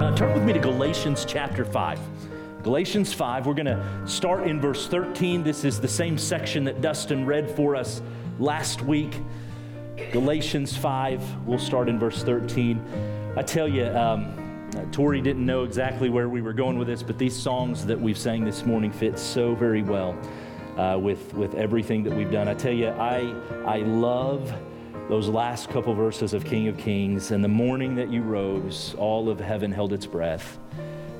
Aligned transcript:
Uh, 0.00 0.60
Galatians 0.60 1.24
chapter 1.26 1.64
5. 1.64 1.98
Galatians 2.62 3.12
5, 3.12 3.46
we're 3.46 3.52
going 3.52 3.66
to 3.66 4.02
start 4.06 4.46
in 4.46 4.58
verse 4.58 4.86
13. 4.86 5.42
This 5.42 5.64
is 5.64 5.80
the 5.80 5.88
same 5.88 6.16
section 6.16 6.64
that 6.64 6.80
Dustin 6.80 7.26
read 7.26 7.50
for 7.50 7.76
us 7.76 8.00
last 8.38 8.80
week. 8.80 9.14
Galatians 10.10 10.76
5, 10.76 11.46
we'll 11.46 11.58
start 11.58 11.88
in 11.88 11.98
verse 11.98 12.22
13. 12.22 13.32
I 13.36 13.42
tell 13.42 13.68
you, 13.68 13.86
um, 13.86 14.68
Tori 14.90 15.20
didn't 15.20 15.46
know 15.46 15.62
exactly 15.62 16.08
where 16.08 16.28
we 16.28 16.42
were 16.42 16.52
going 16.52 16.78
with 16.78 16.88
this, 16.88 17.02
but 17.02 17.16
these 17.16 17.34
songs 17.34 17.86
that 17.86 18.00
we've 18.00 18.18
sang 18.18 18.44
this 18.44 18.64
morning 18.64 18.90
fit 18.90 19.18
so 19.18 19.54
very 19.54 19.82
well 19.82 20.18
uh, 20.76 20.98
with, 21.00 21.32
with 21.34 21.54
everything 21.54 22.02
that 22.04 22.12
we've 22.12 22.30
done. 22.30 22.48
I 22.48 22.54
tell 22.54 22.72
you, 22.72 22.88
I, 22.88 23.34
I 23.64 23.78
love 23.78 24.52
those 25.08 25.28
last 25.28 25.70
couple 25.70 25.94
verses 25.94 26.34
of 26.34 26.44
King 26.44 26.66
of 26.68 26.76
Kings. 26.76 27.30
And 27.30 27.44
the 27.44 27.48
morning 27.48 27.94
that 27.94 28.10
you 28.10 28.22
rose, 28.22 28.94
all 28.98 29.28
of 29.28 29.38
heaven 29.38 29.70
held 29.70 29.92
its 29.92 30.06
breath 30.06 30.58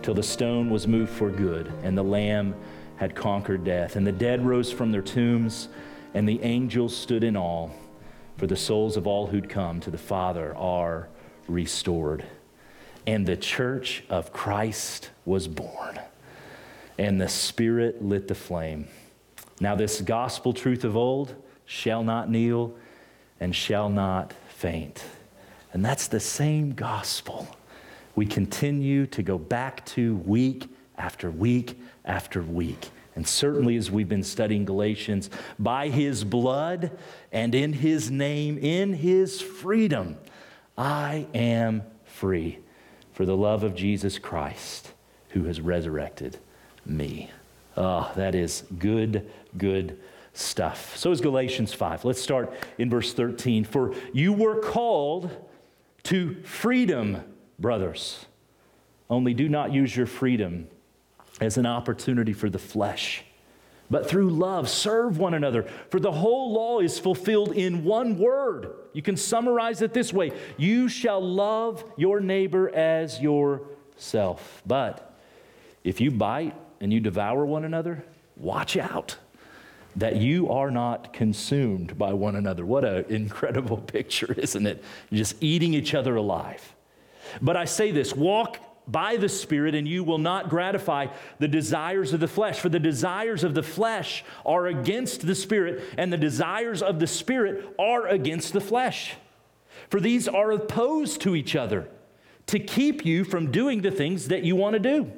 till 0.02 0.14
the 0.14 0.22
stone 0.22 0.68
was 0.68 0.88
moved 0.88 1.12
for 1.12 1.30
good, 1.30 1.72
and 1.82 1.96
the 1.96 2.02
Lamb 2.02 2.54
had 2.96 3.14
conquered 3.14 3.64
death. 3.64 3.96
And 3.96 4.06
the 4.06 4.12
dead 4.12 4.44
rose 4.44 4.72
from 4.72 4.90
their 4.90 5.02
tombs, 5.02 5.68
and 6.12 6.28
the 6.28 6.42
angels 6.42 6.96
stood 6.96 7.24
in 7.24 7.36
awe, 7.36 7.70
for 8.36 8.46
the 8.46 8.56
souls 8.56 8.96
of 8.96 9.06
all 9.06 9.26
who'd 9.26 9.48
come 9.48 9.80
to 9.80 9.90
the 9.90 9.98
Father 9.98 10.54
are 10.56 11.08
restored. 11.48 12.24
And 13.06 13.26
the 13.26 13.36
church 13.36 14.04
of 14.08 14.32
Christ 14.32 15.10
was 15.24 15.46
born, 15.46 16.00
and 16.98 17.20
the 17.20 17.28
Spirit 17.28 18.02
lit 18.02 18.28
the 18.28 18.34
flame. 18.34 18.88
Now, 19.60 19.74
this 19.74 20.00
gospel 20.00 20.52
truth 20.52 20.84
of 20.84 20.96
old 20.96 21.34
shall 21.66 22.02
not 22.02 22.30
kneel 22.30 22.74
and 23.40 23.54
shall 23.54 23.88
not 23.88 24.32
faint. 24.48 25.04
And 25.72 25.84
that's 25.84 26.08
the 26.08 26.20
same 26.20 26.72
gospel 26.72 27.48
we 28.16 28.26
continue 28.26 29.06
to 29.08 29.22
go 29.22 29.38
back 29.38 29.84
to 29.86 30.16
week 30.16 30.68
after 30.96 31.30
week 31.30 31.78
after 32.04 32.42
week. 32.42 32.90
And 33.16 33.26
certainly, 33.26 33.76
as 33.76 33.90
we've 33.90 34.08
been 34.08 34.24
studying 34.24 34.64
Galatians, 34.64 35.30
by 35.58 35.88
his 35.88 36.24
blood 36.24 36.90
and 37.34 37.54
in 37.54 37.74
his 37.74 38.10
name, 38.10 38.56
in 38.56 38.94
his 38.94 39.42
freedom, 39.42 40.16
I 40.78 41.26
am 41.34 41.82
free 42.04 42.60
for 43.12 43.26
the 43.26 43.36
love 43.36 43.64
of 43.64 43.74
Jesus 43.74 44.18
Christ 44.18 44.92
who 45.30 45.44
has 45.44 45.60
resurrected 45.60 46.38
me. 46.86 47.30
Oh, 47.76 48.10
that 48.14 48.36
is 48.36 48.62
good, 48.78 49.28
good 49.58 49.98
stuff. 50.32 50.96
So 50.96 51.10
is 51.10 51.20
Galatians 51.20 51.74
5. 51.74 52.04
Let's 52.04 52.22
start 52.22 52.54
in 52.78 52.88
verse 52.88 53.12
13. 53.12 53.64
For 53.64 53.94
you 54.12 54.32
were 54.32 54.60
called 54.60 55.28
to 56.04 56.40
freedom, 56.44 57.20
brothers. 57.58 58.26
Only 59.10 59.34
do 59.34 59.48
not 59.48 59.72
use 59.72 59.96
your 59.96 60.06
freedom 60.06 60.68
as 61.40 61.56
an 61.56 61.66
opportunity 61.66 62.32
for 62.32 62.48
the 62.48 62.60
flesh, 62.60 63.24
but 63.90 64.08
through 64.08 64.30
love 64.30 64.68
serve 64.68 65.18
one 65.18 65.34
another. 65.34 65.64
For 65.90 66.00
the 66.00 66.12
whole 66.12 66.52
law 66.52 66.80
is 66.80 66.98
fulfilled 66.98 67.52
in 67.52 67.84
one 67.84 68.18
word. 68.18 68.74
You 68.92 69.02
can 69.02 69.16
summarize 69.16 69.82
it 69.82 69.92
this 69.92 70.12
way 70.12 70.32
You 70.56 70.88
shall 70.88 71.20
love 71.20 71.84
your 71.96 72.20
neighbor 72.20 72.74
as 72.74 73.20
yourself. 73.20 74.62
But 74.66 75.14
if 75.82 76.00
you 76.00 76.10
bite 76.10 76.54
and 76.80 76.92
you 76.92 77.00
devour 77.00 77.44
one 77.44 77.64
another, 77.64 78.04
watch 78.36 78.76
out 78.76 79.16
that 79.96 80.16
you 80.16 80.50
are 80.50 80.70
not 80.70 81.12
consumed 81.12 81.96
by 81.96 82.12
one 82.12 82.36
another. 82.36 82.66
What 82.66 82.84
an 82.84 83.04
incredible 83.08 83.76
picture, 83.94 84.32
isn't 84.32 84.66
it? 84.66 84.82
Just 85.12 85.36
eating 85.40 85.74
each 85.74 85.94
other 85.94 86.16
alive. 86.16 86.74
But 87.40 87.56
I 87.56 87.64
say 87.64 87.90
this 87.90 88.14
walk 88.14 88.58
by 88.86 89.16
the 89.16 89.28
Spirit, 89.28 89.74
and 89.74 89.88
you 89.88 90.04
will 90.04 90.18
not 90.18 90.50
gratify 90.50 91.06
the 91.38 91.48
desires 91.48 92.12
of 92.12 92.20
the 92.20 92.28
flesh. 92.28 92.60
For 92.60 92.68
the 92.68 92.78
desires 92.78 93.44
of 93.44 93.54
the 93.54 93.62
flesh 93.62 94.24
are 94.44 94.66
against 94.66 95.26
the 95.26 95.34
Spirit, 95.34 95.82
and 95.96 96.12
the 96.12 96.18
desires 96.18 96.82
of 96.82 96.98
the 96.98 97.06
Spirit 97.06 97.74
are 97.78 98.06
against 98.06 98.52
the 98.52 98.60
flesh. 98.60 99.14
For 99.88 100.00
these 100.00 100.28
are 100.28 100.50
opposed 100.50 101.20
to 101.22 101.34
each 101.34 101.56
other 101.56 101.88
to 102.46 102.58
keep 102.58 103.04
you 103.04 103.24
from 103.24 103.50
doing 103.50 103.82
the 103.82 103.90
things 103.90 104.28
that 104.28 104.44
you 104.44 104.56
want 104.56 104.74
to 104.74 104.80
do. 104.80 105.10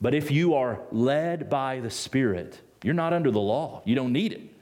But 0.00 0.14
if 0.14 0.30
you 0.30 0.54
are 0.54 0.80
led 0.92 1.48
by 1.48 1.80
the 1.80 1.90
Spirit, 1.90 2.60
you're 2.82 2.94
not 2.94 3.12
under 3.12 3.30
the 3.30 3.40
law. 3.40 3.82
You 3.84 3.94
don't 3.94 4.12
need 4.12 4.32
it. 4.32 4.55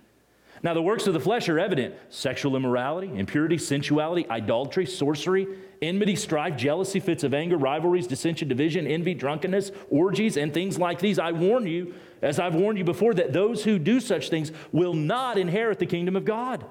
Now, 0.64 0.72
the 0.72 0.80
works 0.80 1.06
of 1.06 1.12
the 1.12 1.20
flesh 1.20 1.50
are 1.50 1.58
evident 1.58 1.94
sexual 2.08 2.56
immorality, 2.56 3.10
impurity, 3.14 3.58
sensuality, 3.58 4.26
idolatry, 4.30 4.86
sorcery, 4.86 5.46
enmity, 5.82 6.16
strife, 6.16 6.56
jealousy, 6.56 7.00
fits 7.00 7.22
of 7.22 7.34
anger, 7.34 7.58
rivalries, 7.58 8.06
dissension, 8.06 8.48
division, 8.48 8.86
envy, 8.86 9.12
drunkenness, 9.12 9.72
orgies, 9.90 10.38
and 10.38 10.54
things 10.54 10.78
like 10.78 11.00
these. 11.00 11.18
I 11.18 11.32
warn 11.32 11.66
you, 11.66 11.92
as 12.22 12.38
I've 12.38 12.54
warned 12.54 12.78
you 12.78 12.84
before, 12.84 13.12
that 13.12 13.34
those 13.34 13.62
who 13.62 13.78
do 13.78 14.00
such 14.00 14.30
things 14.30 14.52
will 14.72 14.94
not 14.94 15.36
inherit 15.36 15.80
the 15.80 15.86
kingdom 15.86 16.16
of 16.16 16.24
God. 16.24 16.64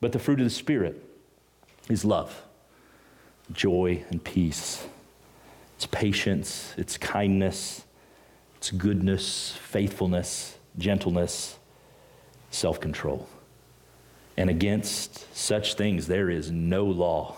But 0.00 0.10
the 0.10 0.18
fruit 0.18 0.40
of 0.40 0.44
the 0.46 0.50
Spirit 0.50 1.00
is 1.88 2.04
love, 2.04 2.42
joy, 3.52 4.04
and 4.10 4.22
peace. 4.24 4.88
It's 5.76 5.86
patience, 5.86 6.74
it's 6.76 6.96
kindness, 6.96 7.84
it's 8.56 8.72
goodness, 8.72 9.56
faithfulness, 9.62 10.58
gentleness, 10.76 11.57
self 12.50 12.80
control. 12.80 13.28
And 14.36 14.48
against 14.48 15.34
such 15.36 15.74
things 15.74 16.06
there 16.06 16.30
is 16.30 16.50
no 16.50 16.84
law. 16.84 17.36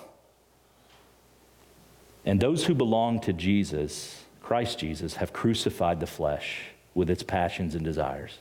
And 2.24 2.40
those 2.40 2.66
who 2.66 2.74
belong 2.74 3.20
to 3.20 3.32
Jesus, 3.32 4.24
Christ 4.42 4.78
Jesus, 4.78 5.16
have 5.16 5.32
crucified 5.32 6.00
the 6.00 6.06
flesh 6.06 6.62
with 6.94 7.08
its 7.08 7.22
passions 7.22 7.74
and 7.74 7.84
desires. 7.84 8.38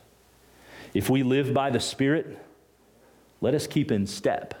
If 0.92 1.08
we 1.08 1.22
live 1.22 1.54
by 1.54 1.70
the 1.70 1.80
Spirit, 1.80 2.38
let 3.40 3.54
us 3.54 3.66
keep 3.66 3.90
in 3.90 4.06
step 4.06 4.54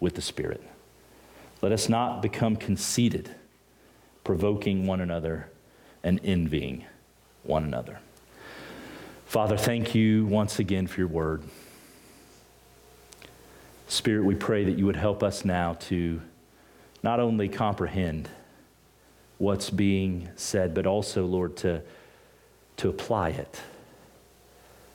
with 0.00 0.14
the 0.14 0.22
Spirit. 0.22 0.62
Let 1.60 1.72
us 1.72 1.88
not 1.88 2.22
become 2.22 2.56
conceited, 2.56 3.34
provoking 4.24 4.86
one 4.86 5.00
another 5.00 5.50
and 6.02 6.20
envying 6.24 6.84
one 7.42 7.64
another. 7.64 7.98
Father, 9.28 9.58
thank 9.58 9.94
you 9.94 10.24
once 10.24 10.58
again 10.58 10.86
for 10.86 11.02
your 11.02 11.08
word. 11.08 11.42
Spirit, 13.86 14.24
we 14.24 14.34
pray 14.34 14.64
that 14.64 14.78
you 14.78 14.86
would 14.86 14.96
help 14.96 15.22
us 15.22 15.44
now 15.44 15.74
to 15.74 16.22
not 17.02 17.20
only 17.20 17.46
comprehend 17.46 18.30
what's 19.36 19.68
being 19.68 20.30
said, 20.36 20.72
but 20.72 20.86
also, 20.86 21.26
Lord, 21.26 21.58
to, 21.58 21.82
to 22.78 22.88
apply 22.88 23.28
it. 23.28 23.60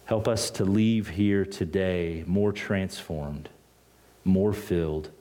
Help 0.05 0.27
us 0.27 0.49
to 0.49 0.65
leave 0.65 1.09
here 1.09 1.45
today 1.45 2.23
more 2.25 2.51
transformed, 2.51 3.49
more 4.25 4.51
filled, 4.51 5.11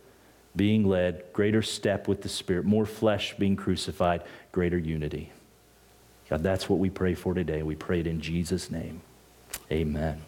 being 0.56 0.88
led, 0.88 1.22
greater 1.34 1.60
step 1.60 2.08
with 2.08 2.22
the 2.22 2.30
Spirit, 2.30 2.64
more 2.64 2.86
flesh 2.86 3.36
being 3.36 3.56
crucified, 3.56 4.22
greater 4.52 4.78
unity. 4.78 5.32
God, 6.32 6.42
that's 6.42 6.66
what 6.66 6.78
we 6.78 6.88
pray 6.88 7.14
for 7.14 7.34
today. 7.34 7.62
We 7.62 7.74
pray 7.74 8.00
it 8.00 8.06
in 8.06 8.22
Jesus' 8.22 8.70
name. 8.70 9.02
Amen. 9.70 10.22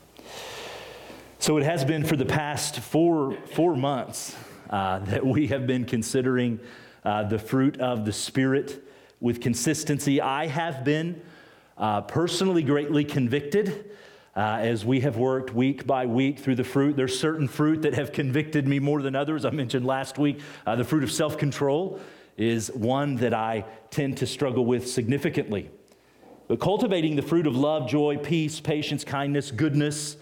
So 1.38 1.56
it 1.56 1.62
has 1.62 1.82
been 1.82 2.04
for 2.04 2.14
the 2.14 2.26
past 2.26 2.80
four, 2.80 3.38
four 3.54 3.74
months 3.74 4.36
uh, 4.68 4.98
that 4.98 5.24
we 5.24 5.46
have 5.46 5.66
been 5.66 5.86
considering 5.86 6.60
uh, 7.06 7.22
the 7.22 7.38
fruit 7.38 7.80
of 7.80 8.04
the 8.04 8.12
Spirit 8.12 8.86
with 9.18 9.40
consistency. 9.40 10.20
I 10.20 10.46
have 10.46 10.84
been 10.84 11.22
uh, 11.78 12.02
personally 12.02 12.62
greatly 12.62 13.04
convicted. 13.04 13.90
Uh, 14.36 14.58
as 14.60 14.84
we 14.84 15.00
have 15.00 15.16
worked 15.16 15.54
week 15.54 15.86
by 15.86 16.04
week 16.04 16.38
through 16.38 16.56
the 16.56 16.64
fruit, 16.64 16.96
there's 16.96 17.18
certain 17.18 17.48
fruit 17.48 17.80
that 17.80 17.94
have 17.94 18.12
convicted 18.12 18.68
me 18.68 18.78
more 18.78 19.00
than 19.00 19.16
others. 19.16 19.46
I 19.46 19.50
mentioned 19.52 19.86
last 19.86 20.18
week 20.18 20.40
uh, 20.66 20.76
the 20.76 20.84
fruit 20.84 21.02
of 21.02 21.10
self 21.10 21.38
control 21.38 21.98
is 22.36 22.70
one 22.72 23.16
that 23.16 23.32
I 23.32 23.64
tend 23.90 24.18
to 24.18 24.26
struggle 24.26 24.66
with 24.66 24.86
significantly. 24.86 25.70
But 26.46 26.60
cultivating 26.60 27.16
the 27.16 27.22
fruit 27.22 27.46
of 27.46 27.56
love, 27.56 27.88
joy, 27.88 28.18
peace, 28.18 28.60
patience, 28.60 29.04
kindness, 29.04 29.50
goodness, 29.50 30.16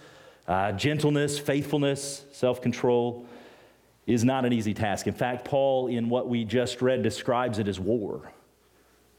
uh, 0.46 0.72
gentleness, 0.72 1.38
faithfulness, 1.38 2.24
self 2.32 2.62
control 2.62 3.26
is 4.06 4.24
not 4.24 4.44
an 4.44 4.52
easy 4.52 4.74
task. 4.74 5.06
In 5.06 5.14
fact, 5.14 5.44
Paul, 5.44 5.86
in 5.88 6.08
what 6.08 6.28
we 6.28 6.44
just 6.44 6.82
read, 6.82 7.02
describes 7.02 7.58
it 7.58 7.68
as 7.68 7.78
war. 7.78 8.32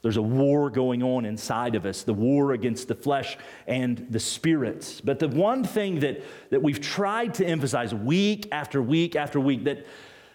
There's 0.02 0.18
a 0.18 0.22
war 0.22 0.70
going 0.70 1.02
on 1.02 1.24
inside 1.24 1.76
of 1.76 1.86
us, 1.86 2.04
the 2.04 2.14
war 2.14 2.52
against 2.52 2.90
the 2.90 2.96
flesh 2.96 3.38
and 3.68 4.06
the 4.10 4.20
spirits. 4.20 5.00
But 5.00 5.20
the 5.20 5.30
one 5.30 5.64
thing 5.64 6.02
that, 6.02 6.22
that 6.50 6.62
we've 6.62 6.82
tried 6.82 7.34
to 7.36 7.46
emphasize 7.46 7.94
week 7.94 8.50
after 8.52 8.82
week 8.82 9.16
after 9.16 9.40
week 9.40 9.64
that, 9.64 9.86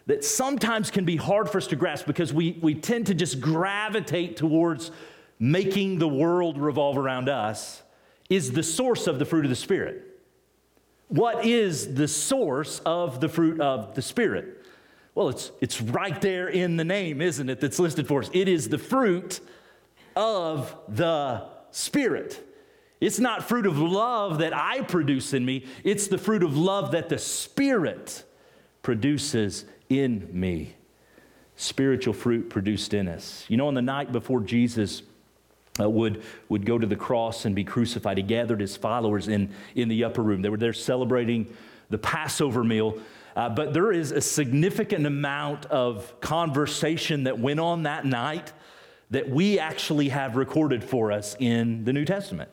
that 0.06 0.24
sometimes 0.24 0.90
can 0.90 1.04
be 1.04 1.16
hard 1.16 1.50
for 1.50 1.58
us 1.58 1.66
to 1.66 1.76
grasp 1.76 2.06
because 2.06 2.32
we, 2.32 2.58
we 2.62 2.74
tend 2.74 3.08
to 3.08 3.14
just 3.14 3.42
gravitate 3.42 4.38
towards 4.38 4.90
making 5.38 5.98
the 5.98 6.08
world 6.08 6.58
revolve 6.58 6.98
around 6.98 7.28
us 7.28 7.82
is 8.28 8.52
the 8.52 8.62
source 8.62 9.06
of 9.06 9.18
the 9.18 9.24
fruit 9.24 9.44
of 9.44 9.50
the 9.50 9.56
Spirit. 9.56 10.04
What 11.08 11.46
is 11.46 11.94
the 11.94 12.08
source 12.08 12.80
of 12.80 13.20
the 13.20 13.28
fruit 13.28 13.60
of 13.60 13.94
the 13.94 14.02
Spirit? 14.02 14.66
Well, 15.14 15.30
it's, 15.30 15.50
it's 15.60 15.80
right 15.80 16.20
there 16.20 16.48
in 16.48 16.76
the 16.76 16.84
name, 16.84 17.20
isn't 17.20 17.48
it, 17.48 17.60
that's 17.60 17.78
listed 17.78 18.06
for 18.06 18.22
us? 18.22 18.30
It 18.32 18.48
is 18.48 18.68
the 18.68 18.78
fruit 18.78 19.40
of 20.14 20.76
the 20.88 21.46
Spirit. 21.70 22.44
It's 23.00 23.18
not 23.18 23.48
fruit 23.48 23.66
of 23.66 23.78
love 23.78 24.38
that 24.38 24.54
I 24.54 24.82
produce 24.82 25.32
in 25.32 25.44
me, 25.44 25.66
it's 25.84 26.08
the 26.08 26.18
fruit 26.18 26.42
of 26.42 26.56
love 26.56 26.92
that 26.92 27.08
the 27.08 27.18
Spirit 27.18 28.24
produces 28.82 29.64
in 29.88 30.28
me. 30.32 30.74
Spiritual 31.56 32.14
fruit 32.14 32.50
produced 32.50 32.94
in 32.94 33.08
us. 33.08 33.44
You 33.48 33.56
know, 33.56 33.66
on 33.66 33.74
the 33.74 33.82
night 33.82 34.12
before 34.12 34.40
Jesus 34.40 35.02
uh, 35.80 35.88
would, 35.88 36.22
would 36.48 36.64
go 36.64 36.78
to 36.78 36.86
the 36.86 36.96
cross 36.96 37.44
and 37.44 37.54
be 37.54 37.64
crucified, 37.64 38.16
he 38.16 38.22
gathered 38.22 38.60
his 38.60 38.76
followers 38.76 39.28
in, 39.28 39.50
in 39.74 39.88
the 39.88 40.04
upper 40.04 40.22
room. 40.22 40.42
They 40.42 40.48
were 40.48 40.56
there 40.56 40.72
celebrating 40.72 41.54
the 41.90 41.98
Passover 41.98 42.64
meal. 42.64 42.98
Uh, 43.36 43.48
but 43.48 43.72
there 43.72 43.92
is 43.92 44.10
a 44.10 44.20
significant 44.20 45.06
amount 45.06 45.66
of 45.66 46.20
conversation 46.20 47.24
that 47.24 47.38
went 47.38 47.60
on 47.60 47.84
that 47.84 48.04
night 48.04 48.52
that 49.10 49.28
we 49.28 49.58
actually 49.58 50.08
have 50.08 50.36
recorded 50.36 50.82
for 50.82 51.12
us 51.12 51.36
in 51.38 51.84
the 51.84 51.92
New 51.92 52.04
Testament. 52.04 52.50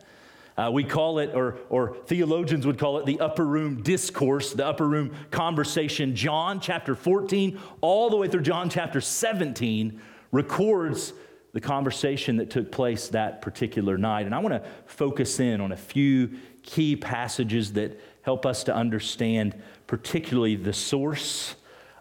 Uh, 0.56 0.70
we 0.72 0.82
call 0.82 1.18
it, 1.18 1.34
or, 1.34 1.58
or 1.68 1.96
theologians 2.06 2.66
would 2.66 2.78
call 2.78 2.98
it, 2.98 3.04
the 3.04 3.20
upper 3.20 3.44
room 3.44 3.82
discourse, 3.82 4.54
the 4.54 4.64
upper 4.64 4.88
room 4.88 5.14
conversation. 5.30 6.16
John 6.16 6.60
chapter 6.60 6.94
14, 6.94 7.60
all 7.82 8.08
the 8.08 8.16
way 8.16 8.26
through 8.26 8.40
John 8.42 8.70
chapter 8.70 9.02
17, 9.02 10.00
records 10.32 11.12
the 11.56 11.60
conversation 11.62 12.36
that 12.36 12.50
took 12.50 12.70
place 12.70 13.08
that 13.08 13.40
particular 13.40 13.96
night. 13.96 14.26
And 14.26 14.34
I 14.34 14.40
want 14.40 14.62
to 14.62 14.68
focus 14.84 15.40
in 15.40 15.62
on 15.62 15.72
a 15.72 15.76
few 15.76 16.32
key 16.62 16.96
passages 16.96 17.72
that 17.72 17.98
help 18.20 18.44
us 18.44 18.62
to 18.64 18.74
understand, 18.74 19.54
particularly 19.86 20.56
the 20.56 20.74
source 20.74 21.54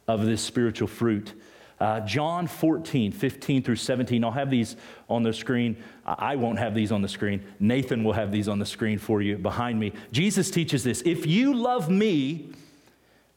of 0.09 0.25
this 0.25 0.41
spiritual 0.41 0.89
fruit 0.89 1.33
uh, 1.79 2.01
John 2.01 2.47
14, 2.47 3.13
15 3.13 3.63
through 3.63 3.75
17. 3.77 4.23
I'll 4.25 4.31
have 4.31 4.49
these 4.49 4.75
on 5.09 5.23
the 5.23 5.31
screen. 5.31 5.77
I 6.05 6.35
won't 6.35 6.59
have 6.59 6.75
these 6.75 6.91
on 6.91 7.01
the 7.01 7.07
screen. 7.07 7.41
Nathan 7.57 8.03
will 8.03 8.13
have 8.13 8.33
these 8.33 8.49
on 8.49 8.59
the 8.59 8.65
screen 8.65 8.97
for 8.97 9.21
you 9.21 9.37
behind 9.37 9.79
me. 9.79 9.93
Jesus 10.11 10.51
teaches 10.51 10.83
this 10.83 11.01
If 11.05 11.25
you 11.25 11.53
love 11.53 11.89
me, 11.89 12.51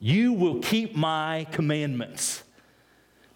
you 0.01 0.33
will 0.33 0.61
keep 0.61 0.97
my 0.97 1.47
commandments. 1.53 2.43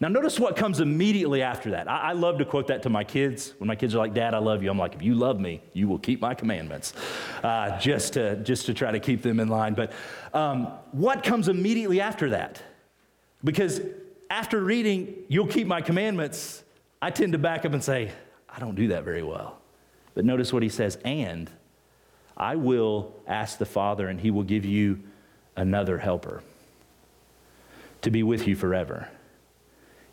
Now, 0.02 0.08
notice 0.08 0.40
what 0.40 0.56
comes 0.56 0.80
immediately 0.80 1.42
after 1.42 1.70
that. 1.70 1.88
I, 1.88 2.08
I, 2.08 2.12
love 2.12 2.38
to 2.38 2.44
quote 2.44 2.66
that 2.66 2.82
to 2.82 2.90
my 2.90 3.04
kids. 3.04 3.54
When 3.58 3.68
my 3.68 3.76
kids 3.76 3.94
are 3.94 3.98
like, 3.98 4.14
Dad, 4.14 4.34
I 4.34 4.38
love 4.38 4.60
you, 4.60 4.68
I'm 4.68 4.76
like, 4.76 4.96
if 4.96 5.02
you 5.02 5.14
love 5.14 5.38
me, 5.38 5.62
you 5.74 5.86
will 5.86 6.00
keep 6.00 6.20
my 6.20 6.34
commandments, 6.34 6.92
uh, 7.44 7.78
just, 7.78 8.14
to, 8.14 8.34
just 8.42 8.66
to 8.66 8.74
try 8.74 8.90
to 8.90 8.98
keep 8.98 9.22
them 9.22 9.38
in 9.38 9.46
line. 9.46 9.74
But 9.74 9.92
um, 10.34 10.66
what 10.90 11.22
comes 11.22 11.46
immediately 11.46 12.00
after 12.00 12.30
that? 12.30 12.60
Because 13.44 13.80
after 14.28 14.60
reading, 14.60 15.14
You'll 15.28 15.46
keep 15.46 15.68
my 15.68 15.80
commandments, 15.80 16.64
I 17.00 17.10
tend 17.10 17.30
to 17.34 17.38
back 17.38 17.64
up 17.64 17.72
and 17.72 17.84
say, 17.84 18.10
I 18.48 18.58
don't 18.58 18.74
do 18.74 18.88
that 18.88 19.04
very 19.04 19.22
well. 19.22 19.60
But 20.16 20.24
notice 20.24 20.52
what 20.52 20.64
he 20.64 20.68
says, 20.68 20.98
and 21.04 21.48
I 22.36 22.56
will 22.56 23.14
ask 23.28 23.56
the 23.56 23.66
Father, 23.66 24.08
and 24.08 24.18
he 24.18 24.32
will 24.32 24.42
give 24.42 24.64
you 24.64 24.98
another 25.54 25.98
helper 25.98 26.42
to 28.00 28.10
be 28.10 28.24
with 28.24 28.48
you 28.48 28.56
forever. 28.56 29.08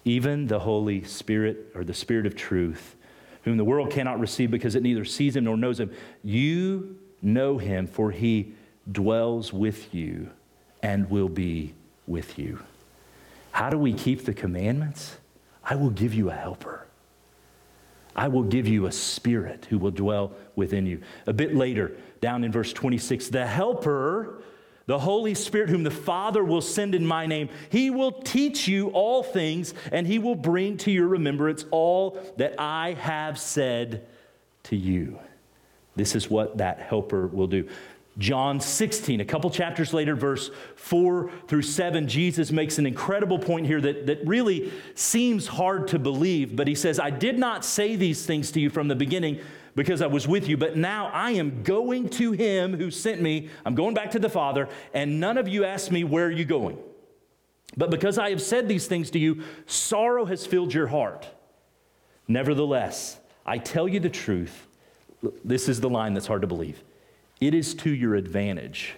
Even 0.05 0.47
the 0.47 0.59
Holy 0.59 1.03
Spirit, 1.03 1.71
or 1.75 1.83
the 1.83 1.93
Spirit 1.93 2.25
of 2.25 2.35
truth, 2.35 2.95
whom 3.43 3.57
the 3.57 3.63
world 3.63 3.91
cannot 3.91 4.19
receive 4.19 4.51
because 4.51 4.75
it 4.75 4.83
neither 4.83 5.05
sees 5.05 5.35
him 5.35 5.45
nor 5.45 5.57
knows 5.57 5.79
him. 5.79 5.91
You 6.23 6.97
know 7.21 7.57
him, 7.57 7.87
for 7.87 8.11
he 8.11 8.53
dwells 8.91 9.53
with 9.53 9.93
you 9.93 10.29
and 10.81 11.09
will 11.09 11.29
be 11.29 11.73
with 12.07 12.39
you. 12.39 12.59
How 13.51 13.69
do 13.69 13.77
we 13.77 13.93
keep 13.93 14.25
the 14.25 14.33
commandments? 14.33 15.17
I 15.63 15.75
will 15.75 15.89
give 15.89 16.13
you 16.13 16.29
a 16.29 16.33
helper. 16.33 16.85
I 18.15 18.27
will 18.27 18.43
give 18.43 18.67
you 18.67 18.85
a 18.85 18.91
spirit 18.91 19.67
who 19.69 19.77
will 19.77 19.91
dwell 19.91 20.33
within 20.55 20.85
you. 20.85 21.01
A 21.27 21.33
bit 21.33 21.55
later, 21.55 21.95
down 22.21 22.43
in 22.43 22.51
verse 22.51 22.73
26, 22.73 23.29
the 23.29 23.45
helper, 23.45 24.41
the 24.89 24.97
Holy 24.97 25.35
Spirit, 25.35 25.69
whom 25.69 25.83
the 25.83 25.91
Father 25.91 26.43
will 26.43 26.61
send 26.61 26.95
in 26.95 27.05
my 27.05 27.27
name, 27.27 27.47
he 27.69 27.91
will 27.91 28.11
teach 28.11 28.67
you 28.67 28.87
all 28.87 29.21
things, 29.21 29.75
and 29.91 30.07
he 30.07 30.17
will 30.17 30.33
bring 30.33 30.77
to 30.77 30.89
your 30.89 31.07
remembrance 31.07 31.63
all 31.69 32.17
that 32.37 32.55
I 32.57 32.93
have 32.93 33.37
said 33.37 34.07
to 34.63 34.75
you. 34.75 35.19
This 35.95 36.15
is 36.15 36.27
what 36.27 36.57
that 36.57 36.79
helper 36.79 37.27
will 37.27 37.45
do. 37.45 37.69
John 38.17 38.59
16, 38.59 39.21
a 39.21 39.25
couple 39.25 39.51
chapters 39.51 39.93
later, 39.93 40.15
verse 40.15 40.49
4 40.77 41.29
through 41.47 41.61
7, 41.61 42.07
Jesus 42.07 42.51
makes 42.51 42.79
an 42.79 42.87
incredible 42.87 43.37
point 43.37 43.67
here 43.67 43.79
that, 43.81 44.07
that 44.07 44.25
really 44.25 44.71
seems 44.95 45.45
hard 45.45 45.89
to 45.89 45.99
believe. 45.99 46.55
But 46.55 46.67
he 46.67 46.73
says, 46.73 46.99
I 46.99 47.11
did 47.11 47.37
not 47.37 47.63
say 47.63 47.95
these 47.95 48.25
things 48.25 48.49
to 48.53 48.59
you 48.59 48.71
from 48.71 48.87
the 48.87 48.95
beginning 48.95 49.39
because 49.79 50.01
I 50.01 50.07
was 50.07 50.27
with 50.27 50.49
you, 50.49 50.57
but 50.57 50.75
now 50.75 51.09
I 51.13 51.31
am 51.31 51.63
going 51.63 52.09
to 52.09 52.33
him 52.33 52.75
who 52.75 52.91
sent 52.91 53.21
me. 53.21 53.47
I'm 53.65 53.75
going 53.75 53.93
back 53.93 54.11
to 54.11 54.19
the 54.19 54.27
Father, 54.27 54.67
and 54.93 55.21
none 55.21 55.37
of 55.37 55.47
you 55.47 55.63
asked 55.63 55.89
me, 55.89 56.03
Where 56.03 56.25
are 56.25 56.31
you 56.31 56.43
going? 56.43 56.77
But 57.77 57.89
because 57.89 58.17
I 58.17 58.31
have 58.31 58.41
said 58.41 58.67
these 58.67 58.87
things 58.87 59.09
to 59.11 59.19
you, 59.19 59.41
sorrow 59.67 60.25
has 60.25 60.45
filled 60.45 60.73
your 60.73 60.87
heart. 60.87 61.29
Nevertheless, 62.27 63.19
I 63.45 63.57
tell 63.57 63.87
you 63.87 64.01
the 64.01 64.09
truth. 64.09 64.67
This 65.45 65.69
is 65.69 65.79
the 65.79 65.89
line 65.89 66.13
that's 66.13 66.27
hard 66.27 66.41
to 66.41 66.47
believe. 66.47 66.83
It 67.39 67.53
is 67.53 67.73
to 67.75 67.89
your 67.89 68.15
advantage 68.15 68.95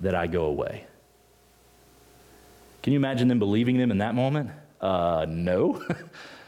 that 0.00 0.14
I 0.14 0.26
go 0.26 0.44
away. 0.44 0.86
Can 2.82 2.92
you 2.92 2.98
imagine 2.98 3.28
them 3.28 3.38
believing 3.38 3.78
them 3.78 3.90
in 3.90 3.98
that 3.98 4.14
moment? 4.14 4.50
Uh, 4.82 5.24
no. 5.26 5.82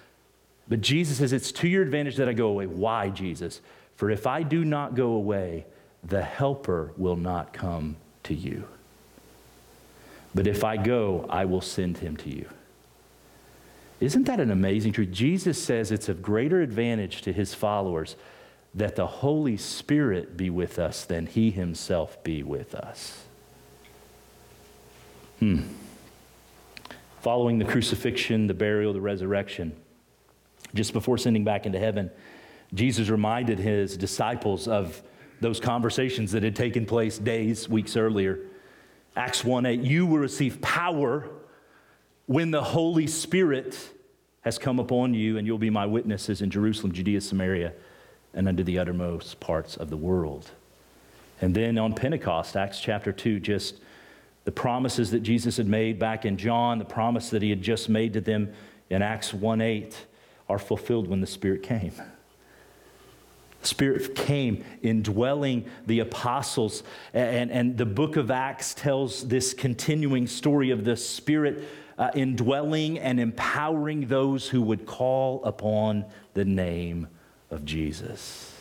but 0.69 0.81
Jesus 0.81 1.19
says, 1.19 1.33
It's 1.33 1.53
to 1.53 1.69
your 1.69 1.83
advantage 1.83 2.17
that 2.17 2.29
I 2.29 2.33
go 2.33 2.49
away. 2.49 2.67
Why, 2.67 3.09
Jesus? 3.09 3.61
For 3.97 4.11
if 4.11 4.27
I 4.27 4.43
do 4.43 4.65
not 4.65 4.95
go 4.95 5.13
away, 5.13 5.67
the 6.03 6.23
Helper 6.23 6.93
will 6.97 7.17
not 7.17 7.53
come 7.53 7.97
to 8.25 8.35
you. 8.35 8.65
But 10.35 10.47
if 10.47 10.65
I 10.65 10.77
go, 10.77 11.27
I 11.29 11.45
will 11.45 11.61
send 11.61 11.99
him 11.99 12.17
to 12.19 12.31
you. 12.31 12.49
Isn't 14.01 14.25
that 14.25 14.41
an 14.41 14.51
amazing 14.51 14.93
truth? 14.93 15.13
Jesus 15.13 15.63
says 15.63 15.93
it's 15.93 16.09
of 16.09 16.23
greater 16.23 16.61
advantage 16.61 17.23
to 17.23 17.33
his 17.33 17.55
followers 17.55 18.17
that 18.75 18.97
the 18.97 19.07
Holy 19.07 19.57
Spirit 19.57 20.37
be 20.37 20.51
with 20.51 20.79
us 20.79 21.05
than 21.05 21.27
he 21.27 21.51
himself 21.51 22.23
be 22.25 22.43
with 22.43 22.75
us. 22.75 23.25
Hmm. 25.39 25.61
Following 27.21 27.59
the 27.59 27.65
crucifixion, 27.65 28.47
the 28.49 28.55
burial, 28.55 28.93
the 28.93 29.01
resurrection, 29.01 29.77
just 30.75 30.93
before 30.93 31.19
sending 31.19 31.45
back 31.45 31.67
into 31.67 31.79
heaven, 31.79 32.11
Jesus 32.75 33.09
reminded 33.09 33.59
his 33.59 33.97
disciples 33.97 34.67
of 34.67 35.03
those 35.41 35.61
conversations 35.61 36.33
that 36.33 36.43
had 36.43 36.57
taken 36.57 36.87
place 36.87 37.19
days, 37.19 37.69
weeks 37.69 37.97
earlier. 37.97 38.39
Acts 39.17 39.45
1 39.45 39.67
8, 39.67 39.81
you 39.81 40.07
will 40.07 40.19
receive 40.19 40.61
power 40.61 41.29
when 42.27 42.51
the 42.51 42.63
Holy 42.63 43.07
Spirit 43.07 43.77
has 44.43 44.59
come 44.59 44.79
upon 44.79 45.15
you, 45.15 45.39
and 45.39 45.47
you'll 45.47 45.59
be 45.59 45.71
my 45.71 45.87
witnesses 45.87 46.43
in 46.43 46.51
Jerusalem, 46.51 46.93
Judea, 46.93 47.21
Samaria 47.21 47.73
and 48.35 48.49
unto 48.49 48.63
the 48.63 48.79
uttermost 48.79 49.41
parts 49.41 49.77
of 49.77 49.91
the 49.91 49.97
world. 49.97 50.51
And 51.41 51.55
then 51.55 51.79
on 51.79 51.95
Pentecost, 51.95 52.57
Acts 52.57 52.81
chapter 52.81 53.13
2, 53.13 53.41
just 53.41 53.81
the 54.45 54.53
promises 54.53 55.11
that 55.11 55.21
Jesus 55.21 55.57
had 55.57 55.67
made 55.67 55.99
back 55.99 56.25
in 56.25 56.37
John, 56.37 56.79
the 56.79 56.85
promise 56.85 57.31
that 57.31 57.43
he 57.43 57.51
had 57.51 57.63
just 57.63 57.89
made 57.89 58.13
to 58.15 58.21
them 58.21 58.53
in 58.91 59.03
Acts 59.03 59.35
1 59.35 59.61
8 59.61 60.07
are 60.53 60.59
fulfilled 60.59 61.09
when 61.09 61.21
the 61.21 61.27
Spirit 61.27 61.63
came. 61.63 61.93
The 63.63 63.69
Spirit 63.69 64.15
came 64.15 64.65
indwelling 64.83 65.65
the 65.87 66.01
apostles, 66.01 66.83
and, 67.15 67.51
and 67.51 67.79
the 67.79 67.87
book 67.87 68.17
of 68.17 68.31
Acts 68.31 68.75
tells 68.75 69.27
this 69.27 69.55
continuing 69.55 70.27
story 70.27 70.71
of 70.71 70.85
the 70.85 70.97
Spirit 70.97 71.65
uh, 71.97 72.11
indwelling 72.15 72.99
and 72.99 73.19
empowering 73.19 74.09
those 74.09 74.49
who 74.49 74.61
would 74.61 74.85
call 74.85 75.43
upon 75.45 76.05
the 76.35 76.45
name 76.45 77.09
of 77.51 77.65
Jesus. 77.65 78.53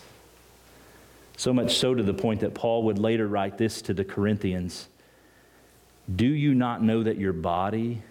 So 1.36 1.52
much 1.52 1.78
so 1.78 1.94
to 1.94 2.04
the 2.04 2.14
point 2.14 2.42
that 2.42 2.54
Paul 2.54 2.84
would 2.84 3.00
later 3.00 3.28
write 3.28 3.58
this 3.58 3.82
to 3.84 3.94
the 3.94 4.06
Corinthians 4.06 4.88
Do 6.14 6.28
you 6.28 6.54
not 6.54 6.84
know 6.84 7.04
that 7.04 7.18
your 7.18 7.34
body 7.34 8.04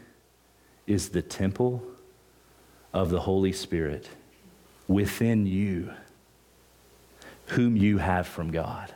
is 0.87 1.10
the 1.10 1.22
temple 1.22 1.82
of 2.92 3.11
the 3.11 3.20
Holy 3.20 3.52
Spirit 3.52 4.09
within 4.88 5.47
you, 5.47 5.92
whom 7.47 7.76
you 7.76 7.99
have 7.99 8.26
from 8.26 8.50
God? 8.50 8.94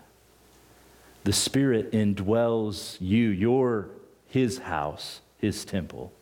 The 1.25 1.33
Spirit 1.33 1.93
indwells 1.93 2.97
you, 3.01 3.29
your 3.29 3.89
his 4.35 4.59
house, 4.59 5.21
his 5.39 5.65
temple. 5.65 6.13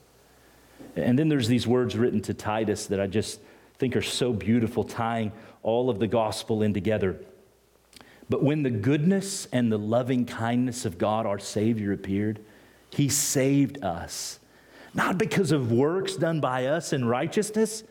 And 0.96 1.18
then 1.18 1.28
there's 1.28 1.48
these 1.48 1.66
words 1.66 1.96
written 1.96 2.20
to 2.22 2.34
Titus 2.34 2.86
that 2.86 3.00
I 3.00 3.06
just 3.06 3.40
think 3.78 3.96
are 3.96 4.02
so 4.02 4.32
beautiful, 4.32 4.84
tying 4.84 5.32
all 5.62 5.88
of 5.88 5.98
the 5.98 6.06
gospel 6.06 6.62
in 6.62 6.74
together. 6.74 7.18
But 8.28 8.42
when 8.42 8.62
the 8.62 8.70
goodness 8.70 9.46
and 9.52 9.72
the 9.72 9.78
loving 9.78 10.26
kindness 10.26 10.84
of 10.84 10.98
God, 10.98 11.26
our 11.26 11.38
Savior, 11.38 11.92
appeared, 11.92 12.38
He 12.90 13.08
saved 13.08 13.82
us, 13.82 14.38
not 14.94 15.18
because 15.18 15.52
of 15.52 15.72
works 15.72 16.16
done 16.16 16.40
by 16.40 16.66
us 16.66 16.92
in 16.92 17.04
righteousness, 17.04 17.84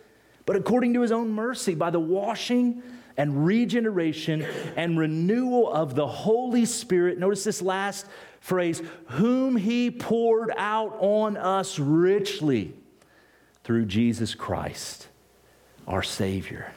but 0.46 0.56
according 0.56 0.94
to 0.94 1.02
His 1.02 1.12
own 1.12 1.30
mercy, 1.30 1.76
by 1.76 1.90
the 1.90 2.00
washing 2.00 2.82
and 3.18 3.46
regeneration 3.46 4.44
and 4.76 4.98
renewal 4.98 5.72
of 5.72 5.96
the 5.96 6.08
Holy 6.08 6.66
Spirit. 6.66 7.18
Notice 7.18 7.44
this 7.44 7.62
last 7.62 8.06
phrase, 8.40 8.82
whom 9.06 9.56
He 9.56 9.92
poured 9.92 10.52
out 10.58 10.96
on 11.00 11.38
us 11.38 11.78
richly 11.80 12.74
through 13.64 13.86
Jesus 13.86 14.34
Christ, 14.34 15.08
our 15.88 16.04
Savior. 16.04 16.74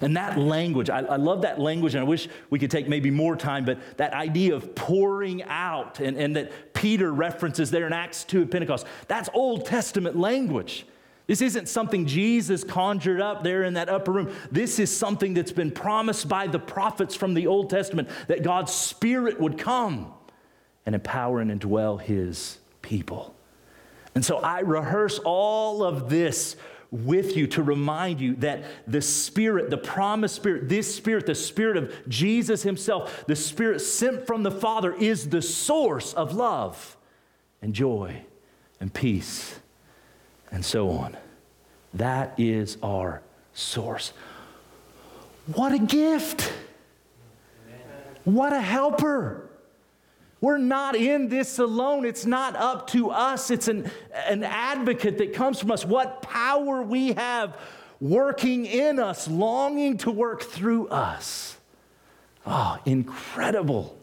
And 0.00 0.16
that 0.16 0.38
language, 0.38 0.90
I, 0.90 1.00
I, 1.00 1.16
love 1.16 1.42
that 1.42 1.60
language, 1.60 1.94
and 1.94 2.00
I 2.00 2.04
wish 2.04 2.28
we 2.50 2.58
could 2.58 2.70
take 2.70 2.88
maybe 2.88 3.10
more 3.10 3.36
time, 3.36 3.64
but 3.64 3.78
that 3.96 4.12
idea 4.12 4.54
of 4.54 4.74
pouring 4.74 5.42
out, 5.44 6.00
and, 6.00 6.16
and 6.16 6.36
that 6.36 6.72
Peter 6.74 7.12
references 7.12 7.70
there 7.70 7.86
in 7.86 7.92
Acts 7.92 8.24
2 8.24 8.42
at 8.42 8.50
Pentecost, 8.50 8.86
that's 9.08 9.28
Old 9.34 9.66
Testament 9.66 10.16
language. 10.16 10.86
This 11.26 11.42
isn't 11.42 11.68
something 11.68 12.06
Jesus 12.06 12.64
conjured 12.64 13.20
up 13.20 13.42
there 13.42 13.64
in 13.64 13.74
that 13.74 13.90
upper 13.90 14.12
room. 14.12 14.34
This 14.50 14.78
is 14.78 14.94
something 14.94 15.34
that's 15.34 15.52
been 15.52 15.70
promised 15.70 16.26
by 16.26 16.46
the 16.46 16.58
prophets 16.58 17.14
from 17.14 17.34
the 17.34 17.46
Old 17.46 17.68
Testament 17.68 18.08
that 18.28 18.42
God's 18.42 18.72
Spirit 18.72 19.38
would 19.38 19.58
come 19.58 20.12
and 20.86 20.94
empower 20.94 21.40
and 21.40 21.50
indwell 21.50 22.00
His 22.00 22.58
people. 22.80 23.34
And 24.14 24.24
so 24.24 24.38
I 24.38 24.60
rehearse 24.60 25.18
all 25.22 25.84
of 25.84 26.08
this 26.08 26.56
with 26.90 27.36
you 27.36 27.46
to 27.46 27.62
remind 27.62 28.20
you 28.20 28.34
that 28.36 28.64
the 28.86 29.02
Spirit, 29.02 29.70
the 29.70 29.76
promised 29.76 30.36
Spirit, 30.36 30.68
this 30.68 30.94
Spirit, 30.94 31.26
the 31.26 31.34
Spirit 31.34 31.76
of 31.76 31.92
Jesus 32.08 32.62
Himself, 32.62 33.24
the 33.26 33.36
Spirit 33.36 33.80
sent 33.80 34.26
from 34.26 34.42
the 34.42 34.50
Father, 34.50 34.94
is 34.94 35.28
the 35.28 35.42
source 35.42 36.14
of 36.14 36.34
love 36.34 36.96
and 37.60 37.74
joy 37.74 38.22
and 38.80 38.92
peace 38.92 39.58
and 40.50 40.64
so 40.64 40.90
on. 40.90 41.16
That 41.94 42.34
is 42.38 42.78
our 42.82 43.22
source. 43.54 44.12
What 45.54 45.72
a 45.72 45.78
gift! 45.78 46.52
What 48.24 48.52
a 48.52 48.60
helper! 48.60 49.47
We're 50.40 50.58
not 50.58 50.94
in 50.94 51.28
this 51.28 51.58
alone. 51.58 52.04
It's 52.04 52.26
not 52.26 52.54
up 52.54 52.86
to 52.88 53.10
us. 53.10 53.50
It's 53.50 53.68
an, 53.68 53.90
an 54.26 54.44
advocate 54.44 55.18
that 55.18 55.32
comes 55.32 55.60
from 55.60 55.70
us. 55.70 55.84
What 55.84 56.22
power 56.22 56.82
we 56.82 57.12
have 57.12 57.56
working 58.00 58.66
in 58.66 58.98
us, 58.98 59.28
longing 59.28 59.98
to 59.98 60.10
work 60.10 60.42
through 60.42 60.88
us. 60.88 61.56
Oh, 62.46 62.78
incredible, 62.84 63.98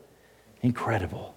incredible. 0.62 1.36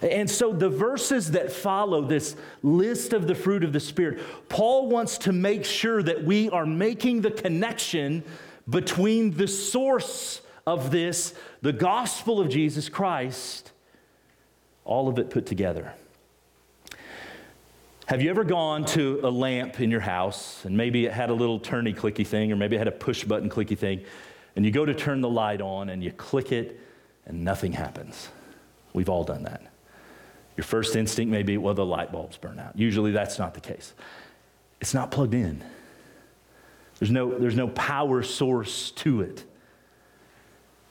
And 0.00 0.28
so, 0.28 0.52
the 0.52 0.68
verses 0.68 1.30
that 1.30 1.52
follow 1.52 2.02
this 2.02 2.34
list 2.62 3.12
of 3.12 3.28
the 3.28 3.36
fruit 3.36 3.62
of 3.62 3.72
the 3.72 3.80
Spirit, 3.80 4.20
Paul 4.48 4.88
wants 4.88 5.16
to 5.18 5.32
make 5.32 5.64
sure 5.64 6.02
that 6.02 6.24
we 6.24 6.50
are 6.50 6.66
making 6.66 7.20
the 7.20 7.30
connection 7.30 8.24
between 8.68 9.36
the 9.36 9.46
source 9.46 10.40
of 10.66 10.90
this, 10.90 11.34
the 11.62 11.72
gospel 11.72 12.40
of 12.40 12.48
Jesus 12.48 12.88
Christ, 12.88 13.71
all 14.84 15.08
of 15.08 15.18
it 15.18 15.30
put 15.30 15.46
together. 15.46 15.92
Have 18.06 18.20
you 18.20 18.30
ever 18.30 18.44
gone 18.44 18.84
to 18.86 19.20
a 19.22 19.30
lamp 19.30 19.80
in 19.80 19.90
your 19.90 20.00
house 20.00 20.64
and 20.64 20.76
maybe 20.76 21.06
it 21.06 21.12
had 21.12 21.30
a 21.30 21.34
little 21.34 21.60
turny 21.60 21.94
clicky 21.94 22.26
thing 22.26 22.52
or 22.52 22.56
maybe 22.56 22.76
it 22.76 22.78
had 22.78 22.88
a 22.88 22.92
push 22.92 23.24
button 23.24 23.48
clicky 23.48 23.78
thing 23.78 24.02
and 24.56 24.64
you 24.64 24.70
go 24.70 24.84
to 24.84 24.92
turn 24.92 25.20
the 25.20 25.28
light 25.28 25.60
on 25.60 25.88
and 25.88 26.02
you 26.02 26.10
click 26.12 26.52
it 26.52 26.80
and 27.26 27.44
nothing 27.44 27.72
happens? 27.72 28.28
We've 28.92 29.08
all 29.08 29.24
done 29.24 29.44
that. 29.44 29.62
Your 30.56 30.64
first 30.64 30.96
instinct 30.96 31.30
may 31.30 31.42
be, 31.42 31.56
well, 31.56 31.74
the 31.74 31.86
light 31.86 32.12
bulbs 32.12 32.36
burn 32.36 32.58
out. 32.58 32.78
Usually 32.78 33.12
that's 33.12 33.38
not 33.38 33.54
the 33.54 33.60
case. 33.60 33.94
It's 34.80 34.92
not 34.92 35.10
plugged 35.10 35.34
in. 35.34 35.64
There's 36.98 37.10
no, 37.10 37.38
there's 37.38 37.56
no 37.56 37.68
power 37.68 38.22
source 38.22 38.90
to 38.92 39.22
it. 39.22 39.44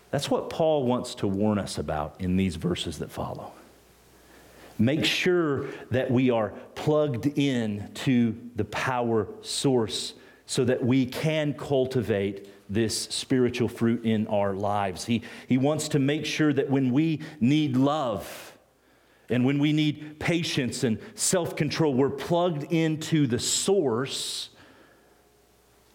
That's 0.10 0.30
what 0.30 0.50
Paul 0.50 0.86
wants 0.86 1.16
to 1.16 1.28
warn 1.28 1.60
us 1.60 1.78
about 1.78 2.16
in 2.20 2.36
these 2.36 2.56
verses 2.56 3.00
that 3.00 3.12
follow. 3.12 3.54
Make 4.80 5.06
sure 5.06 5.68
that 5.92 6.10
we 6.10 6.30
are 6.30 6.50
plugged 6.76 7.38
in 7.38 7.92
to 7.94 8.36
the 8.56 8.66
power 8.66 9.28
source 9.42 10.14
so 10.46 10.66
that 10.66 10.84
we 10.84 11.06
can 11.06 11.54
cultivate 11.54 12.48
this 12.70 13.04
spiritual 13.04 13.68
fruit 13.68 14.04
in 14.06 14.28
our 14.28 14.54
lives. 14.54 15.06
He, 15.06 15.24
he 15.48 15.58
wants 15.58 15.90
to 15.90 16.00
make 16.00 16.26
sure 16.26 16.54
that 16.54 16.70
when 16.70 16.92
we 16.92 17.22
need 17.40 17.76
love 17.76 18.58
and 19.30 19.46
when 19.46 19.60
we 19.60 19.72
need 19.72 20.20
patience 20.20 20.84
and 20.84 21.00
self 21.16 21.56
control, 21.56 21.94
we're 21.94 22.10
plugged 22.10 22.72
into 22.72 23.28
the 23.28 23.40
source 23.40 24.50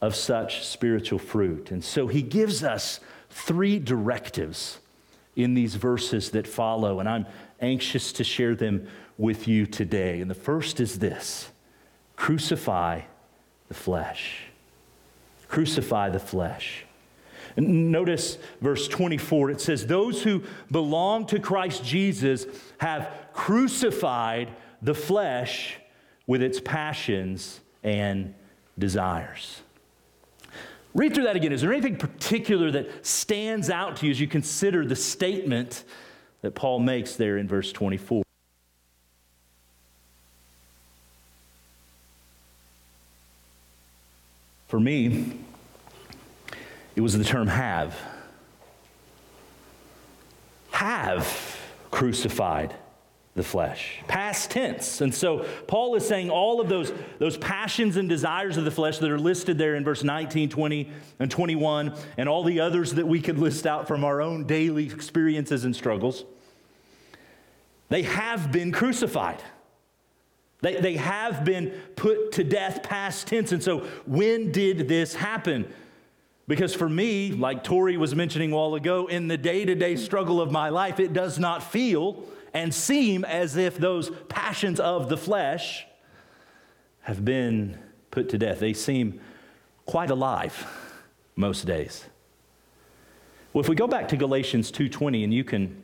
of 0.00 0.14
such 0.14 0.64
spiritual 0.64 1.18
fruit. 1.18 1.71
And 1.71 1.83
so 1.83 2.06
he 2.06 2.23
gives 2.23 2.62
us 2.62 3.00
three 3.30 3.78
directives 3.78 4.78
in 5.36 5.54
these 5.54 5.74
verses 5.74 6.30
that 6.30 6.48
follow. 6.48 6.98
And 6.98 7.08
I'm 7.08 7.26
anxious 7.60 8.12
to 8.14 8.24
share 8.24 8.54
them 8.54 8.88
with 9.18 9.46
you 9.46 9.66
today. 9.66 10.20
And 10.20 10.30
the 10.30 10.34
first 10.34 10.80
is 10.80 10.98
this 10.98 11.50
crucify 12.16 13.02
the 13.68 13.74
flesh. 13.74 14.44
Crucify 15.48 16.10
the 16.10 16.18
flesh. 16.18 16.84
Notice 17.56 18.36
verse 18.60 18.86
24, 18.88 19.50
it 19.50 19.60
says, 19.60 19.86
Those 19.86 20.22
who 20.22 20.42
belong 20.70 21.26
to 21.26 21.38
Christ 21.38 21.84
Jesus 21.84 22.46
have 22.78 23.10
crucified 23.32 24.50
the 24.82 24.94
flesh 24.94 25.76
with 26.26 26.42
its 26.42 26.60
passions 26.60 27.60
and 27.82 28.34
desires. 28.78 29.62
Read 30.96 31.14
through 31.14 31.24
that 31.24 31.36
again. 31.36 31.52
Is 31.52 31.60
there 31.60 31.72
anything 31.72 31.96
particular 31.96 32.70
that 32.70 33.06
stands 33.06 33.70
out 33.70 33.96
to 33.98 34.06
you 34.06 34.10
as 34.10 34.18
you 34.18 34.26
consider 34.26 34.84
the 34.84 34.96
statement 34.96 35.84
that 36.46 36.54
Paul 36.54 36.78
makes 36.78 37.16
there 37.16 37.38
in 37.38 37.48
verse 37.48 37.72
24. 37.72 38.22
For 44.68 44.78
me, 44.80 45.40
it 46.94 47.00
was 47.00 47.18
the 47.18 47.24
term 47.24 47.48
have. 47.48 47.98
Have 50.70 51.58
crucified 51.90 52.74
the 53.36 53.42
flesh. 53.42 54.00
Past 54.08 54.50
tense. 54.50 55.02
And 55.02 55.14
so 55.14 55.46
Paul 55.66 55.94
is 55.94 56.08
saying 56.08 56.30
all 56.30 56.58
of 56.58 56.70
those, 56.70 56.92
those 57.18 57.36
passions 57.36 57.98
and 57.98 58.08
desires 58.08 58.56
of 58.56 58.64
the 58.64 58.70
flesh 58.70 58.98
that 58.98 59.10
are 59.10 59.18
listed 59.18 59.58
there 59.58 59.76
in 59.76 59.84
verse 59.84 60.02
19, 60.02 60.48
20, 60.48 60.90
and 61.20 61.30
21, 61.30 61.94
and 62.16 62.28
all 62.30 62.42
the 62.42 62.60
others 62.60 62.94
that 62.94 63.06
we 63.06 63.20
could 63.20 63.38
list 63.38 63.66
out 63.66 63.86
from 63.86 64.04
our 64.04 64.22
own 64.22 64.44
daily 64.44 64.86
experiences 64.86 65.66
and 65.66 65.76
struggles, 65.76 66.24
they 67.90 68.02
have 68.02 68.50
been 68.50 68.72
crucified. 68.72 69.42
They, 70.62 70.80
they 70.80 70.96
have 70.96 71.44
been 71.44 71.78
put 71.94 72.32
to 72.32 72.44
death 72.44 72.82
past 72.82 73.26
tense. 73.26 73.52
And 73.52 73.62
so 73.62 73.80
when 74.06 74.50
did 74.50 74.88
this 74.88 75.14
happen? 75.14 75.70
Because 76.48 76.72
for 76.74 76.88
me, 76.88 77.32
like 77.32 77.64
Tori 77.64 77.98
was 77.98 78.14
mentioning 78.14 78.52
a 78.52 78.56
while 78.56 78.76
ago, 78.76 79.08
in 79.08 79.28
the 79.28 79.36
day 79.36 79.66
to 79.66 79.74
day 79.74 79.94
struggle 79.96 80.40
of 80.40 80.50
my 80.50 80.70
life, 80.70 81.00
it 81.00 81.12
does 81.12 81.38
not 81.38 81.62
feel 81.62 82.24
and 82.56 82.72
seem 82.72 83.22
as 83.26 83.54
if 83.54 83.76
those 83.76 84.10
passions 84.30 84.80
of 84.80 85.10
the 85.10 85.16
flesh 85.18 85.86
have 87.02 87.22
been 87.22 87.78
put 88.10 88.30
to 88.30 88.38
death. 88.38 88.60
They 88.60 88.72
seem 88.72 89.20
quite 89.84 90.08
alive 90.08 90.66
most 91.36 91.66
days. 91.66 92.06
Well, 93.52 93.60
if 93.60 93.68
we 93.68 93.76
go 93.76 93.86
back 93.86 94.08
to 94.08 94.16
Galatians 94.16 94.70
2:20 94.70 95.22
and 95.22 95.34
you 95.34 95.44
can 95.44 95.82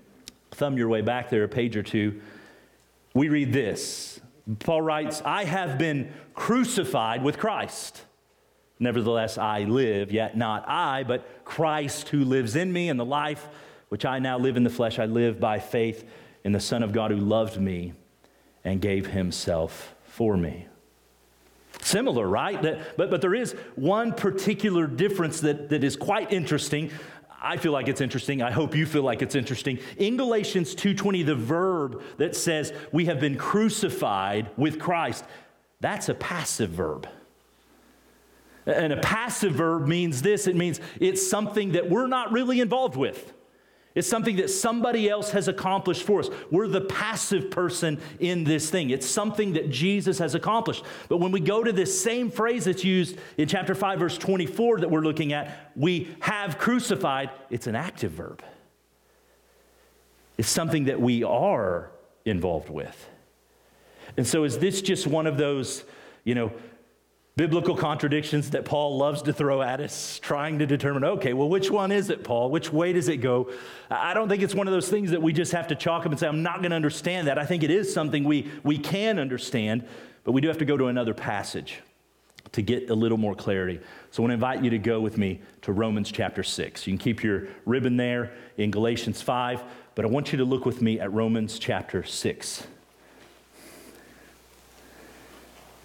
thumb 0.53 0.79
your 0.79 0.89
way 0.89 1.03
back 1.03 1.29
there 1.29 1.45
a 1.45 1.49
page 1.49 1.77
or 1.77 1.83
two, 1.83 2.23
we 3.13 3.29
read 3.29 3.53
this. 3.53 4.19
Paul 4.61 4.81
writes, 4.81 5.21
"I 5.27 5.45
have 5.45 5.77
been 5.77 6.11
crucified 6.33 7.23
with 7.23 7.37
Christ." 7.39 8.07
Nevertheless, 8.79 9.37
I 9.37 9.65
live, 9.65 10.11
yet 10.11 10.39
not 10.39 10.67
I, 10.67 11.05
but 11.05 11.45
Christ 11.45 12.09
who 12.09 12.25
lives 12.25 12.57
in 12.57 12.73
me, 12.73 12.89
and 12.89 12.99
the 12.99 13.05
life 13.05 13.47
which 13.91 14.07
I 14.07 14.19
now 14.21 14.39
live 14.39 14.57
in 14.57 14.65
the 14.65 14.71
flesh, 14.71 14.99
I 14.99 15.05
live 15.05 15.39
by 15.39 15.59
faith 15.59 16.09
in 16.45 16.53
the 16.53 16.61
Son 16.61 16.83
of 16.83 16.93
God 16.93 17.11
who 17.11 17.17
loved 17.17 17.61
me 17.61 17.93
and 18.65 18.81
gave 18.81 19.09
himself 19.09 19.95
for 20.05 20.37
me. 20.37 20.67
Similar, 21.81 22.27
right? 22.29 22.61
That, 22.63 22.97
but, 22.97 23.11
but 23.11 23.21
there 23.21 23.35
is 23.35 23.53
one 23.75 24.13
particular 24.13 24.87
difference 24.87 25.41
that, 25.41 25.71
that 25.71 25.83
is 25.83 25.97
quite 25.97 26.33
interesting. 26.33 26.91
I 27.43 27.57
feel 27.57 27.73
like 27.73 27.89
it's 27.89 28.01
interesting. 28.01 28.41
I 28.41 28.53
hope 28.53 28.77
you 28.77 28.87
feel 28.87 29.03
like 29.03 29.21
it's 29.21 29.35
interesting. 29.35 29.81
In 29.97 30.17
Galatians 30.17 30.77
2:20, 30.77 31.27
the 31.27 31.35
verb 31.35 32.01
that 32.19 32.37
says 32.37 32.73
we 32.93 33.07
have 33.07 33.19
been 33.19 33.37
crucified 33.37 34.51
with 34.57 34.79
Christ, 34.79 35.25
That's 35.81 36.09
a 36.09 36.15
passive 36.15 36.71
verb. 36.71 37.09
And 38.65 38.93
a 38.93 39.01
passive 39.01 39.55
verb 39.55 39.89
means 39.89 40.23
this 40.23 40.47
it 40.47 40.55
means 40.55 40.81
it's 41.01 41.29
something 41.29 41.73
that 41.73 41.91
we're 41.91 42.07
not 42.07 42.31
really 42.31 42.61
involved 42.61 42.97
with. 42.97 43.33
It's 43.95 44.09
something 44.09 44.37
that 44.37 44.49
somebody 44.49 45.09
else 45.09 45.31
has 45.33 45.49
accomplished 45.49 46.03
for 46.03 46.21
us. 46.21 46.31
We're 46.51 46.69
the 46.69 46.81
passive 46.81 47.51
person 47.51 48.01
in 48.21 48.45
this 48.45 48.71
thing. 48.71 48.91
It's 48.91 49.07
something 49.07 49.53
that 49.53 49.71
Jesus 49.71 50.19
has 50.19 50.35
accomplished. 50.35 50.85
But 51.09 51.19
when 51.19 51.31
we 51.31 51.41
go 51.41 51.63
to 51.63 51.73
this 51.73 52.03
same 52.03 52.31
phrase 52.31 52.65
that's 52.65 52.85
used 52.85 53.19
in 53.37 53.49
chapter 53.49 53.75
5, 53.75 53.99
verse 53.99 54.17
24 54.17 54.81
that 54.81 54.91
we're 54.91 55.01
looking 55.01 55.33
at, 55.35 55.73
we 55.77 56.15
have 56.21 56.59
crucified, 56.59 57.31
it's 57.51 57.67
an 57.67 57.77
active 57.77 58.13
verb. 58.13 58.43
It's 60.39 60.49
something 60.49 60.85
that 60.85 61.01
we 61.01 61.23
are 61.23 61.91
involved 62.25 62.71
with. 62.71 63.09
And 64.17 64.27
so, 64.27 64.45
is 64.45 64.59
this 64.59 64.83
just 64.83 65.07
one 65.07 65.27
of 65.27 65.37
those, 65.37 65.85
you 66.25 66.35
know, 66.35 66.53
biblical 67.37 67.75
contradictions 67.75 68.51
that 68.51 68.65
Paul 68.65 68.99
loves 68.99 69.23
to 69.23 69.33
throw 69.33 69.63
at 69.63 69.81
us, 69.81 70.19
trying 70.19 70.59
to 70.59 70.67
determine, 70.67 71.03
okay, 71.05 71.33
well, 71.33 71.49
which 71.49 71.71
one 71.71 71.91
is 71.91 72.11
it, 72.11 72.25
Paul? 72.25 72.51
Which 72.51 72.73
way 72.73 72.93
does 72.93 73.09
it 73.09 73.19
go? 73.19 73.51
I 73.91 74.13
don't 74.13 74.29
think 74.29 74.43
it's 74.43 74.55
one 74.55 74.67
of 74.67 74.73
those 74.73 74.89
things 74.89 75.11
that 75.13 75.23
we 75.23 75.33
just 75.33 75.53
have 75.53 75.69
to 75.69 75.75
chalk 75.75 76.05
up 76.05 76.13
and 76.13 76.21
say, 76.21 76.29
I'm 76.29 76.43
not 76.43 76.59
going 76.59 76.71
to 76.71 76.77
understand 76.77 77.29
that. 77.29 77.39
I 77.39 77.47
think 77.47 77.63
it 77.63 77.71
is 77.71 77.93
something 77.93 78.25
we, 78.25 78.51
we 78.63 78.77
can 78.77 79.19
understand, 79.19 79.87
but 80.25 80.33
we 80.33 80.41
do 80.41 80.49
have 80.49 80.59
to 80.59 80.67
go 80.67 80.77
to 80.77 80.87
another 80.87 81.15
passage 81.15 81.81
to 82.53 82.61
get 82.61 82.91
a 82.91 82.95
little 82.95 83.17
more 83.17 83.35
clarity. 83.35 83.81
So 84.11 84.23
I 84.23 84.25
want 84.25 84.31
to 84.31 84.35
invite 84.35 84.63
you 84.63 84.69
to 84.71 84.79
go 84.79 85.01
with 85.01 85.17
me 85.17 85.41
to 85.63 85.73
Romans 85.73 86.13
chapter 86.13 86.43
6. 86.43 86.87
You 86.87 86.93
can 86.93 86.99
keep 86.99 87.23
your 87.23 87.49
ribbon 87.65 87.97
there 87.97 88.33
in 88.59 88.71
Galatians 88.71 89.23
5, 89.23 89.63
but 89.95 90.05
I 90.05 90.09
want 90.09 90.33
you 90.33 90.39
to 90.39 90.45
look 90.45 90.67
with 90.67 90.83
me 90.83 91.01
at 91.01 91.11
Romans 91.13 91.59
chapter 91.59 92.05
6. 92.05 92.67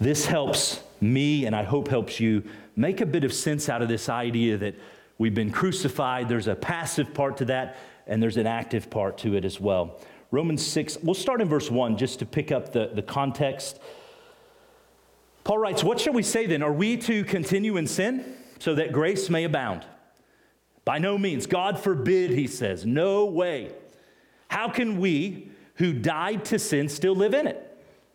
This 0.00 0.26
helps 0.26 0.80
me, 1.00 1.46
and 1.46 1.54
I 1.54 1.64
hope 1.64 1.88
helps 1.88 2.20
you, 2.20 2.44
make 2.76 3.00
a 3.00 3.06
bit 3.06 3.24
of 3.24 3.32
sense 3.32 3.68
out 3.68 3.82
of 3.82 3.88
this 3.88 4.08
idea 4.08 4.56
that 4.58 4.76
we've 5.18 5.34
been 5.34 5.50
crucified. 5.50 6.28
There's 6.28 6.46
a 6.46 6.54
passive 6.54 7.12
part 7.12 7.36
to 7.38 7.44
that, 7.46 7.76
and 8.06 8.22
there's 8.22 8.36
an 8.36 8.46
active 8.46 8.90
part 8.90 9.18
to 9.18 9.34
it 9.34 9.44
as 9.44 9.60
well. 9.60 10.00
Romans 10.30 10.64
6, 10.64 10.98
we'll 11.02 11.14
start 11.14 11.40
in 11.40 11.48
verse 11.48 11.70
1 11.70 11.96
just 11.96 12.18
to 12.20 12.26
pick 12.26 12.52
up 12.52 12.72
the, 12.72 12.90
the 12.94 13.02
context. 13.02 13.80
Paul 15.42 15.58
writes, 15.58 15.82
What 15.82 15.98
shall 15.98 16.12
we 16.12 16.22
say 16.22 16.46
then? 16.46 16.62
Are 16.62 16.72
we 16.72 16.96
to 16.98 17.24
continue 17.24 17.76
in 17.76 17.86
sin 17.86 18.36
so 18.58 18.74
that 18.74 18.92
grace 18.92 19.30
may 19.30 19.44
abound? 19.44 19.84
By 20.84 20.98
no 20.98 21.18
means. 21.18 21.46
God 21.46 21.78
forbid, 21.78 22.30
he 22.30 22.46
says. 22.46 22.86
No 22.86 23.24
way. 23.24 23.72
How 24.48 24.68
can 24.68 25.00
we 25.00 25.48
who 25.74 25.92
died 25.92 26.44
to 26.46 26.58
sin 26.58 26.88
still 26.88 27.14
live 27.14 27.34
in 27.34 27.46
it? 27.46 27.64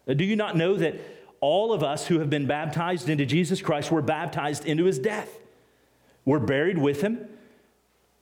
Uh, 0.07 0.13
do 0.13 0.23
you 0.23 0.35
not 0.35 0.55
know 0.55 0.75
that 0.75 0.99
all 1.43 1.73
of 1.73 1.83
us 1.83 2.07
who 2.07 2.19
have 2.19 2.29
been 2.29 2.47
baptized 2.47 3.09
into 3.09 3.25
Jesus 3.25 3.61
Christ 3.61 3.91
were 3.91 4.01
baptized 4.01 4.65
into 4.65 4.85
his 4.85 4.97
death. 4.97 5.27
We're 6.23 6.39
buried 6.39 6.77
with 6.77 7.01
him 7.01 7.27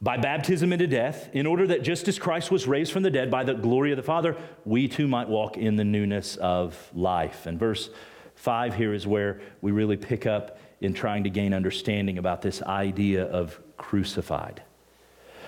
by 0.02 0.18
baptism 0.18 0.74
into 0.74 0.88
death, 0.88 1.30
in 1.32 1.46
order 1.46 1.68
that 1.68 1.84
just 1.84 2.08
as 2.08 2.18
Christ 2.18 2.50
was 2.50 2.66
raised 2.66 2.92
from 2.92 3.04
the 3.04 3.12
dead 3.12 3.30
by 3.30 3.44
the 3.44 3.54
glory 3.54 3.92
of 3.92 3.98
the 3.98 4.02
Father, 4.02 4.36
we 4.66 4.88
too 4.88 5.08
might 5.08 5.30
walk 5.30 5.56
in 5.56 5.76
the 5.76 5.84
newness 5.84 6.36
of 6.38 6.90
life. 6.96 7.46
And 7.46 7.60
verse 7.60 7.92
5 8.34 8.74
here 8.74 8.92
is 8.92 9.06
where 9.06 9.40
we 9.62 9.72
really 9.72 9.98
pick 9.98 10.26
up 10.26 10.58
in 10.80 10.96
trying 10.96 11.24
to 11.26 11.30
gain 11.30 11.54
understanding 11.54 12.18
about 12.18 12.42
this 12.42 12.64
idea 12.64 13.26
of 13.26 13.60
crucified. 13.78 14.64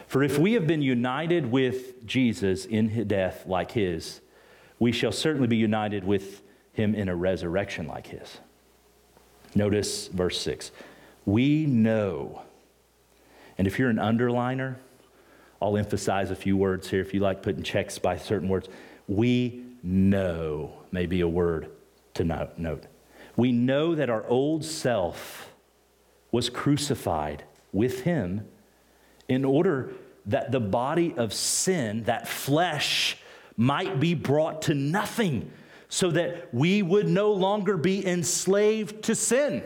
For 0.05 0.21
if 0.21 0.37
we 0.37 0.53
have 0.53 0.67
been 0.67 0.83
united 0.83 1.51
with 1.51 2.05
Jesus 2.05 2.65
in 2.65 2.89
his 2.89 3.07
death 3.07 3.47
like 3.47 3.71
his, 3.71 4.21
we 4.77 4.91
shall 4.91 5.11
certainly 5.11 5.47
be 5.47 5.57
united 5.57 6.03
with 6.03 6.42
him 6.73 6.93
in 6.93 7.07
a 7.07 7.15
resurrection 7.15 7.87
like 7.87 8.07
his. 8.07 8.39
Notice 9.55 10.07
verse 10.07 10.39
6. 10.41 10.71
We 11.25 11.65
know, 11.65 12.41
and 13.57 13.65
if 13.67 13.79
you're 13.79 13.89
an 13.89 13.97
underliner, 13.97 14.75
I'll 15.61 15.77
emphasize 15.77 16.29
a 16.31 16.35
few 16.35 16.57
words 16.57 16.89
here 16.89 16.99
if 16.99 17.13
you 17.13 17.21
like 17.21 17.41
putting 17.41 17.63
checks 17.63 17.97
by 17.97 18.17
certain 18.17 18.49
words. 18.49 18.67
We 19.07 19.63
know 19.81 20.73
may 20.91 21.05
be 21.05 21.21
a 21.21 21.27
word 21.27 21.69
to 22.15 22.23
note. 22.23 22.83
We 23.35 23.51
know 23.51 23.95
that 23.95 24.09
our 24.09 24.27
old 24.27 24.65
self 24.65 25.51
was 26.31 26.49
crucified 26.49 27.43
with 27.71 28.01
him 28.01 28.47
in 29.29 29.45
order 29.45 29.93
that 30.25 30.51
the 30.51 30.59
body 30.59 31.13
of 31.15 31.33
sin, 31.33 32.03
that 32.03 32.27
flesh, 32.27 33.17
might 33.55 33.99
be 33.99 34.13
brought 34.13 34.63
to 34.63 34.73
nothing 34.73 35.51
so 35.93 36.09
that 36.09 36.51
we 36.51 36.81
would 36.81 37.07
no 37.07 37.31
longer 37.33 37.77
be 37.77 38.03
enslaved 38.03 39.03
to 39.03 39.13
sin. 39.13 39.61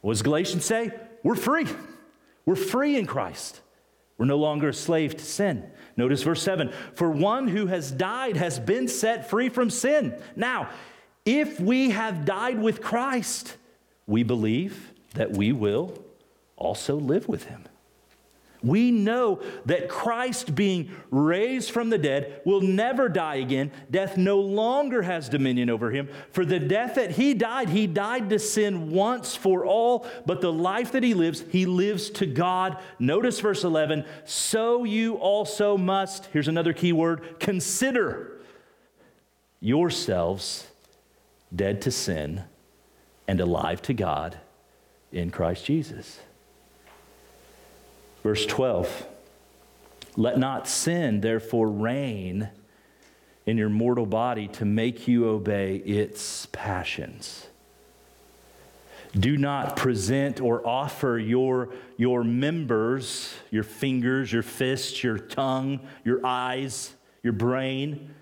What 0.00 0.12
does 0.12 0.22
Galatians 0.22 0.64
say? 0.64 0.92
We're 1.24 1.34
free. 1.34 1.66
We're 2.44 2.54
free 2.54 2.96
in 2.96 3.04
Christ. 3.04 3.60
We're 4.16 4.26
no 4.26 4.36
longer 4.36 4.68
a 4.68 4.72
slave 4.72 5.16
to 5.16 5.24
sin. 5.24 5.68
Notice 5.96 6.22
verse 6.22 6.40
7 6.40 6.72
For 6.94 7.10
one 7.10 7.48
who 7.48 7.66
has 7.66 7.90
died 7.90 8.36
has 8.36 8.60
been 8.60 8.86
set 8.86 9.28
free 9.28 9.48
from 9.48 9.70
sin. 9.70 10.14
Now, 10.36 10.70
if 11.24 11.58
we 11.58 11.90
have 11.90 12.24
died 12.24 12.62
with 12.62 12.80
Christ, 12.80 13.56
we 14.06 14.22
believe 14.22 14.92
that 15.14 15.32
we 15.32 15.50
will 15.50 16.00
also 16.54 16.94
live 16.94 17.26
with 17.26 17.46
him. 17.46 17.64
We 18.66 18.90
know 18.90 19.40
that 19.66 19.88
Christ, 19.88 20.54
being 20.54 20.90
raised 21.10 21.70
from 21.70 21.90
the 21.90 21.98
dead, 21.98 22.42
will 22.44 22.60
never 22.60 23.08
die 23.08 23.36
again. 23.36 23.70
Death 23.90 24.16
no 24.16 24.40
longer 24.40 25.02
has 25.02 25.28
dominion 25.28 25.70
over 25.70 25.90
him. 25.90 26.08
For 26.32 26.44
the 26.44 26.58
death 26.58 26.96
that 26.96 27.12
he 27.12 27.34
died, 27.34 27.68
he 27.68 27.86
died 27.86 28.30
to 28.30 28.38
sin 28.38 28.90
once 28.90 29.36
for 29.36 29.64
all, 29.64 30.06
but 30.26 30.40
the 30.40 30.52
life 30.52 30.92
that 30.92 31.02
he 31.02 31.14
lives, 31.14 31.44
he 31.50 31.66
lives 31.66 32.10
to 32.10 32.26
God. 32.26 32.78
Notice 32.98 33.40
verse 33.40 33.64
11 33.64 34.04
so 34.24 34.84
you 34.84 35.14
also 35.14 35.76
must, 35.76 36.26
here's 36.26 36.48
another 36.48 36.72
key 36.72 36.92
word, 36.92 37.38
consider 37.38 38.40
yourselves 39.60 40.66
dead 41.54 41.80
to 41.82 41.90
sin 41.90 42.44
and 43.28 43.40
alive 43.40 43.82
to 43.82 43.94
God 43.94 44.38
in 45.12 45.30
Christ 45.30 45.64
Jesus. 45.64 46.20
Verse 48.26 48.44
12 48.44 49.06
Let 50.16 50.36
not 50.36 50.66
sin, 50.66 51.20
therefore, 51.20 51.70
reign 51.70 52.48
in 53.46 53.56
your 53.56 53.68
mortal 53.68 54.04
body 54.04 54.48
to 54.48 54.64
make 54.64 55.06
you 55.06 55.28
obey 55.28 55.76
its 55.76 56.46
passions. 56.46 57.46
Do 59.16 59.36
not 59.36 59.76
present 59.76 60.40
or 60.40 60.66
offer 60.66 61.20
your, 61.20 61.68
your 61.98 62.24
members, 62.24 63.32
your 63.52 63.62
fingers, 63.62 64.32
your 64.32 64.42
fists, 64.42 65.04
your 65.04 65.18
tongue, 65.18 65.78
your 66.02 66.26
eyes, 66.26 66.94
your 67.22 67.32
brain. 67.32 68.12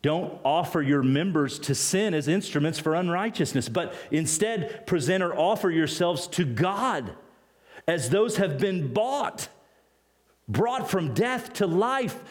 Don't 0.00 0.32
offer 0.44 0.80
your 0.80 1.02
members 1.02 1.58
to 1.58 1.74
sin 1.74 2.14
as 2.14 2.28
instruments 2.28 2.78
for 2.78 2.94
unrighteousness, 2.94 3.68
but 3.68 3.94
instead 4.12 4.86
present 4.86 5.24
or 5.24 5.36
offer 5.36 5.72
yourselves 5.72 6.28
to 6.28 6.44
God 6.44 7.16
as 7.90 8.08
those 8.08 8.36
have 8.36 8.56
been 8.56 8.92
bought, 8.92 9.48
brought 10.46 10.88
from 10.88 11.12
death 11.12 11.52
to 11.54 11.66
life, 11.66 12.22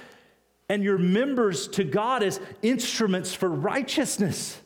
and 0.70 0.82
your 0.82 0.98
members 0.98 1.68
to 1.68 1.84
God 1.84 2.24
as 2.24 2.40
instruments 2.62 3.34
for 3.34 3.50
righteousness. 3.50 4.58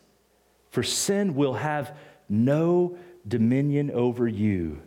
For 0.69 0.83
sin 0.83 1.33
will 1.33 1.55
have 1.55 1.97
no 2.29 2.95
dominion 3.27 3.89
over 3.89 4.27
you, 4.27 4.83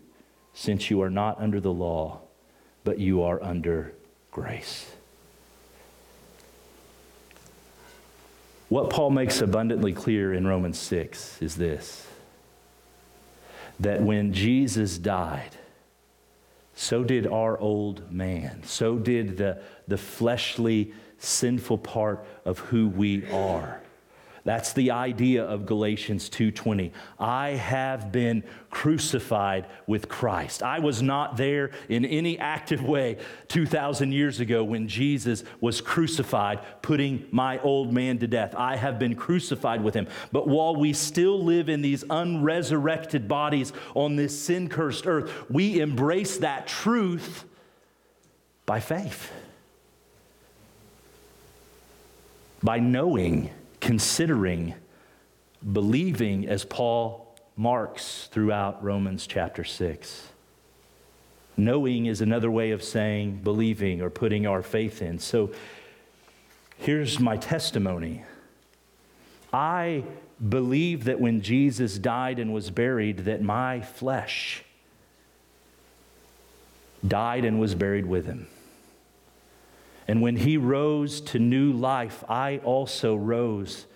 since 0.55 0.91
you 0.91 1.03
are 1.03 1.11
not 1.11 1.41
under 1.41 1.59
the 1.59 1.73
law, 1.73 2.21
but 2.85 3.01
you 3.01 3.25
are 3.25 3.43
under 3.43 3.93
grace. 4.31 4.89
What 8.69 8.91
Paul 8.91 9.11
makes 9.11 9.41
abundantly 9.41 9.93
clear 9.93 10.33
in 10.33 10.47
Romans 10.47 10.79
6 10.79 11.43
is 11.43 11.57
this 11.57 12.07
that 13.81 14.01
when 14.01 14.33
Jesus 14.33 14.99
died, 14.99 15.57
so 16.79 17.03
did 17.03 17.27
our 17.27 17.59
old 17.59 18.13
man. 18.13 18.63
So 18.63 18.99
did 18.99 19.39
the, 19.39 19.63
the 19.89 19.97
fleshly, 19.97 20.93
sinful 21.19 21.79
part 21.79 22.27
of 22.45 22.59
who 22.59 22.89
we 22.89 23.29
are. 23.31 23.81
That's 24.47 24.73
the 24.73 24.93
idea 24.93 25.43
of 25.43 25.67
Galatians 25.67 26.29
2:20. 26.29 26.93
I 27.19 27.51
have 27.51 28.13
been 28.13 28.45
crucified 28.71 29.67
with 29.89 30.09
Christ. 30.09 30.63
I 30.63 30.79
was 30.79 31.03
not 31.03 31.37
there 31.37 31.73
in 31.89 32.05
any 32.05 32.39
active 32.39 32.85
way 32.85 33.17
2000 33.49 34.13
years 34.13 34.39
ago 34.39 34.63
when 34.63 34.87
Jesus 34.87 35.43
was 35.61 35.81
crucified, 35.81 36.61
putting 36.81 37.27
my 37.33 37.59
old 37.59 37.93
man 37.93 38.19
to 38.19 38.29
death. 38.29 38.55
I 38.57 38.77
have 38.77 39.01
been 39.01 39.17
crucified 39.17 39.83
with 39.83 39.95
him. 39.95 40.07
But 40.31 40.47
while 40.47 40.77
we 40.77 40.93
still 40.93 41.43
live 41.43 41.69
in 41.69 41.83
these 41.83 42.05
unresurrected 42.09 43.27
bodies 43.27 43.73
on 43.97 44.15
this 44.15 44.41
sin-cursed 44.41 45.09
earth, 45.09 45.51
we 45.51 45.81
embrace 45.81 46.37
that 46.37 46.69
truth 46.69 47.45
by 48.65 48.79
faith. 48.79 49.33
By 52.63 52.79
knowing 52.79 53.51
considering 53.87 54.75
believing 55.73 56.49
as 56.49 56.65
Paul 56.65 57.37
marks 57.57 58.29
throughout 58.33 58.83
Romans 58.83 59.29
chapter 59.29 59.63
6. 59.63 60.29
Knowing 61.57 62.07
is 62.07 62.21
another 62.21 62.51
way 62.51 62.73
of 62.73 62.83
saying 62.83 63.43
believing 63.45 64.03
or 64.03 64.11
putting 64.11 64.45
our 64.45 64.61
faith 64.61 65.03
in. 65.03 65.21
So 65.21 65.53
here's 66.79 67.21
my 67.21 67.37
testimony 67.37 68.25
I 69.53 70.03
believe 70.49 71.05
that 71.05 71.21
when 71.21 71.41
Jesus 71.41 71.97
died 71.97 72.41
and 72.41 72.53
was 72.53 72.71
buried, 72.71 73.19
that 73.19 73.41
my 73.41 73.83
flesh 73.83 74.65
died 77.07 77.45
and 77.45 77.61
was 77.61 77.77
buried 77.77 78.07
with 78.07 78.27
him. 78.27 78.49
And 80.09 80.23
when 80.23 80.37
he 80.37 80.57
rose 80.57 81.21
to 81.23 81.39
new 81.39 81.73
life, 81.73 82.23
I 82.29 82.59
also 82.59 83.17
rose 83.17 83.87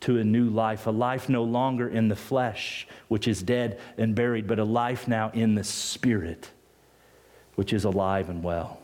to 0.00 0.18
a 0.18 0.24
new 0.24 0.48
life, 0.48 0.86
a 0.86 0.90
life 0.90 1.28
no 1.28 1.42
longer 1.42 1.88
in 1.88 2.08
the 2.08 2.16
flesh, 2.16 2.86
which 3.08 3.26
is 3.26 3.42
dead 3.42 3.80
and 3.96 4.14
buried, 4.14 4.46
but 4.46 4.58
a 4.58 4.64
life 4.64 5.08
now 5.08 5.30
in 5.34 5.54
the 5.54 5.64
spirit, 5.64 6.50
which 7.56 7.72
is 7.72 7.84
alive 7.84 8.30
and 8.30 8.42
well. 8.42 8.80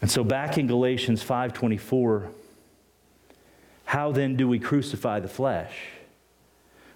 And 0.00 0.10
so 0.10 0.24
back 0.24 0.58
in 0.58 0.66
Galatians 0.66 1.22
5:24, 1.22 2.28
how 3.86 4.12
then 4.12 4.36
do 4.36 4.48
we 4.48 4.58
crucify 4.58 5.20
the 5.20 5.28
flesh? 5.28 5.88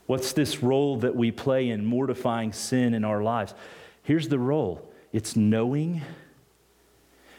What's 0.06 0.32
this 0.32 0.62
role 0.62 0.96
that 0.98 1.14
we 1.14 1.30
play 1.30 1.68
in 1.68 1.84
mortifying 1.84 2.52
sin 2.52 2.94
in 2.94 3.04
our 3.04 3.22
lives? 3.22 3.54
Here's 4.02 4.28
the 4.28 4.38
role 4.38 4.90
it's 5.12 5.36
knowing, 5.36 6.02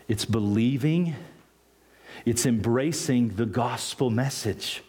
it's 0.09 0.25
believing, 0.25 1.15
it's 2.25 2.45
embracing 2.45 3.37
the 3.37 3.45
gospel 3.45 4.09
message 4.09 4.83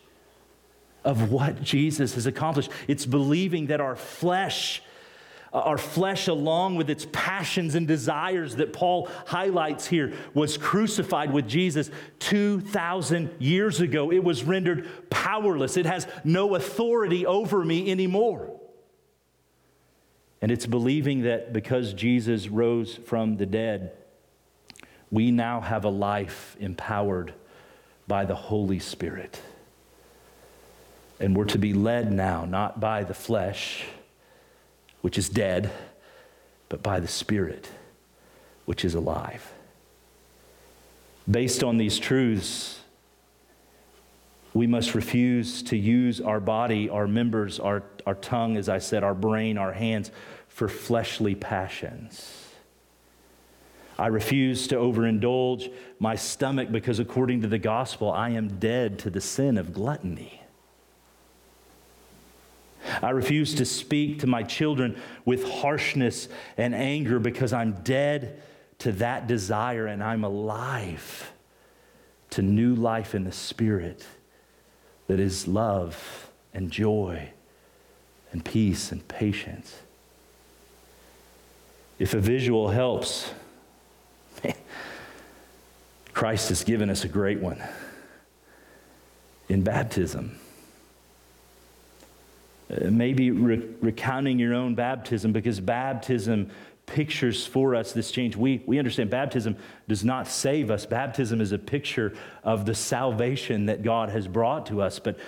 of 1.04 1.30
what 1.30 1.62
Jesus 1.62 2.14
has 2.14 2.26
accomplished. 2.26 2.70
It's 2.88 3.06
believing 3.06 3.68
that 3.68 3.80
our 3.80 3.94
flesh 3.94 4.82
our 5.52 5.78
flesh, 5.78 6.28
along 6.28 6.76
with 6.76 6.88
its 6.88 7.06
passions 7.10 7.74
and 7.74 7.86
desires 7.86 8.56
that 8.56 8.72
Paul 8.72 9.08
highlights 9.26 9.86
here, 9.86 10.12
was 10.32 10.56
crucified 10.56 11.32
with 11.32 11.48
Jesus 11.48 11.90
2,000 12.20 13.30
years 13.40 13.80
ago. 13.80 14.12
It 14.12 14.22
was 14.22 14.44
rendered 14.44 14.88
powerless. 15.10 15.76
It 15.76 15.86
has 15.86 16.06
no 16.22 16.54
authority 16.54 17.26
over 17.26 17.64
me 17.64 17.90
anymore. 17.90 18.60
And 20.40 20.52
it's 20.52 20.66
believing 20.66 21.22
that 21.22 21.52
because 21.52 21.94
Jesus 21.94 22.48
rose 22.48 22.94
from 22.94 23.36
the 23.36 23.46
dead, 23.46 23.92
we 25.10 25.30
now 25.30 25.60
have 25.60 25.84
a 25.84 25.88
life 25.88 26.56
empowered 26.60 27.34
by 28.06 28.24
the 28.24 28.34
Holy 28.34 28.78
Spirit. 28.78 29.40
And 31.18 31.36
we're 31.36 31.44
to 31.46 31.58
be 31.58 31.74
led 31.74 32.12
now, 32.12 32.44
not 32.44 32.80
by 32.80 33.04
the 33.04 33.14
flesh 33.14 33.84
which 35.02 35.16
is 35.16 35.28
dead, 35.28 35.70
but 36.68 36.82
by 36.82 37.00
the 37.00 37.08
Spirit, 37.08 37.68
which 38.64 38.84
is 38.84 38.94
alive. 38.94 39.52
Based 41.30 41.62
on 41.62 41.78
these 41.78 41.98
truths, 41.98 42.80
we 44.52 44.66
must 44.66 44.94
refuse 44.94 45.62
to 45.64 45.76
use 45.76 46.20
our 46.20 46.40
body, 46.40 46.88
our 46.88 47.06
members, 47.06 47.60
our, 47.60 47.82
our 48.06 48.16
tongue, 48.16 48.56
as 48.56 48.68
I 48.68 48.78
said, 48.78 49.04
our 49.04 49.14
brain, 49.14 49.56
our 49.58 49.72
hands, 49.72 50.10
for 50.48 50.68
fleshly 50.68 51.34
passions. 51.34 52.49
I 54.00 54.06
refuse 54.06 54.66
to 54.68 54.76
overindulge 54.76 55.70
my 55.98 56.16
stomach 56.16 56.72
because, 56.72 57.00
according 57.00 57.42
to 57.42 57.48
the 57.48 57.58
gospel, 57.58 58.10
I 58.10 58.30
am 58.30 58.58
dead 58.58 58.98
to 59.00 59.10
the 59.10 59.20
sin 59.20 59.58
of 59.58 59.74
gluttony. 59.74 60.40
I 63.02 63.10
refuse 63.10 63.54
to 63.56 63.66
speak 63.66 64.20
to 64.20 64.26
my 64.26 64.42
children 64.42 64.98
with 65.26 65.46
harshness 65.46 66.28
and 66.56 66.74
anger 66.74 67.18
because 67.18 67.52
I'm 67.52 67.72
dead 67.82 68.40
to 68.78 68.92
that 68.92 69.26
desire 69.26 69.86
and 69.86 70.02
I'm 70.02 70.24
alive 70.24 71.30
to 72.30 72.40
new 72.40 72.74
life 72.74 73.14
in 73.14 73.24
the 73.24 73.32
Spirit 73.32 74.06
that 75.08 75.20
is 75.20 75.46
love 75.46 76.30
and 76.54 76.70
joy 76.70 77.28
and 78.32 78.42
peace 78.42 78.92
and 78.92 79.06
patience. 79.08 79.76
If 81.98 82.14
a 82.14 82.18
visual 82.18 82.70
helps, 82.70 83.30
Christ 86.12 86.48
has 86.50 86.64
given 86.64 86.90
us 86.90 87.04
a 87.04 87.08
great 87.08 87.40
one 87.40 87.62
in 89.48 89.62
baptism. 89.62 90.38
Uh, 92.70 92.90
maybe 92.90 93.30
re- 93.30 93.68
recounting 93.80 94.38
your 94.38 94.54
own 94.54 94.74
baptism 94.74 95.32
because 95.32 95.58
baptism 95.58 96.50
pictures 96.86 97.46
for 97.46 97.74
us 97.74 97.92
this 97.92 98.10
change. 98.10 98.36
We, 98.36 98.62
we 98.66 98.78
understand 98.78 99.10
baptism 99.10 99.56
does 99.88 100.04
not 100.04 100.28
save 100.28 100.70
us, 100.70 100.86
baptism 100.86 101.40
is 101.40 101.52
a 101.52 101.58
picture 101.58 102.14
of 102.44 102.66
the 102.66 102.74
salvation 102.74 103.66
that 103.66 103.82
God 103.82 104.10
has 104.10 104.28
brought 104.28 104.66
to 104.66 104.82
us. 104.82 104.98
But 104.98 105.18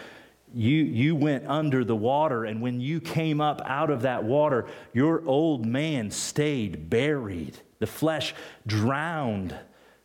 you, 0.54 0.76
you 0.76 1.16
went 1.16 1.46
under 1.46 1.84
the 1.84 1.96
water, 1.96 2.44
and 2.44 2.60
when 2.60 2.80
you 2.80 3.00
came 3.00 3.40
up 3.40 3.62
out 3.64 3.90
of 3.90 4.02
that 4.02 4.24
water, 4.24 4.66
your 4.92 5.26
old 5.26 5.64
man 5.64 6.10
stayed 6.10 6.90
buried, 6.90 7.58
the 7.82 7.86
flesh 7.88 8.32
drowned 8.64 9.56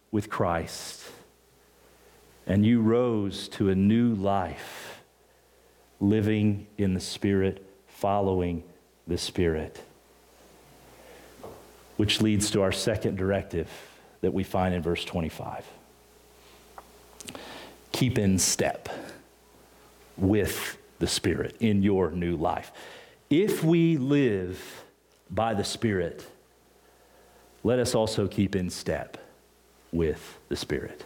with 0.09 0.31
Christ. 0.31 1.03
And 2.47 2.65
you 2.65 2.81
rose 2.81 3.47
to 3.49 3.69
a 3.69 3.75
new 3.75 4.15
life 4.15 5.03
living 5.99 6.65
in 6.79 6.95
the 6.95 6.99
Spirit, 6.99 7.63
following 7.85 8.63
the 9.05 9.19
Spirit. 9.19 9.79
Which 11.97 12.19
leads 12.19 12.49
to 12.51 12.63
our 12.63 12.71
second 12.71 13.15
directive 13.15 13.69
that 14.21 14.33
we 14.33 14.43
find 14.43 14.73
in 14.73 14.81
verse 14.81 15.05
25 15.05 15.63
keep 17.91 18.19
in 18.19 18.37
step 18.37 18.89
with 20.17 20.77
the 20.99 21.07
Spirit 21.07 21.55
in 21.59 21.81
your 21.81 22.11
new 22.11 22.35
life. 22.35 22.71
If 23.29 23.63
we 23.63 23.97
live 23.97 24.83
by 25.31 25.55
the 25.55 25.63
Spirit, 25.63 26.23
let 27.67 27.79
us 27.79 27.93
also 27.93 28.29
keep 28.29 28.55
in 28.55 28.69
step 28.69 29.17
with 29.91 30.39
the 30.47 30.55
Spirit. 30.55 31.03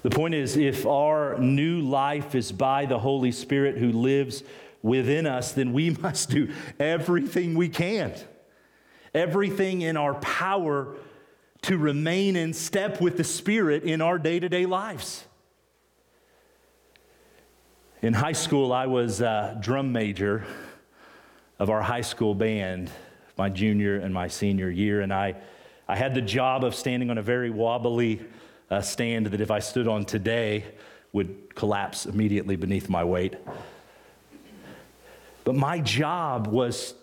The 0.00 0.08
point 0.08 0.32
is, 0.32 0.56
if 0.56 0.86
our 0.86 1.38
new 1.38 1.82
life 1.82 2.34
is 2.34 2.50
by 2.50 2.86
the 2.86 2.98
Holy 2.98 3.32
Spirit 3.32 3.76
who 3.76 3.92
lives 3.92 4.42
within 4.80 5.26
us, 5.26 5.52
then 5.52 5.74
we 5.74 5.90
must 6.00 6.30
do 6.30 6.50
everything 6.80 7.54
we 7.54 7.68
can, 7.68 8.14
everything 9.12 9.82
in 9.82 9.98
our 9.98 10.14
power 10.14 10.96
to 11.62 11.76
remain 11.76 12.34
in 12.34 12.54
step 12.54 13.02
with 13.02 13.18
the 13.18 13.24
Spirit 13.24 13.82
in 13.82 14.00
our 14.00 14.18
day 14.18 14.40
to 14.40 14.48
day 14.48 14.64
lives. 14.64 15.26
In 18.00 18.14
high 18.14 18.32
school, 18.32 18.72
I 18.72 18.86
was 18.86 19.20
a 19.20 19.58
drum 19.60 19.92
major 19.92 20.46
of 21.58 21.68
our 21.68 21.82
high 21.82 22.00
school 22.00 22.34
band, 22.34 22.90
my 23.36 23.48
junior 23.48 23.96
and 23.98 24.12
my 24.12 24.28
senior 24.28 24.70
year, 24.70 25.02
and 25.02 25.12
I, 25.12 25.36
I 25.88 25.96
had 25.96 26.14
the 26.14 26.22
job 26.22 26.64
of 26.64 26.74
standing 26.74 27.10
on 27.10 27.18
a 27.18 27.22
very 27.22 27.50
wobbly 27.50 28.20
a 28.70 28.82
stand 28.82 29.26
that 29.26 29.40
if 29.40 29.50
I 29.50 29.60
stood 29.60 29.86
on 29.86 30.04
today 30.04 30.64
would 31.12 31.54
collapse 31.54 32.06
immediately 32.06 32.56
beneath 32.56 32.88
my 32.88 33.04
weight. 33.04 33.36
But 35.44 35.54
my 35.54 35.78
job 35.78 36.48
was 36.48 36.94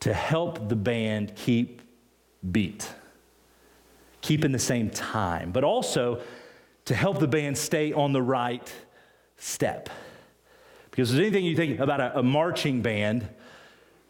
to 0.00 0.14
help 0.14 0.68
the 0.68 0.76
band 0.76 1.34
keep 1.34 1.82
beat, 2.52 2.88
keep 4.20 4.44
in 4.44 4.52
the 4.52 4.58
same 4.58 4.90
time, 4.90 5.50
but 5.50 5.64
also 5.64 6.20
to 6.84 6.94
help 6.94 7.18
the 7.18 7.26
band 7.26 7.58
stay 7.58 7.92
on 7.92 8.12
the 8.12 8.22
right 8.22 8.72
step. 9.36 9.90
Because 10.90 11.10
if 11.10 11.16
there's 11.16 11.26
anything 11.26 11.44
you 11.44 11.56
think 11.56 11.80
about 11.80 12.00
a, 12.00 12.20
a 12.20 12.22
marching 12.22 12.80
band, 12.80 13.28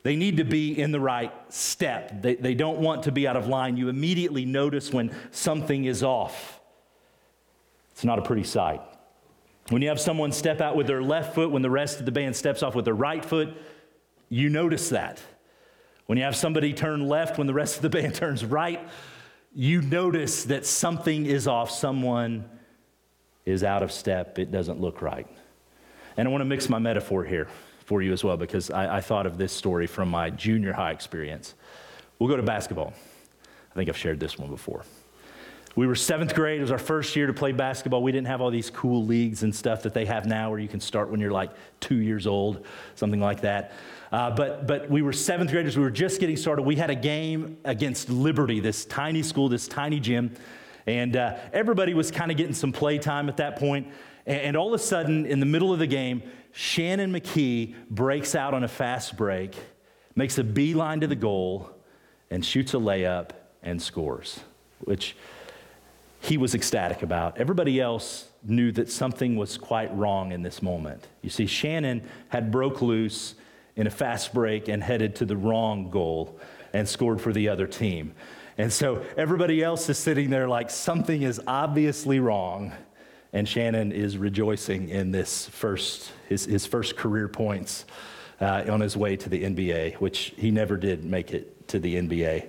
they 0.07 0.15
need 0.15 0.37
to 0.37 0.45
be 0.45 0.79
in 0.79 0.93
the 0.93 1.01
right 1.01 1.33
step. 1.53 2.23
They, 2.23 2.37
they 2.37 2.55
don't 2.55 2.79
want 2.79 3.03
to 3.03 3.13
be 3.13 3.27
out 3.27 3.37
of 3.37 3.49
line. 3.49 3.77
You 3.77 3.89
immediately 3.89 4.45
notice 4.45 4.93
when 4.93 5.13
something 5.33 5.85
is 5.85 6.05
off. 6.05 6.61
It's 7.91 8.05
not 8.05 8.21
a 8.21 8.23
pretty 8.23 8.45
sight. 8.45 8.81
When 9.71 9.83
you 9.83 9.89
have 9.89 9.99
someone 9.99 10.31
step 10.31 10.61
out 10.61 10.77
with 10.77 10.87
their 10.87 11.03
left 11.03 11.35
foot 11.35 11.51
when 11.51 11.63
the 11.63 11.71
rest 11.71 11.99
of 11.99 12.07
the 12.07 12.13
band 12.13 12.37
steps 12.37 12.63
off 12.63 12.77
with 12.77 12.85
their 12.85 12.95
right 12.95 13.25
foot, 13.25 13.49
you 14.29 14.49
notice 14.49 14.91
that. 14.91 15.21
When 16.07 16.19
you 16.19 16.23
have 16.23 16.37
somebody 16.37 16.73
turn 16.73 17.09
left 17.09 17.37
when 17.37 17.49
the 17.49 17.55
rest 17.55 17.75
of 17.75 17.83
the 17.83 17.91
band 17.91 18.15
turns 18.15 18.45
right, 18.45 18.89
you 19.57 19.83
notice 19.83 20.45
that 20.45 20.67
something 20.67 21.27
is 21.27 21.49
off. 21.49 21.73
Someone 21.73 22.49
is 23.45 23.65
out 23.65 23.83
of 23.83 23.91
step. 23.91 24.39
It 24.39 24.53
doesn't 24.53 24.81
look 24.81 25.03
right. 25.03 25.27
And 26.17 26.29
I 26.29 26.31
want 26.31 26.43
to 26.43 26.47
mix 26.47 26.69
my 26.69 26.79
metaphor 26.79 27.25
here 27.25 27.49
for 27.87 28.03
you 28.03 28.13
as 28.13 28.23
well 28.25 28.37
because 28.37 28.71
I, 28.71 28.97
I 28.97 29.01
thought 29.01 29.27
of 29.27 29.39
this 29.39 29.53
story 29.53 29.87
from 29.87 30.11
my 30.11 30.29
junior 30.29 30.73
high 30.73 30.91
experience. 30.91 31.55
We'll 32.19 32.29
go 32.29 32.37
to 32.37 32.43
basketball. 32.43 32.93
I 33.71 33.75
think 33.75 33.89
I've 33.89 33.97
shared 33.97 34.19
this 34.19 34.37
one 34.37 34.51
before. 34.51 34.85
we 35.77 35.87
were 35.87 35.95
seventh 35.95 36.35
grade. 36.35 36.59
It 36.59 36.63
was 36.63 36.73
our 36.73 36.79
first 36.79 37.15
year 37.15 37.29
to 37.29 37.33
play 37.33 37.53
basketball. 37.53 38.03
We 38.03 38.11
didn't 38.11 38.27
have 38.27 38.41
all 38.41 38.51
these 38.51 38.71
cool 38.71 39.05
leagues 39.05 39.45
and 39.45 39.55
stuff 39.55 39.85
that 39.85 39.95
they 39.95 40.05
have 40.05 40.27
now 40.27 40.51
where 40.51 40.59
you 40.59 40.67
can 40.67 40.81
start 40.81 41.11
when 41.11 41.21
you're 41.21 41.31
like 41.31 41.51
two 41.79 41.97
years 41.97 42.27
old, 42.27 42.67
something 42.97 43.21
like 43.21 43.43
that. 43.43 43.73
Uh, 44.11 44.31
but, 44.31 44.67
but 44.67 44.91
we 44.91 45.03
were 45.03 45.13
seventh 45.13 45.51
graders. 45.53 45.77
We 45.77 45.85
were 45.85 45.91
just 45.91 46.19
getting 46.19 46.37
started. 46.37 46.63
We 46.63 46.75
had 46.75 46.91
a 46.91 46.95
game 46.95 47.59
against 47.65 48.09
Liberty, 48.11 48.59
this 48.59 48.85
tiny 48.85 49.23
school, 49.23 49.49
this 49.49 49.69
tiny 49.69 50.01
gym. 50.01 50.35
And 50.87 51.17
uh, 51.17 51.37
everybody 51.53 51.95
was 51.95 52.11
kind 52.11 52.31
of 52.31 52.37
getting 52.37 52.55
some 52.55 52.73
play 52.73 52.99
time 52.99 53.29
at 53.29 53.37
that 53.37 53.59
point. 53.59 53.89
And, 54.25 54.41
and 54.41 54.57
all 54.57 54.69
of 54.69 54.75
a 54.75 54.83
sudden, 54.83 55.27
in 55.27 55.39
the 55.39 55.47
middle 55.47 55.73
of 55.73 55.79
the 55.79 55.87
game, 55.87 56.23
Shannon 56.59 57.13
McKee 57.13 57.75
breaks 57.91 58.35
out 58.35 58.55
on 58.55 58.65
a 58.65 58.69
fast 58.69 59.15
break, 59.15 59.55
makes 60.15 60.39
a 60.39 60.43
beeline 60.43 61.01
to 61.01 61.07
the 61.07 61.15
goal, 61.15 61.71
and 62.31 62.43
shoots 62.43 62.73
a 62.73 62.79
layup 62.79 63.33
and 63.63 63.81
scores, 63.81 64.41
which 64.81 65.17
he 66.21 66.39
was 66.39 66.55
ecstatic 66.55 67.03
about. 67.03 67.37
Everybody 67.37 67.79
else 67.79 68.31
knew 68.43 68.73
that 68.73 68.91
something 68.91 69.37
was 69.37 69.59
quite 69.59 69.95
wrong 69.95 70.33
in 70.33 70.41
this 70.41 70.63
moment. 70.63 71.07
You 71.21 71.29
see, 71.29 71.47
Shannon 71.47 72.03
had 72.31 72.51
broke 72.51 72.81
loose 72.81 73.35
in 73.77 73.87
a 73.87 73.91
fast 73.91 74.33
break 74.33 74.69
and 74.69 74.83
headed 74.83 75.15
to 75.17 75.27
the 75.27 75.37
wrong 75.37 75.91
goal 75.91 76.41
and 76.73 76.89
scored 76.89 77.21
for 77.21 77.35
the 77.35 77.51
other 77.51 77.67
team. 77.67 78.15
And 78.57 78.73
so 78.73 79.05
everybody 79.19 79.63
else 79.63 79.91
is 79.91 79.99
sitting 79.99 80.31
there 80.31 80.49
like 80.49 80.71
something 80.71 81.21
is 81.21 81.39
obviously 81.47 82.19
wrong. 82.19 82.73
And 83.37 83.47
Shannon 83.47 83.93
is 83.93 84.17
rejoicing 84.17 84.89
in 84.89 85.11
this 85.11 85.47
first, 85.47 86.11
his, 86.27 86.47
his 86.47 86.65
first 86.65 86.97
career 86.97 87.29
points 87.29 87.85
uh, 88.41 88.65
on 88.67 88.81
his 88.81 88.97
way 88.97 89.15
to 89.15 89.29
the 89.29 89.45
NBA, 89.45 89.97
which 89.97 90.33
he 90.39 90.51
never 90.51 90.79
did 90.79 91.05
make 91.05 91.35
it 91.35 91.69
to 91.69 91.79
the 91.79 91.97
NBA. 91.97 92.47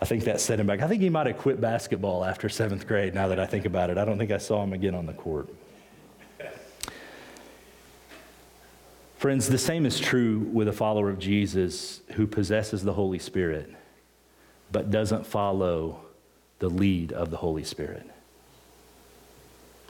I 0.00 0.04
think 0.04 0.24
that 0.24 0.40
set 0.40 0.58
him 0.58 0.66
back. 0.66 0.80
I 0.82 0.88
think 0.88 1.02
he 1.02 1.08
might 1.08 1.28
have 1.28 1.38
quit 1.38 1.60
basketball 1.60 2.24
after 2.24 2.48
seventh 2.48 2.88
grade, 2.88 3.14
now 3.14 3.28
that 3.28 3.38
I 3.38 3.46
think 3.46 3.64
about 3.64 3.90
it. 3.90 3.96
I 3.96 4.04
don't 4.04 4.18
think 4.18 4.32
I 4.32 4.38
saw 4.38 4.64
him 4.64 4.72
again 4.72 4.96
on 4.96 5.06
the 5.06 5.12
court. 5.12 5.48
Friends, 9.18 9.48
the 9.48 9.56
same 9.56 9.86
is 9.86 10.00
true 10.00 10.40
with 10.52 10.66
a 10.66 10.72
follower 10.72 11.10
of 11.10 11.20
Jesus 11.20 12.00
who 12.14 12.26
possesses 12.26 12.82
the 12.82 12.94
Holy 12.94 13.20
Spirit 13.20 13.72
but 14.72 14.90
doesn't 14.90 15.24
follow 15.24 16.00
the 16.58 16.68
lead 16.68 17.12
of 17.12 17.30
the 17.30 17.36
Holy 17.36 17.62
Spirit. 17.62 18.11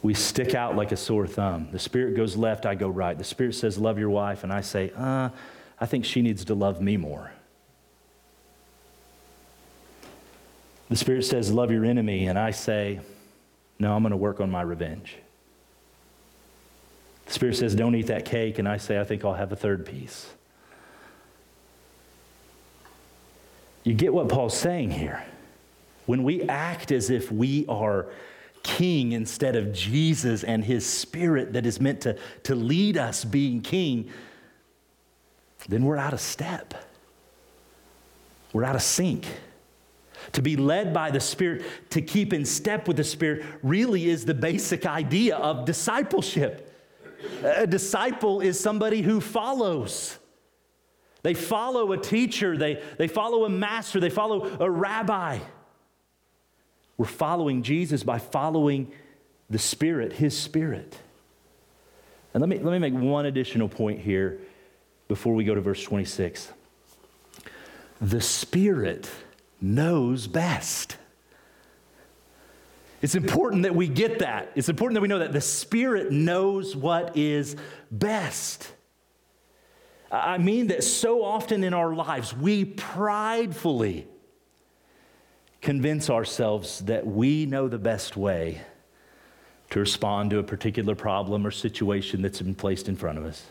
We 0.03 0.15
stick 0.15 0.55
out 0.55 0.75
like 0.75 0.91
a 0.91 0.97
sore 0.97 1.29
thumb. 1.29 1.69
The 1.71 1.79
Spirit 1.79 2.17
goes 2.17 2.37
left, 2.37 2.67
I 2.67 2.75
go 2.75 2.89
right. 2.89 3.17
The 3.17 3.25
Spirit 3.25 3.55
says, 3.55 3.79
Love 3.79 3.99
your 3.99 4.11
wife, 4.11 4.43
and 4.43 4.53
I 4.53 4.61
say, 4.61 4.93
uh, 4.97 5.31
I 5.81 5.87
think 5.87 6.05
she 6.05 6.23
needs 6.23 6.45
to 6.47 6.55
love 6.55 6.81
me 6.81 6.97
more. 6.97 7.33
The 10.93 10.97
Spirit 10.97 11.25
says, 11.25 11.51
Love 11.51 11.71
your 11.71 11.85
enemy. 11.85 12.27
And 12.27 12.39
I 12.39 12.51
say, 12.51 13.01
No, 13.79 13.95
I'm 13.95 14.03
going 14.03 14.11
to 14.11 14.17
work 14.17 14.41
on 14.41 14.51
my 14.51 14.63
revenge. 14.63 15.17
The 17.27 17.33
Spirit 17.33 17.57
says, 17.57 17.75
Don't 17.75 17.95
eat 17.95 18.09
that 18.09 18.27
cake. 18.27 18.59
And 18.59 18.69
I 18.69 18.77
say, 18.77 19.01
I 19.01 19.05
think 19.05 19.25
I'll 19.25 19.33
have 19.33 19.53
a 19.53 19.57
third 19.57 19.87
piece. 19.87 20.29
You 23.85 23.95
get 23.95 24.13
what 24.13 24.29
Paul's 24.29 24.57
saying 24.57 24.91
here. 24.91 25.25
When 26.07 26.25
we 26.25 26.43
act 26.43 26.93
as 26.93 27.09
if 27.09 27.33
we 27.33 27.65
are 27.69 28.07
king 28.63 29.13
instead 29.13 29.57
of 29.57 29.73
Jesus 29.73 30.45
and 30.45 30.65
his 30.65 30.87
spirit 30.87 31.53
that 31.55 31.67
is 31.67 31.81
meant 31.81 32.03
to, 32.03 32.17
to 32.45 32.55
lead 32.55 32.97
us 32.97 33.25
being 33.25 33.61
king, 33.61 34.11
then 35.69 35.85
we're 35.85 35.97
out 35.97 36.13
of 36.13 36.21
step. 36.21 36.75
We're 38.53 38.65
out 38.65 38.77
of 38.77 38.83
sync. 38.83 39.27
To 40.33 40.43
be 40.43 40.57
led 40.57 40.95
by 40.95 41.11
the 41.11 41.21
Spirit, 41.21 41.65
to 41.91 42.01
keep 42.01 42.33
in 42.33 42.45
step 42.45 42.87
with 42.87 42.97
the 42.97 43.05
Spirit, 43.05 43.45
really 43.63 44.09
is 44.09 44.25
the 44.25 44.35
basic 44.35 44.87
idea 44.87 45.37
of 45.37 45.65
discipleship. 45.65 46.69
A 47.43 47.67
disciple 47.67 48.41
is 48.41 48.59
somebody 48.59 49.03
who 49.03 49.21
follows. 49.21 50.19
They 51.23 51.35
follow 51.35 51.93
a 51.93 51.99
teacher, 51.99 52.57
they, 52.57 52.83
they 52.99 53.09
follow 53.09 53.45
a 53.45 53.49
master, 53.49 54.01
they 54.01 54.11
follow 54.11 54.57
a 54.59 54.71
rabbi. 54.71 55.39
We're 56.97 57.07
following 57.07 57.63
Jesus 57.63 58.03
by 58.03 58.19
following 58.19 58.93
the 59.49 59.59
Spirit, 59.59 60.13
His 60.13 60.37
Spirit. 60.37 60.99
And 62.35 62.41
let 62.41 62.49
me, 62.49 62.59
let 62.59 62.73
me 62.73 62.79
make 62.79 62.95
one 62.95 63.27
additional 63.27 63.69
point 63.69 64.01
here 64.01 64.39
before 65.09 65.35
we 65.35 65.45
go 65.45 65.55
to 65.55 65.61
verse 65.61 65.83
26. 65.83 66.53
The 68.01 68.21
Spirit 68.21 69.09
knows 69.61 70.27
best. 70.27 70.97
It's 73.03 73.15
important 73.15 73.65
that 73.65 73.75
we 73.75 73.89
get 73.89 74.21
that. 74.21 74.53
It's 74.55 74.69
important 74.69 74.95
that 74.95 75.03
we 75.03 75.09
know 75.09 75.19
that 75.19 75.33
the 75.33 75.41
Spirit 75.41 76.13
knows 76.13 76.77
what 76.77 77.17
is 77.17 77.57
best. 77.91 78.73
I 80.11 80.39
mean 80.39 80.69
that 80.69 80.85
so 80.85 81.25
often 81.25 81.65
in 81.65 81.75
our 81.75 81.95
lives, 81.95 82.37
we 82.37 82.65
pridefully 82.65 84.07
convince 85.63 86.11
ourselves 86.11 86.81
that 86.81 87.07
we 87.07 87.47
know 87.47 87.69
the 87.69 87.79
best 87.79 88.17
way 88.17 88.61
to 89.71 89.79
respond 89.81 90.29
to 90.31 90.39
a 90.39 90.43
particular 90.43 90.95
problem 90.95 91.47
or 91.47 91.51
situation 91.51 92.21
that's 92.21 92.43
been 92.43 92.55
placed 92.55 92.89
in 92.89 92.97
front 92.97 93.17
of 93.17 93.25
us. 93.25 93.47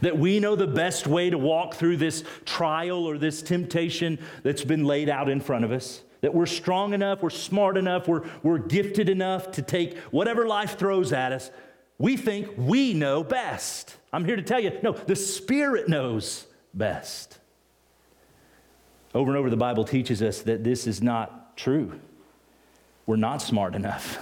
That 0.00 0.18
we 0.18 0.40
know 0.40 0.56
the 0.56 0.66
best 0.66 1.06
way 1.06 1.30
to 1.30 1.38
walk 1.38 1.74
through 1.74 1.96
this 1.96 2.24
trial 2.44 3.06
or 3.06 3.16
this 3.16 3.40
temptation 3.40 4.18
that's 4.42 4.64
been 4.64 4.84
laid 4.84 5.08
out 5.08 5.28
in 5.28 5.40
front 5.40 5.64
of 5.64 5.70
us. 5.70 6.02
That 6.20 6.34
we're 6.34 6.46
strong 6.46 6.92
enough, 6.92 7.22
we're 7.22 7.30
smart 7.30 7.76
enough, 7.76 8.08
we're, 8.08 8.24
we're 8.42 8.58
gifted 8.58 9.08
enough 9.08 9.52
to 9.52 9.62
take 9.62 9.96
whatever 10.10 10.46
life 10.46 10.76
throws 10.76 11.12
at 11.12 11.30
us. 11.30 11.50
We 11.98 12.16
think 12.16 12.50
we 12.58 12.92
know 12.92 13.22
best. 13.22 13.96
I'm 14.12 14.24
here 14.24 14.36
to 14.36 14.42
tell 14.42 14.60
you 14.60 14.72
no, 14.82 14.92
the 14.92 15.16
Spirit 15.16 15.88
knows 15.88 16.46
best. 16.74 17.38
Over 19.16 19.30
and 19.30 19.38
over, 19.38 19.48
the 19.48 19.56
Bible 19.56 19.86
teaches 19.86 20.20
us 20.20 20.42
that 20.42 20.62
this 20.62 20.86
is 20.86 21.02
not 21.02 21.56
true. 21.56 21.98
We're 23.06 23.16
not 23.16 23.40
smart 23.40 23.74
enough. 23.74 24.18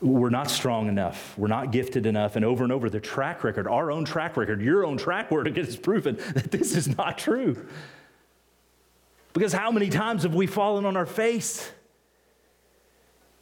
We're 0.00 0.30
not 0.30 0.48
strong 0.48 0.88
enough. 0.88 1.36
We're 1.36 1.48
not 1.48 1.72
gifted 1.72 2.06
enough. 2.06 2.36
And 2.36 2.44
over 2.44 2.62
and 2.62 2.72
over, 2.72 2.88
the 2.88 3.00
track 3.00 3.42
record, 3.42 3.66
our 3.66 3.90
own 3.90 4.04
track 4.04 4.36
record, 4.36 4.62
your 4.62 4.86
own 4.86 4.96
track 4.96 5.32
record 5.32 5.56
has 5.56 5.76
proven 5.76 6.16
that 6.32 6.52
this 6.52 6.76
is 6.76 6.96
not 6.96 7.18
true. 7.18 7.66
Because 9.32 9.52
how 9.52 9.72
many 9.72 9.88
times 9.88 10.22
have 10.22 10.34
we 10.34 10.46
fallen 10.46 10.86
on 10.86 10.96
our 10.96 11.04
face? 11.04 11.72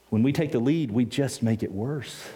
When 0.08 0.22
we 0.22 0.32
take 0.32 0.52
the 0.52 0.58
lead, 0.58 0.90
we 0.90 1.04
just 1.04 1.42
make 1.42 1.62
it 1.62 1.70
worse. 1.70 2.26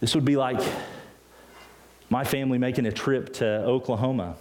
This 0.00 0.14
would 0.14 0.24
be 0.24 0.36
like 0.36 0.60
my 2.08 2.24
family 2.24 2.56
making 2.56 2.86
a 2.86 2.92
trip 2.92 3.34
to 3.34 3.46
Oklahoma 3.64 4.36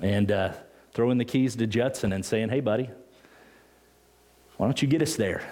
and 0.00 0.30
uh, 0.30 0.52
throwing 0.92 1.18
the 1.18 1.24
keys 1.24 1.56
to 1.56 1.66
Judson 1.66 2.12
and 2.12 2.24
saying, 2.24 2.48
hey, 2.48 2.60
buddy, 2.60 2.90
why 4.56 4.66
don't 4.66 4.80
you 4.80 4.88
get 4.88 5.02
us 5.02 5.16
there? 5.16 5.42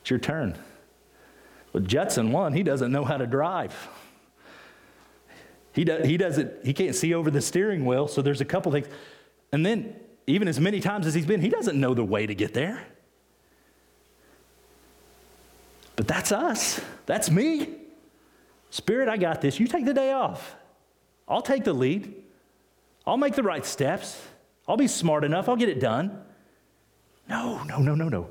It's 0.00 0.10
your 0.10 0.18
turn. 0.18 0.56
But 1.72 1.84
Judson, 1.84 2.32
one, 2.32 2.52
he 2.52 2.62
doesn't 2.62 2.92
know 2.92 3.04
how 3.04 3.16
to 3.16 3.26
drive. 3.26 3.74
He, 5.72 5.84
do, 5.84 5.98
he 6.04 6.16
doesn't, 6.16 6.64
he 6.64 6.72
can't 6.72 6.94
see 6.94 7.14
over 7.14 7.30
the 7.30 7.40
steering 7.40 7.84
wheel, 7.84 8.06
so 8.06 8.22
there's 8.22 8.40
a 8.40 8.44
couple 8.44 8.70
things. 8.70 8.86
And 9.50 9.66
then, 9.66 9.96
even 10.26 10.48
as 10.48 10.60
many 10.60 10.80
times 10.80 11.06
as 11.06 11.14
he's 11.14 11.26
been, 11.26 11.40
he 11.40 11.48
doesn't 11.48 11.78
know 11.78 11.94
the 11.94 12.04
way 12.04 12.26
to 12.26 12.34
get 12.34 12.54
there. 12.54 12.86
But 15.96 16.08
that's 16.08 16.32
us. 16.32 16.80
That's 17.06 17.30
me. 17.30 17.76
Spirit, 18.70 19.08
I 19.08 19.16
got 19.16 19.40
this. 19.40 19.60
You 19.60 19.66
take 19.66 19.84
the 19.84 19.94
day 19.94 20.12
off. 20.12 20.56
I'll 21.28 21.42
take 21.42 21.64
the 21.64 21.72
lead. 21.72 22.23
I'll 23.06 23.16
make 23.16 23.34
the 23.34 23.42
right 23.42 23.64
steps. 23.64 24.20
I'll 24.66 24.76
be 24.76 24.88
smart 24.88 25.24
enough. 25.24 25.48
I'll 25.48 25.56
get 25.56 25.68
it 25.68 25.80
done. 25.80 26.22
No, 27.28 27.62
no, 27.64 27.78
no, 27.78 27.94
no, 27.94 28.08
no. 28.08 28.28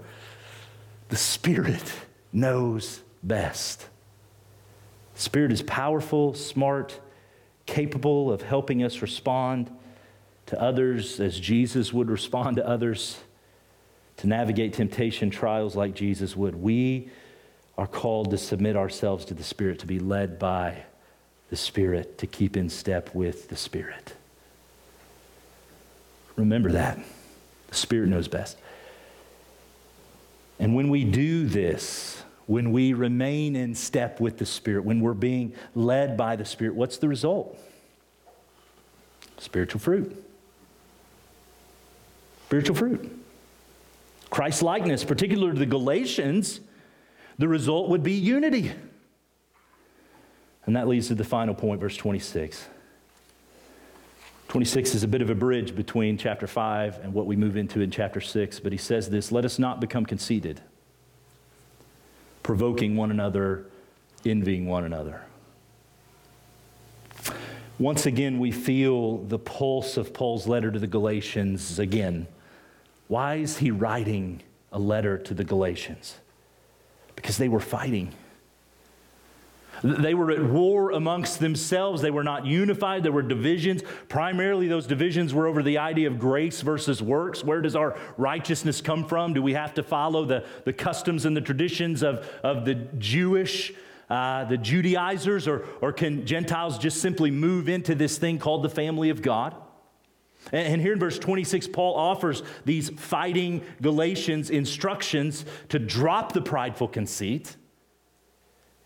The 1.09 1.15
Spirit 1.15 1.93
knows 2.31 3.01
best. 3.21 3.88
The 5.15 5.21
Spirit 5.21 5.51
is 5.51 5.62
powerful, 5.62 6.33
smart, 6.33 6.99
capable 7.65 8.31
of 8.31 8.41
helping 8.41 8.83
us 8.83 9.01
respond 9.01 9.71
to 10.47 10.59
others 10.59 11.19
as 11.19 11.39
Jesus 11.39 11.93
would 11.93 12.09
respond 12.09 12.57
to 12.57 12.67
others, 12.67 13.19
to 14.17 14.27
navigate 14.27 14.73
temptation 14.73 15.29
trials 15.29 15.75
like 15.75 15.93
Jesus 15.93 16.36
would. 16.36 16.55
We 16.55 17.09
are 17.77 17.88
called 17.88 18.31
to 18.31 18.38
submit 18.38 18.75
ourselves 18.75 19.25
to 19.25 19.33
the 19.33 19.43
Spirit, 19.43 19.79
to 19.79 19.88
be 19.88 19.99
led 19.99 20.38
by 20.38 20.83
the 21.49 21.55
Spirit, 21.55 22.17
to 22.17 22.27
keep 22.27 22.57
in 22.57 22.69
step 22.69 23.13
with 23.15 23.49
the 23.49 23.55
Spirit. 23.55 24.13
Remember 26.35 26.71
that. 26.71 26.99
The 27.67 27.75
Spirit 27.75 28.09
knows 28.09 28.27
best. 28.27 28.57
And 30.59 30.75
when 30.75 30.89
we 30.89 31.03
do 31.03 31.45
this, 31.47 32.23
when 32.45 32.71
we 32.71 32.93
remain 32.93 33.55
in 33.55 33.75
step 33.75 34.19
with 34.19 34.37
the 34.37 34.45
Spirit, 34.45 34.83
when 34.85 34.99
we're 34.99 35.13
being 35.13 35.53
led 35.75 36.17
by 36.17 36.35
the 36.35 36.45
Spirit, 36.45 36.75
what's 36.75 36.97
the 36.97 37.07
result? 37.07 37.57
Spiritual 39.37 39.79
fruit. 39.79 40.23
Spiritual 42.45 42.75
fruit. 42.75 43.19
Christ 44.29 44.61
likeness, 44.61 45.03
particularly 45.03 45.53
to 45.53 45.59
the 45.59 45.65
Galatians, 45.65 46.59
the 47.37 47.47
result 47.47 47.89
would 47.89 48.03
be 48.03 48.13
unity. 48.13 48.71
And 50.65 50.75
that 50.75 50.87
leads 50.87 51.07
to 51.07 51.15
the 51.15 51.23
final 51.23 51.53
point, 51.53 51.81
verse 51.81 51.97
26. 51.97 52.67
26 54.53 54.93
is 54.93 55.01
a 55.01 55.07
bit 55.07 55.23
of 55.23 55.31
a 55.31 55.35
bridge 55.35 55.75
between 55.75 56.15
chapter 56.15 56.45
5 56.45 56.99
and 57.01 57.11
what 57.11 57.25
we 57.25 57.35
move 57.35 57.57
into 57.57 57.81
in 57.81 57.89
chapter 57.89 58.21
6, 58.21 58.59
but 58.59 58.71
he 58.71 58.77
says 58.77 59.09
this 59.09 59.31
Let 59.31 59.45
us 59.45 59.57
not 59.57 59.81
become 59.81 60.05
conceited, 60.05 60.61
provoking 62.43 62.95
one 62.95 63.09
another, 63.09 63.65
envying 64.23 64.67
one 64.67 64.83
another. 64.83 65.23
Once 67.79 68.05
again, 68.05 68.37
we 68.37 68.51
feel 68.51 69.23
the 69.23 69.39
pulse 69.39 69.97
of 69.97 70.13
Paul's 70.13 70.45
letter 70.45 70.69
to 70.69 70.77
the 70.77 70.85
Galatians 70.85 71.79
again. 71.79 72.27
Why 73.07 73.37
is 73.37 73.57
he 73.57 73.71
writing 73.71 74.43
a 74.71 74.77
letter 74.77 75.17
to 75.17 75.33
the 75.33 75.43
Galatians? 75.43 76.19
Because 77.15 77.39
they 77.39 77.49
were 77.49 77.59
fighting. 77.59 78.13
They 79.83 80.13
were 80.13 80.31
at 80.31 80.41
war 80.41 80.91
amongst 80.91 81.39
themselves. 81.39 82.01
They 82.01 82.09
were 82.09 82.23
not 82.23 82.45
unified. 82.45 83.03
There 83.03 83.11
were 83.11 83.21
divisions. 83.21 83.83
Primarily, 84.07 84.67
those 84.69 84.87
divisions 84.87 85.33
were 85.33 85.45
over 85.45 85.61
the 85.61 85.77
idea 85.77 86.07
of 86.07 86.17
grace 86.17 86.61
versus 86.61 87.01
works. 87.01 87.43
Where 87.43 87.61
does 87.61 87.75
our 87.75 87.97
righteousness 88.17 88.79
come 88.79 89.05
from? 89.05 89.33
Do 89.33 89.41
we 89.41 89.53
have 89.53 89.73
to 89.73 89.83
follow 89.83 90.23
the, 90.23 90.45
the 90.63 90.71
customs 90.71 91.25
and 91.25 91.35
the 91.35 91.41
traditions 91.41 92.01
of, 92.01 92.25
of 92.43 92.63
the 92.63 92.75
Jewish, 92.97 93.73
uh, 94.09 94.45
the 94.45 94.57
Judaizers, 94.57 95.49
or, 95.49 95.65
or 95.81 95.91
can 95.91 96.25
Gentiles 96.25 96.77
just 96.77 97.01
simply 97.01 97.29
move 97.29 97.67
into 97.67 97.93
this 97.93 98.17
thing 98.17 98.39
called 98.39 98.63
the 98.63 98.69
family 98.69 99.09
of 99.09 99.21
God? 99.21 99.53
And 100.53 100.81
here 100.81 100.93
in 100.93 100.99
verse 100.99 101.19
26, 101.19 101.67
Paul 101.67 101.95
offers 101.95 102.43
these 102.63 102.89
fighting 102.89 103.63
Galatians 103.81 104.49
instructions 104.49 105.45
to 105.69 105.79
drop 105.79 106.31
the 106.33 106.41
prideful 106.41 106.87
conceit 106.87 107.57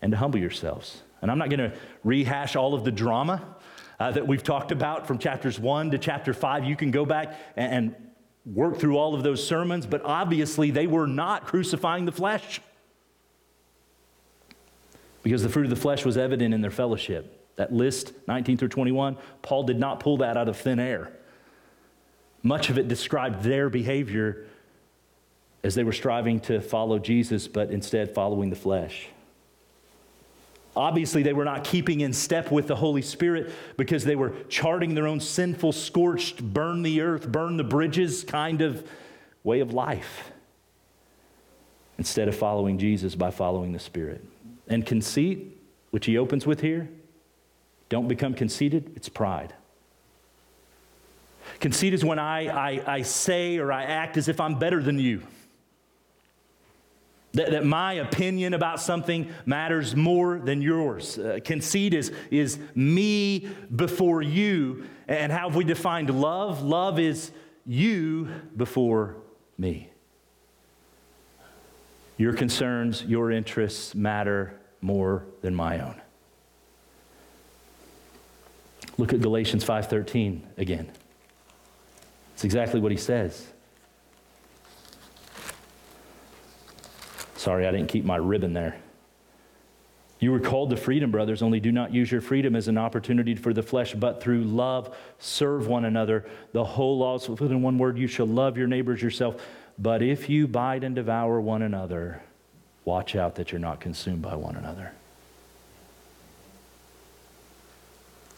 and 0.02 0.12
to 0.12 0.18
humble 0.18 0.38
yourselves. 0.38 1.02
And 1.22 1.30
I'm 1.30 1.38
not 1.38 1.50
going 1.50 1.70
to 1.70 1.76
rehash 2.04 2.56
all 2.56 2.74
of 2.74 2.84
the 2.84 2.92
drama 2.92 3.56
uh, 3.98 4.10
that 4.12 4.26
we've 4.26 4.42
talked 4.42 4.70
about 4.70 5.06
from 5.06 5.18
chapters 5.18 5.58
1 5.58 5.90
to 5.90 5.98
chapter 5.98 6.32
5. 6.32 6.64
You 6.64 6.76
can 6.76 6.90
go 6.90 7.04
back 7.04 7.34
and, 7.56 7.72
and 7.72 8.08
work 8.54 8.78
through 8.78 8.96
all 8.96 9.14
of 9.14 9.22
those 9.22 9.44
sermons, 9.46 9.86
but 9.86 10.02
obviously 10.04 10.70
they 10.70 10.86
were 10.86 11.06
not 11.06 11.44
crucifying 11.44 12.04
the 12.04 12.12
flesh 12.12 12.60
because 15.22 15.42
the 15.42 15.48
fruit 15.48 15.64
of 15.64 15.70
the 15.70 15.76
flesh 15.76 16.04
was 16.04 16.16
evident 16.16 16.54
in 16.54 16.60
their 16.60 16.70
fellowship. 16.70 17.34
That 17.56 17.72
list, 17.72 18.12
19 18.28 18.56
through 18.56 18.68
21, 18.68 19.16
Paul 19.42 19.64
did 19.64 19.78
not 19.78 20.00
pull 20.00 20.18
that 20.18 20.36
out 20.36 20.48
of 20.48 20.56
thin 20.56 20.78
air. 20.78 21.12
Much 22.42 22.70
of 22.70 22.78
it 22.78 22.86
described 22.86 23.42
their 23.42 23.68
behavior 23.68 24.46
as 25.64 25.74
they 25.74 25.82
were 25.82 25.92
striving 25.92 26.38
to 26.38 26.60
follow 26.60 27.00
Jesus, 27.00 27.48
but 27.48 27.70
instead 27.70 28.14
following 28.14 28.48
the 28.48 28.56
flesh. 28.56 29.08
Obviously, 30.78 31.24
they 31.24 31.32
were 31.32 31.44
not 31.44 31.64
keeping 31.64 32.02
in 32.02 32.12
step 32.12 32.52
with 32.52 32.68
the 32.68 32.76
Holy 32.76 33.02
Spirit 33.02 33.50
because 33.76 34.04
they 34.04 34.14
were 34.14 34.32
charting 34.48 34.94
their 34.94 35.08
own 35.08 35.18
sinful, 35.18 35.72
scorched, 35.72 36.40
burn 36.40 36.82
the 36.82 37.00
earth, 37.00 37.26
burn 37.26 37.56
the 37.56 37.64
bridges 37.64 38.22
kind 38.22 38.60
of 38.60 38.88
way 39.42 39.58
of 39.58 39.74
life 39.74 40.30
instead 41.98 42.28
of 42.28 42.36
following 42.36 42.78
Jesus 42.78 43.16
by 43.16 43.32
following 43.32 43.72
the 43.72 43.80
Spirit. 43.80 44.24
And 44.68 44.86
conceit, 44.86 45.58
which 45.90 46.06
he 46.06 46.16
opens 46.16 46.46
with 46.46 46.60
here, 46.60 46.88
don't 47.88 48.06
become 48.06 48.32
conceited, 48.32 48.92
it's 48.94 49.08
pride. 49.08 49.54
Conceit 51.58 51.92
is 51.92 52.04
when 52.04 52.20
I, 52.20 52.46
I, 52.76 52.94
I 52.98 53.02
say 53.02 53.58
or 53.58 53.72
I 53.72 53.82
act 53.82 54.16
as 54.16 54.28
if 54.28 54.40
I'm 54.40 54.60
better 54.60 54.80
than 54.80 55.00
you. 55.00 55.22
That, 57.32 57.50
that 57.50 57.64
my 57.64 57.94
opinion 57.94 58.54
about 58.54 58.80
something 58.80 59.30
matters 59.44 59.94
more 59.94 60.38
than 60.38 60.62
yours. 60.62 61.18
Uh, 61.18 61.38
conceit 61.44 61.92
is, 61.92 62.10
is 62.30 62.58
me 62.74 63.48
before 63.74 64.22
you. 64.22 64.86
And 65.06 65.30
how 65.30 65.48
have 65.48 65.56
we 65.56 65.64
defined 65.64 66.08
love? 66.08 66.62
Love 66.62 66.98
is 66.98 67.30
you 67.66 68.28
before 68.56 69.16
me. 69.58 69.90
Your 72.16 72.32
concerns, 72.32 73.04
your 73.04 73.30
interests 73.30 73.94
matter 73.94 74.58
more 74.80 75.24
than 75.42 75.54
my 75.54 75.80
own. 75.80 76.00
Look 78.96 79.12
at 79.12 79.20
Galatians 79.20 79.64
5:13 79.64 80.42
again. 80.56 80.90
It's 82.34 82.44
exactly 82.44 82.80
what 82.80 82.90
he 82.90 82.98
says. 82.98 83.46
Sorry, 87.38 87.68
I 87.68 87.70
didn't 87.70 87.88
keep 87.88 88.04
my 88.04 88.16
ribbon 88.16 88.52
there. 88.52 88.76
You 90.18 90.32
were 90.32 90.40
called 90.40 90.70
to 90.70 90.76
freedom, 90.76 91.12
brothers, 91.12 91.40
only 91.40 91.60
do 91.60 91.70
not 91.70 91.94
use 91.94 92.10
your 92.10 92.20
freedom 92.20 92.56
as 92.56 92.66
an 92.66 92.76
opportunity 92.76 93.36
for 93.36 93.52
the 93.52 93.62
flesh, 93.62 93.94
but 93.94 94.20
through 94.20 94.42
love 94.42 94.96
serve 95.20 95.68
one 95.68 95.84
another. 95.84 96.26
The 96.52 96.64
whole 96.64 96.98
law 96.98 97.14
is 97.14 97.24
fulfilled 97.24 97.52
in 97.52 97.62
one 97.62 97.78
word 97.78 97.96
you 97.96 98.08
shall 98.08 98.26
love 98.26 98.58
your 98.58 98.66
neighbors 98.66 99.00
yourself. 99.00 99.40
But 99.78 100.02
if 100.02 100.28
you 100.28 100.48
bite 100.48 100.82
and 100.82 100.96
devour 100.96 101.40
one 101.40 101.62
another, 101.62 102.24
watch 102.84 103.14
out 103.14 103.36
that 103.36 103.52
you're 103.52 103.60
not 103.60 103.78
consumed 103.78 104.22
by 104.22 104.34
one 104.34 104.56
another. 104.56 104.92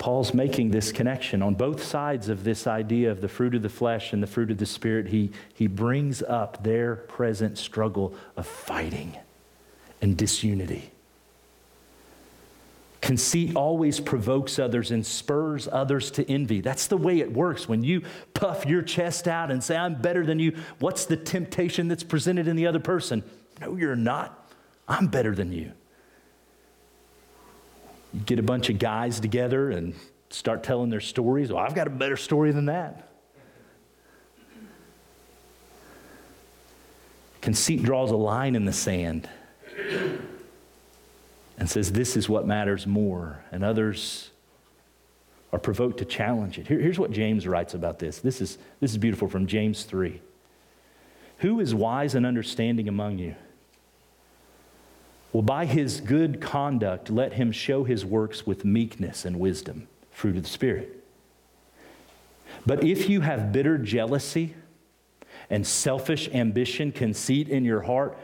Paul's 0.00 0.32
making 0.32 0.70
this 0.70 0.92
connection 0.92 1.42
on 1.42 1.54
both 1.54 1.84
sides 1.84 2.30
of 2.30 2.42
this 2.42 2.66
idea 2.66 3.10
of 3.10 3.20
the 3.20 3.28
fruit 3.28 3.54
of 3.54 3.60
the 3.60 3.68
flesh 3.68 4.14
and 4.14 4.22
the 4.22 4.26
fruit 4.26 4.50
of 4.50 4.56
the 4.56 4.64
spirit. 4.64 5.08
He, 5.08 5.30
he 5.52 5.66
brings 5.66 6.22
up 6.22 6.64
their 6.64 6.96
present 6.96 7.58
struggle 7.58 8.14
of 8.34 8.46
fighting 8.46 9.18
and 10.00 10.16
disunity. 10.16 10.90
Conceit 13.02 13.54
always 13.54 14.00
provokes 14.00 14.58
others 14.58 14.90
and 14.90 15.04
spurs 15.04 15.68
others 15.70 16.10
to 16.12 16.28
envy. 16.30 16.62
That's 16.62 16.86
the 16.86 16.96
way 16.96 17.20
it 17.20 17.30
works. 17.30 17.68
When 17.68 17.84
you 17.84 18.02
puff 18.32 18.64
your 18.64 18.80
chest 18.80 19.28
out 19.28 19.50
and 19.50 19.62
say, 19.62 19.76
I'm 19.76 20.00
better 20.00 20.24
than 20.24 20.38
you, 20.38 20.56
what's 20.78 21.04
the 21.04 21.16
temptation 21.18 21.88
that's 21.88 22.04
presented 22.04 22.48
in 22.48 22.56
the 22.56 22.66
other 22.66 22.80
person? 22.80 23.22
No, 23.60 23.76
you're 23.76 23.96
not. 23.96 24.50
I'm 24.88 25.08
better 25.08 25.34
than 25.34 25.52
you. 25.52 25.72
You 28.12 28.20
get 28.20 28.38
a 28.38 28.42
bunch 28.42 28.70
of 28.70 28.78
guys 28.78 29.20
together 29.20 29.70
and 29.70 29.94
start 30.30 30.62
telling 30.62 30.90
their 30.90 31.00
stories. 31.00 31.52
Well, 31.52 31.62
I've 31.62 31.74
got 31.74 31.86
a 31.86 31.90
better 31.90 32.16
story 32.16 32.52
than 32.52 32.66
that. 32.66 33.08
Conceit 37.40 37.82
draws 37.82 38.10
a 38.10 38.16
line 38.16 38.54
in 38.54 38.64
the 38.64 38.72
sand 38.72 39.28
and 41.58 41.68
says, 41.68 41.92
This 41.92 42.16
is 42.16 42.28
what 42.28 42.46
matters 42.46 42.86
more. 42.86 43.44
And 43.50 43.64
others 43.64 44.30
are 45.52 45.58
provoked 45.58 45.98
to 45.98 46.04
challenge 46.04 46.58
it. 46.58 46.66
Here, 46.66 46.78
here's 46.78 46.98
what 46.98 47.10
James 47.10 47.46
writes 47.46 47.74
about 47.74 47.98
this. 47.98 48.18
This 48.18 48.40
is, 48.40 48.58
this 48.80 48.90
is 48.90 48.98
beautiful 48.98 49.28
from 49.28 49.46
James 49.46 49.84
3. 49.84 50.20
Who 51.38 51.60
is 51.60 51.74
wise 51.74 52.14
and 52.14 52.26
understanding 52.26 52.88
among 52.88 53.18
you? 53.18 53.34
Well, 55.32 55.42
by 55.42 55.66
his 55.66 56.00
good 56.00 56.40
conduct, 56.40 57.10
let 57.10 57.34
him 57.34 57.52
show 57.52 57.84
his 57.84 58.04
works 58.04 58.46
with 58.46 58.64
meekness 58.64 59.24
and 59.24 59.38
wisdom, 59.38 59.86
fruit 60.10 60.36
of 60.36 60.42
the 60.42 60.48
Spirit. 60.48 61.04
But 62.66 62.84
if 62.84 63.08
you 63.08 63.20
have 63.20 63.52
bitter 63.52 63.78
jealousy 63.78 64.54
and 65.48 65.66
selfish 65.66 66.28
ambition, 66.28 66.90
conceit 66.92 67.48
in 67.48 67.64
your 67.64 67.82
heart, 67.82 68.18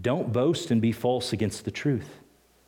don't 0.00 0.32
boast 0.32 0.70
and 0.70 0.80
be 0.80 0.92
false 0.92 1.32
against 1.32 1.64
the 1.64 1.70
truth. 1.70 2.08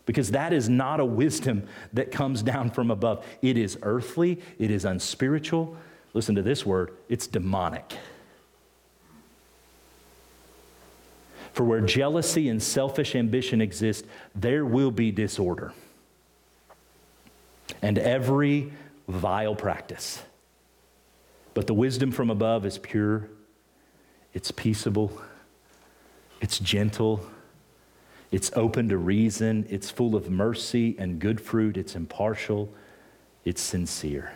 Because 0.04 0.30
that 0.32 0.52
is 0.52 0.68
not 0.68 1.00
a 1.00 1.04
wisdom 1.04 1.66
that 1.92 2.12
comes 2.12 2.42
down 2.42 2.70
from 2.70 2.90
above. 2.90 3.24
It 3.42 3.56
is 3.56 3.78
earthly, 3.82 4.40
it 4.58 4.70
is 4.70 4.84
unspiritual. 4.84 5.76
Listen 6.14 6.34
to 6.34 6.42
this 6.42 6.64
word 6.64 6.92
it's 7.08 7.26
demonic. 7.26 7.94
For 11.56 11.64
where 11.64 11.80
jealousy 11.80 12.50
and 12.50 12.62
selfish 12.62 13.14
ambition 13.14 13.62
exist, 13.62 14.04
there 14.34 14.66
will 14.66 14.90
be 14.90 15.10
disorder 15.10 15.72
and 17.80 17.98
every 17.98 18.70
vile 19.08 19.54
practice. 19.54 20.22
But 21.54 21.66
the 21.66 21.72
wisdom 21.72 22.12
from 22.12 22.28
above 22.28 22.66
is 22.66 22.76
pure, 22.76 23.30
it's 24.34 24.50
peaceable, 24.50 25.18
it's 26.42 26.58
gentle, 26.58 27.26
it's 28.30 28.50
open 28.54 28.90
to 28.90 28.98
reason, 28.98 29.66
it's 29.70 29.90
full 29.90 30.14
of 30.14 30.28
mercy 30.28 30.94
and 30.98 31.18
good 31.18 31.40
fruit, 31.40 31.78
it's 31.78 31.94
impartial, 31.94 32.70
it's 33.46 33.62
sincere. 33.62 34.30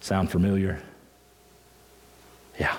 Sound 0.00 0.30
familiar? 0.30 0.80
Yeah. 2.58 2.78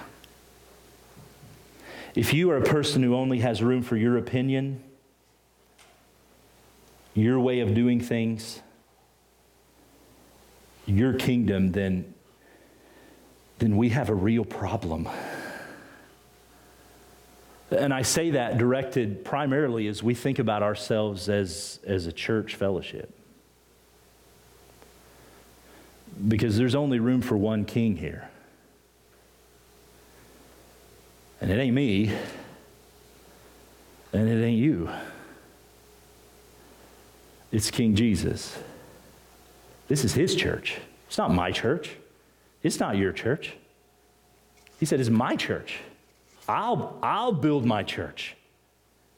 If 2.15 2.33
you 2.33 2.51
are 2.51 2.57
a 2.57 2.63
person 2.63 3.01
who 3.01 3.15
only 3.15 3.39
has 3.39 3.63
room 3.63 3.81
for 3.81 3.97
your 3.97 4.17
opinion, 4.17 4.83
your 7.15 7.39
way 7.39 7.59
of 7.59 7.73
doing 7.73 7.99
things, 7.99 8.61
your 10.85 11.13
kingdom, 11.13 11.71
then, 11.71 12.13
then 13.57 13.77
we 13.77 13.89
have 13.89 14.09
a 14.09 14.15
real 14.15 14.45
problem. 14.45 15.07
And 17.71 17.91
I 17.91 18.03
say 18.03 18.31
that 18.31 18.59
directed 18.59 19.25
primarily 19.25 19.87
as 19.87 20.03
we 20.03 20.13
think 20.13 20.37
about 20.37 20.61
ourselves 20.61 21.29
as, 21.29 21.79
as 21.85 22.05
a 22.05 22.11
church 22.11 22.55
fellowship. 22.55 23.17
Because 26.27 26.57
there's 26.57 26.75
only 26.75 26.99
room 26.99 27.23
for 27.23 27.35
one 27.35 27.65
king 27.65 27.97
here. 27.97 28.29
And 31.43 31.51
it 31.51 31.59
ain't 31.59 31.75
me, 31.75 32.09
and 34.13 34.29
it 34.29 34.45
ain't 34.45 34.57
you. 34.57 34.89
It's 37.51 37.69
King 37.69 37.95
Jesus. 37.95 38.57
This 39.89 40.05
is 40.05 40.13
his 40.13 40.35
church. 40.35 40.77
It's 41.05 41.17
not 41.17 41.33
my 41.33 41.51
church. 41.51 41.97
It's 42.63 42.79
not 42.79 42.95
your 42.95 43.11
church. 43.11 43.57
He 44.79 44.85
said, 44.85 45.01
It's 45.01 45.09
my 45.09 45.35
church. 45.35 45.79
I'll, 46.47 46.97
I'll 47.03 47.33
build 47.33 47.65
my 47.65 47.83
church. 47.83 48.37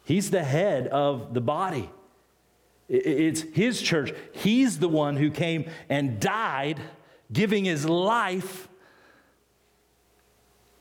He's 0.04 0.32
the 0.32 0.44
head 0.44 0.88
of 0.88 1.36
the 1.36 1.42
body. 1.42 1.92
It's 2.90 3.42
his 3.42 3.80
church. 3.80 4.16
He's 4.32 4.80
the 4.80 4.90
one 4.90 5.16
who 5.18 5.30
came 5.30 5.70
and 5.90 6.20
died, 6.20 6.80
giving 7.32 7.66
his 7.66 7.88
life 7.88 8.68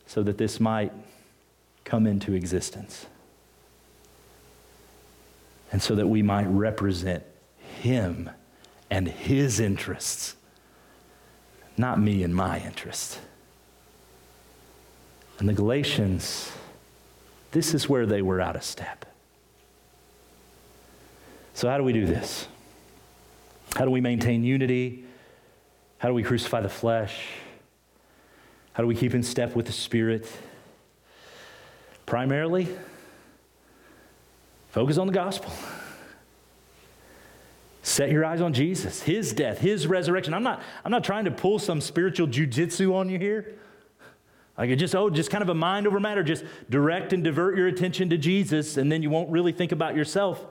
so 0.07 0.23
that 0.23 0.39
this 0.39 0.59
might 0.59 0.91
come 1.85 2.07
into 2.07 2.32
existence. 2.32 3.07
And 5.70 5.82
so 5.82 5.95
that 5.95 6.07
we 6.07 6.22
might 6.22 6.47
represent 6.47 7.24
him 7.80 8.30
and 8.91 9.09
his 9.09 9.61
interests, 9.61 10.37
not 11.76 12.01
me 12.01 12.22
and 12.22 12.35
my 12.35 12.61
interests. 12.61 13.18
And 15.39 15.49
the 15.49 15.53
Galatians, 15.53 16.53
this 17.51 17.74
is 17.74 17.89
where 17.89 18.07
they 18.07 18.22
were 18.22 18.41
out 18.41 18.57
of 18.57 18.62
step. 18.62 19.05
So, 21.55 21.68
how 21.68 21.78
do 21.78 21.85
we 21.85 21.93
do 21.93 22.07
this? 22.07 22.47
How 23.76 23.85
do 23.85 23.91
we 23.91 24.01
maintain 24.01 24.45
unity? 24.45 25.05
How 25.99 26.09
do 26.09 26.14
we 26.14 26.22
crucify 26.22 26.61
the 26.61 26.68
flesh? 26.68 27.26
How 28.74 28.82
do 28.82 28.87
we 28.87 28.95
keep 28.95 29.14
in 29.14 29.22
step 29.22 29.57
with 29.57 29.66
the 29.66 29.72
Spirit? 29.72 30.30
Primarily, 32.07 32.69
focus 34.69 34.99
on 34.99 35.07
the 35.07 35.13
gospel. 35.13 35.53
Set 37.83 38.11
your 38.11 38.25
eyes 38.25 38.41
on 38.41 38.55
Jesus, 38.55 39.03
his 39.03 39.33
death, 39.35 39.59
his 39.59 39.87
resurrection. 39.87 40.33
I'm 40.33 40.43
not, 40.43 40.63
I'm 40.85 40.91
not 40.91 41.05
trying 41.05 41.27
to 41.27 41.31
pull 41.31 41.59
some 41.59 41.81
spiritual 41.83 42.27
jujitsu 42.27 42.95
on 42.95 43.11
you 43.11 43.19
here. 43.19 43.57
Like 44.57 44.77
just, 44.79 44.95
oh, 44.95 45.11
just 45.11 45.31
kind 45.31 45.43
of 45.43 45.49
a 45.49 45.55
mind 45.55 45.87
over 45.87 46.01
matter. 46.01 46.23
Just 46.23 46.45
direct 46.71 47.13
and 47.13 47.25
divert 47.25 47.57
your 47.57 47.67
attention 47.67 48.09
to 48.11 48.17
Jesus, 48.17 48.77
and 48.77 48.91
then 48.91 49.03
you 49.03 49.11
won't 49.11 49.31
really 49.31 49.53
think 49.53 49.73
about 49.73 49.97
yourself. 49.97 50.47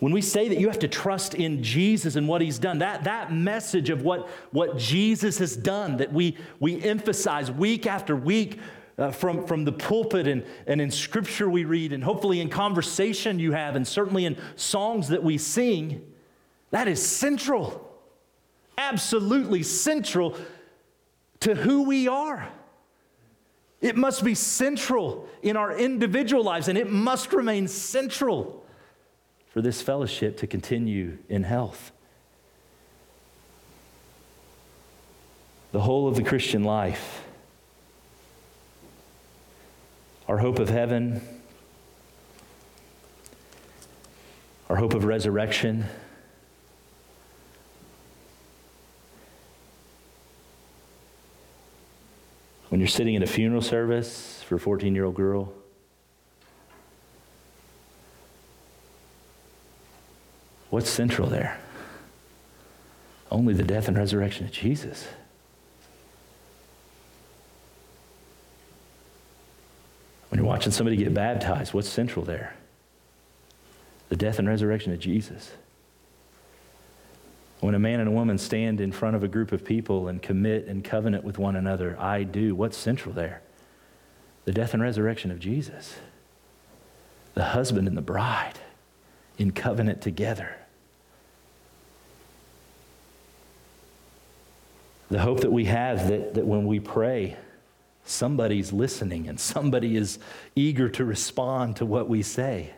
When 0.00 0.12
we 0.12 0.20
say 0.20 0.48
that 0.48 0.60
you 0.60 0.68
have 0.68 0.78
to 0.80 0.88
trust 0.88 1.34
in 1.34 1.62
Jesus 1.62 2.14
and 2.14 2.28
what 2.28 2.40
he's 2.40 2.58
done, 2.58 2.78
that, 2.78 3.04
that 3.04 3.32
message 3.32 3.90
of 3.90 4.02
what, 4.02 4.28
what 4.52 4.78
Jesus 4.78 5.38
has 5.38 5.56
done, 5.56 5.96
that 5.96 6.12
we, 6.12 6.36
we 6.60 6.80
emphasize 6.82 7.50
week 7.50 7.86
after 7.86 8.14
week 8.14 8.60
uh, 8.98 9.10
from, 9.12 9.46
from 9.46 9.64
the 9.64 9.72
pulpit 9.72 10.26
and, 10.26 10.44
and 10.66 10.80
in 10.80 10.90
scripture 10.90 11.48
we 11.48 11.64
read, 11.64 11.92
and 11.92 12.02
hopefully 12.02 12.40
in 12.40 12.48
conversation 12.48 13.38
you 13.38 13.52
have, 13.52 13.76
and 13.76 13.86
certainly 13.86 14.24
in 14.24 14.36
songs 14.56 15.08
that 15.08 15.22
we 15.22 15.38
sing, 15.38 16.04
that 16.70 16.88
is 16.88 17.04
central, 17.04 17.88
absolutely 18.76 19.62
central 19.62 20.36
to 21.40 21.54
who 21.54 21.84
we 21.84 22.08
are. 22.08 22.48
It 23.80 23.96
must 23.96 24.24
be 24.24 24.34
central 24.34 25.28
in 25.40 25.56
our 25.56 25.76
individual 25.76 26.42
lives, 26.42 26.66
and 26.66 26.76
it 26.76 26.90
must 26.90 27.32
remain 27.32 27.68
central 27.68 28.64
for 29.52 29.62
this 29.62 29.80
fellowship 29.80 30.38
to 30.38 30.48
continue 30.48 31.18
in 31.28 31.44
health. 31.44 31.92
The 35.70 35.80
whole 35.80 36.08
of 36.08 36.16
the 36.16 36.24
Christian 36.24 36.64
life, 36.64 37.24
our 40.28 40.38
hope 40.38 40.58
of 40.58 40.68
heaven, 40.68 41.20
our 44.68 44.76
hope 44.76 44.94
of 44.94 45.04
resurrection 45.04 45.86
When 52.68 52.80
you're 52.80 52.88
sitting 52.88 53.14
in 53.14 53.22
a 53.22 53.26
funeral 53.26 53.62
service 53.62 54.42
for 54.46 54.56
a 54.56 54.60
14 54.60 54.94
year 54.94 55.04
old 55.04 55.14
girl, 55.14 55.52
what's 60.70 60.90
central 60.90 61.28
there? 61.28 61.58
Only 63.30 63.54
the 63.54 63.62
death 63.62 63.88
and 63.88 63.96
resurrection 63.96 64.44
of 64.46 64.52
Jesus. 64.52 65.08
When 70.28 70.38
you're 70.38 70.46
watching 70.46 70.72
somebody 70.72 70.96
get 70.96 71.14
baptized, 71.14 71.72
what's 71.72 71.88
central 71.88 72.24
there? 72.24 72.54
The 74.08 74.16
death 74.16 74.38
and 74.38 74.48
resurrection 74.48 74.92
of 74.92 74.98
Jesus. 74.98 75.52
When 77.60 77.74
a 77.74 77.78
man 77.78 78.00
and 78.00 78.08
a 78.08 78.12
woman 78.12 78.38
stand 78.38 78.80
in 78.80 78.92
front 78.92 79.16
of 79.16 79.24
a 79.24 79.28
group 79.28 79.52
of 79.52 79.64
people 79.64 80.06
and 80.08 80.22
commit 80.22 80.66
and 80.66 80.84
covenant 80.84 81.24
with 81.24 81.38
one 81.38 81.56
another, 81.56 81.98
I 81.98 82.22
do. 82.22 82.54
What's 82.54 82.76
central 82.76 83.14
there? 83.14 83.42
The 84.44 84.52
death 84.52 84.74
and 84.74 84.82
resurrection 84.82 85.30
of 85.30 85.40
Jesus. 85.40 85.96
The 87.34 87.44
husband 87.46 87.88
and 87.88 87.96
the 87.96 88.02
bride 88.02 88.60
in 89.38 89.50
covenant 89.50 90.00
together. 90.00 90.56
The 95.10 95.20
hope 95.20 95.40
that 95.40 95.50
we 95.50 95.64
have 95.64 96.08
that, 96.08 96.34
that 96.34 96.46
when 96.46 96.66
we 96.66 96.80
pray, 96.80 97.36
somebody's 98.08 98.72
listening 98.72 99.28
and 99.28 99.38
somebody 99.38 99.96
is 99.96 100.18
eager 100.56 100.88
to 100.88 101.04
respond 101.04 101.76
to 101.76 101.86
what 101.86 102.08
we 102.08 102.22
say 102.22 102.72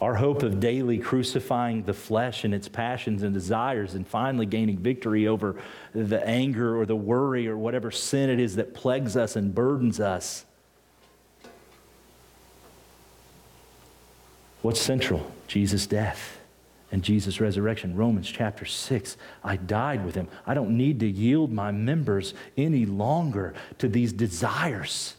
our 0.00 0.14
hope 0.14 0.42
of 0.42 0.60
daily 0.60 0.98
crucifying 0.98 1.82
the 1.82 1.92
flesh 1.92 2.44
and 2.44 2.54
its 2.54 2.68
passions 2.68 3.22
and 3.22 3.34
desires 3.34 3.94
and 3.94 4.06
finally 4.06 4.46
gaining 4.46 4.78
victory 4.78 5.26
over 5.26 5.56
the 5.92 6.24
anger 6.26 6.78
or 6.78 6.86
the 6.86 6.96
worry 6.96 7.48
or 7.48 7.56
whatever 7.56 7.90
sin 7.90 8.30
it 8.30 8.38
is 8.38 8.56
that 8.56 8.74
plagues 8.74 9.16
us 9.16 9.34
and 9.34 9.54
burdens 9.54 9.98
us. 9.98 10.44
What's 14.62 14.80
central? 14.80 15.32
Jesus' 15.48 15.86
death 15.86 16.37
and 16.90 17.02
Jesus' 17.02 17.40
resurrection. 17.40 17.94
Romans 17.96 18.28
chapter 18.28 18.64
6. 18.64 19.16
I 19.44 19.56
died 19.56 20.04
with 20.04 20.14
him. 20.14 20.28
I 20.46 20.54
don't 20.54 20.76
need 20.76 21.00
to 21.00 21.06
yield 21.06 21.52
my 21.52 21.70
members 21.70 22.34
any 22.56 22.86
longer 22.86 23.54
to 23.78 23.88
these 23.88 24.12
desires. 24.12 25.14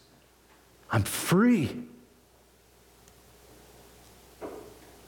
I'm 0.91 1.03
free. 1.03 1.84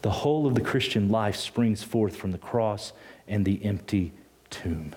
The 0.04 0.12
whole 0.12 0.48
of 0.48 0.56
the 0.56 0.62
Christian 0.62 1.10
life 1.10 1.36
springs 1.36 1.84
forth 1.84 2.16
from 2.16 2.32
the 2.32 2.38
cross 2.38 2.94
and 3.28 3.46
the 3.46 3.64
empty 3.64 4.12
tomb. 4.50 4.96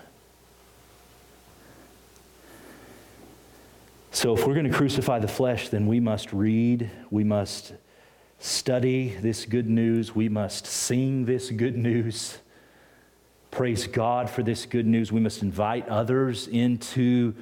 So, 4.11 4.33
if 4.33 4.47
we're 4.47 4.53
going 4.53 4.69
to 4.69 4.75
crucify 4.75 5.19
the 5.19 5.27
flesh, 5.27 5.69
then 5.69 5.87
we 5.87 5.99
must 5.99 6.31
read, 6.31 6.89
we 7.11 7.23
must 7.23 7.73
study 8.45 9.09
this 9.21 9.45
good 9.45 9.67
news, 9.67 10.13
we 10.13 10.29
must 10.29 10.67
sing 10.67 11.25
this 11.25 11.49
good 11.49 11.75
news. 11.75 12.37
Praise 13.49 13.87
God 13.87 14.29
for 14.29 14.43
this 14.43 14.67
good 14.67 14.85
news. 14.85 15.11
We 15.11 15.19
must 15.19 15.41
invite 15.41 15.87
others 15.89 16.47
into 16.47 17.33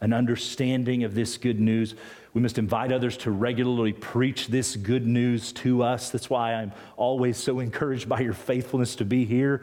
an 0.00 0.14
understanding 0.14 1.04
of 1.04 1.14
this 1.14 1.36
good 1.36 1.60
news. 1.60 1.94
We 2.32 2.40
must 2.40 2.56
invite 2.56 2.90
others 2.90 3.18
to 3.18 3.30
regularly 3.30 3.92
preach 3.92 4.46
this 4.46 4.76
good 4.76 5.06
news 5.06 5.52
to 5.52 5.82
us. 5.82 6.08
That's 6.08 6.30
why 6.30 6.54
I'm 6.54 6.72
always 6.96 7.36
so 7.36 7.60
encouraged 7.60 8.08
by 8.08 8.20
your 8.20 8.32
faithfulness 8.32 8.96
to 8.96 9.04
be 9.04 9.26
here. 9.26 9.62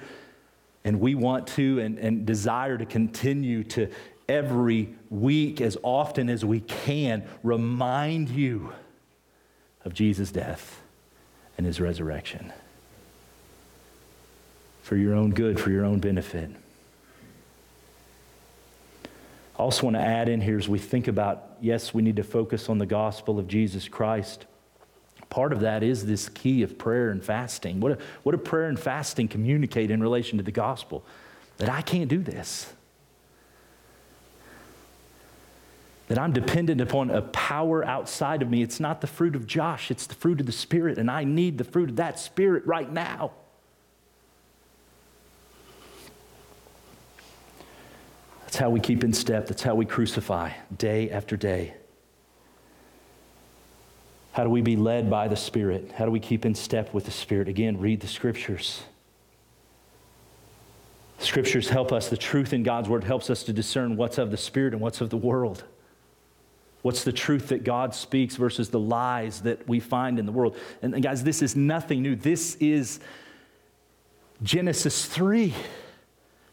And 0.83 0.99
we 0.99 1.15
want 1.15 1.47
to 1.47 1.79
and, 1.79 1.97
and 1.97 2.23
desire 2.23 2.77
to 2.77 2.85
continue 2.85 3.63
to 3.65 3.89
every 4.29 4.93
week, 5.09 5.59
as 5.59 5.75
often 5.81 6.29
as 6.29 6.45
we 6.45 6.59
can, 6.59 7.27
remind 7.41 8.29
you 8.29 8.73
of 9.85 9.95
Jesus' 9.95 10.31
death 10.31 10.82
and 11.57 11.65
his 11.65 11.79
resurrection 11.79 12.51
for 14.81 14.97
your 14.97 15.13
own 15.13 15.31
good, 15.31 15.59
for 15.59 15.71
your 15.71 15.85
own 15.85 15.99
benefit. 15.99 16.49
I 19.55 19.59
also 19.59 19.83
want 19.83 19.95
to 19.95 20.01
add 20.01 20.29
in 20.29 20.41
here 20.41 20.57
as 20.57 20.67
we 20.67 20.79
think 20.79 21.07
about, 21.07 21.57
yes, 21.61 21.93
we 21.93 22.01
need 22.01 22.17
to 22.17 22.23
focus 22.23 22.69
on 22.69 22.79
the 22.79 22.85
gospel 22.85 23.39
of 23.39 23.47
Jesus 23.47 23.87
Christ. 23.87 24.45
Part 25.29 25.53
of 25.53 25.61
that 25.61 25.83
is 25.83 26.05
this 26.05 26.27
key 26.29 26.63
of 26.63 26.77
prayer 26.77 27.09
and 27.09 27.23
fasting. 27.23 27.79
What 27.79 27.99
what 28.23 28.33
do 28.33 28.37
prayer 28.37 28.67
and 28.67 28.79
fasting 28.79 29.27
communicate 29.27 29.89
in 29.89 30.01
relation 30.01 30.37
to 30.37 30.43
the 30.43 30.51
gospel? 30.51 31.03
That 31.57 31.69
I 31.69 31.81
can't 31.81 32.09
do 32.09 32.19
this. 32.19 32.73
That 36.13 36.21
I'm 36.21 36.31
dependent 36.31 36.79
upon 36.79 37.09
a 37.09 37.23
power 37.23 37.83
outside 37.83 38.43
of 38.43 38.49
me. 38.51 38.61
It's 38.61 38.79
not 38.79 39.01
the 39.01 39.07
fruit 39.07 39.35
of 39.35 39.47
Josh, 39.47 39.89
it's 39.89 40.05
the 40.05 40.13
fruit 40.13 40.39
of 40.39 40.45
the 40.45 40.51
Spirit, 40.51 40.99
and 40.99 41.09
I 41.09 41.23
need 41.23 41.57
the 41.57 41.63
fruit 41.63 41.89
of 41.89 41.95
that 41.95 42.19
Spirit 42.19 42.67
right 42.67 42.91
now. 42.93 43.31
That's 48.41 48.57
how 48.57 48.69
we 48.69 48.79
keep 48.79 49.03
in 49.03 49.11
step. 49.11 49.47
That's 49.47 49.63
how 49.63 49.73
we 49.73 49.87
crucify 49.87 50.51
day 50.77 51.09
after 51.09 51.35
day. 51.35 51.73
How 54.33 54.43
do 54.43 54.51
we 54.51 54.61
be 54.61 54.75
led 54.75 55.09
by 55.09 55.27
the 55.27 55.35
Spirit? 55.35 55.93
How 55.95 56.05
do 56.05 56.11
we 56.11 56.19
keep 56.19 56.45
in 56.45 56.53
step 56.53 56.93
with 56.93 57.05
the 57.05 57.11
Spirit? 57.11 57.47
Again, 57.47 57.79
read 57.79 58.01
the 58.01 58.07
scriptures. 58.07 58.83
Scriptures 61.17 61.69
help 61.69 61.91
us. 61.91 62.09
The 62.09 62.17
truth 62.17 62.53
in 62.53 62.61
God's 62.61 62.87
word 62.87 63.03
helps 63.03 63.31
us 63.31 63.41
to 63.45 63.51
discern 63.51 63.97
what's 63.97 64.19
of 64.19 64.29
the 64.29 64.37
Spirit 64.37 64.73
and 64.73 64.81
what's 64.83 65.01
of 65.01 65.09
the 65.09 65.17
world. 65.17 65.63
What's 66.83 67.05
the 67.05 67.13
truth 67.13 67.47
that 67.47 67.63
God 67.63 67.95
speaks 67.95 68.35
versus 68.35 68.69
the 68.69 68.79
lies 68.79 69.41
that 69.41 69.67
we 69.67 69.79
find 69.79 70.19
in 70.19 70.25
the 70.25 70.33
world? 70.33 70.57
And 70.81 71.01
guys, 71.01 71.23
this 71.23 71.41
is 71.41 71.55
nothing 71.55 72.01
new. 72.01 72.15
This 72.15 72.55
is 72.59 72.99
Genesis 74.43 75.05
3. 75.05 75.53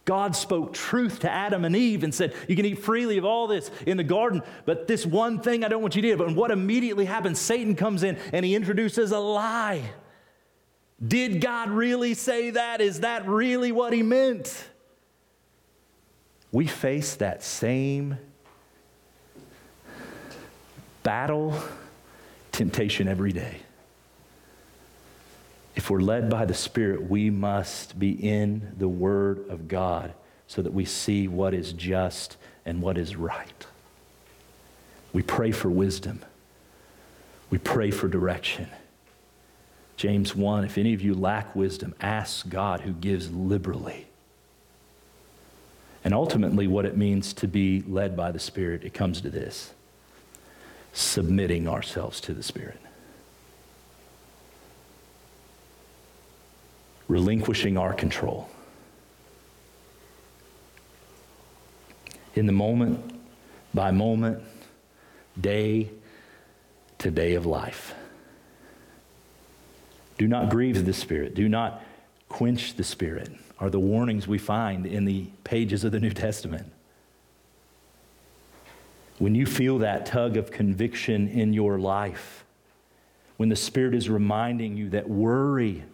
God 0.04 0.36
spoke 0.36 0.72
truth 0.72 1.20
to 1.20 1.30
Adam 1.30 1.64
and 1.64 1.74
Eve 1.74 2.04
and 2.04 2.14
said, 2.14 2.32
You 2.46 2.54
can 2.54 2.64
eat 2.64 2.78
freely 2.78 3.18
of 3.18 3.24
all 3.24 3.48
this 3.48 3.72
in 3.86 3.96
the 3.96 4.04
garden, 4.04 4.42
but 4.66 4.86
this 4.86 5.04
one 5.04 5.40
thing 5.40 5.64
I 5.64 5.68
don't 5.68 5.82
want 5.82 5.96
you 5.96 6.02
to 6.02 6.08
do. 6.12 6.16
But 6.16 6.34
what 6.36 6.52
immediately 6.52 7.06
happens? 7.06 7.40
Satan 7.40 7.74
comes 7.74 8.04
in 8.04 8.16
and 8.32 8.44
he 8.44 8.54
introduces 8.54 9.10
a 9.10 9.18
lie. 9.18 9.82
Did 11.04 11.40
God 11.40 11.70
really 11.70 12.14
say 12.14 12.50
that? 12.50 12.80
Is 12.80 13.00
that 13.00 13.26
really 13.26 13.72
what 13.72 13.92
he 13.92 14.04
meant? 14.04 14.64
We 16.52 16.68
face 16.68 17.16
that 17.16 17.42
same 17.42 18.18
battle, 21.02 21.54
temptation 22.52 23.08
every 23.08 23.32
day. 23.32 23.60
If 25.76 25.88
we're 25.88 26.00
led 26.00 26.28
by 26.28 26.44
the 26.44 26.54
Spirit, 26.54 27.08
we 27.08 27.30
must 27.30 27.98
be 27.98 28.10
in 28.10 28.74
the 28.76 28.88
Word 28.88 29.48
of 29.48 29.68
God 29.68 30.12
so 30.46 30.62
that 30.62 30.72
we 30.72 30.84
see 30.84 31.28
what 31.28 31.54
is 31.54 31.72
just 31.72 32.36
and 32.66 32.82
what 32.82 32.98
is 32.98 33.16
right. 33.16 33.66
We 35.12 35.22
pray 35.22 35.52
for 35.52 35.70
wisdom, 35.70 36.24
we 37.50 37.58
pray 37.58 37.90
for 37.90 38.08
direction. 38.08 38.68
James 39.96 40.34
1 40.34 40.64
If 40.64 40.78
any 40.78 40.94
of 40.94 41.02
you 41.02 41.14
lack 41.14 41.54
wisdom, 41.54 41.94
ask 42.00 42.48
God 42.48 42.80
who 42.80 42.92
gives 42.92 43.30
liberally. 43.30 44.06
And 46.02 46.14
ultimately, 46.14 46.66
what 46.66 46.86
it 46.86 46.96
means 46.96 47.34
to 47.34 47.46
be 47.46 47.84
led 47.86 48.16
by 48.16 48.32
the 48.32 48.38
Spirit, 48.38 48.82
it 48.82 48.94
comes 48.94 49.20
to 49.20 49.30
this 49.30 49.74
submitting 50.92 51.68
ourselves 51.68 52.20
to 52.22 52.34
the 52.34 52.42
Spirit. 52.42 52.80
relinquishing 57.10 57.76
our 57.76 57.92
control. 57.92 58.48
In 62.36 62.46
the 62.46 62.52
moment 62.52 63.20
by 63.74 63.90
moment, 63.90 64.40
day 65.38 65.90
to 66.98 67.10
day 67.10 67.34
of 67.34 67.44
life. 67.44 67.94
Do 70.18 70.28
not 70.28 70.50
grieve 70.50 70.86
the 70.86 70.92
Spirit. 70.92 71.34
Do 71.34 71.48
not 71.48 71.82
quench 72.28 72.74
the 72.74 72.84
Spirit, 72.84 73.32
are 73.58 73.70
the 73.70 73.80
warnings 73.80 74.28
we 74.28 74.38
find 74.38 74.86
in 74.86 75.04
the 75.04 75.26
pages 75.42 75.82
of 75.82 75.90
the 75.90 75.98
New 75.98 76.10
Testament. 76.10 76.72
When 79.20 79.36
you 79.36 79.46
feel 79.46 79.78
that 79.78 80.06
tug 80.06 80.36
of 80.36 80.50
conviction 80.50 81.28
in 81.28 81.52
your 81.52 81.78
life, 81.78 82.44
when 83.36 83.48
the 83.48 83.56
Spirit 83.56 83.94
is 83.94 84.10
reminding 84.10 84.76
you 84.76 84.90
that 84.90 85.08
worry 85.08 85.84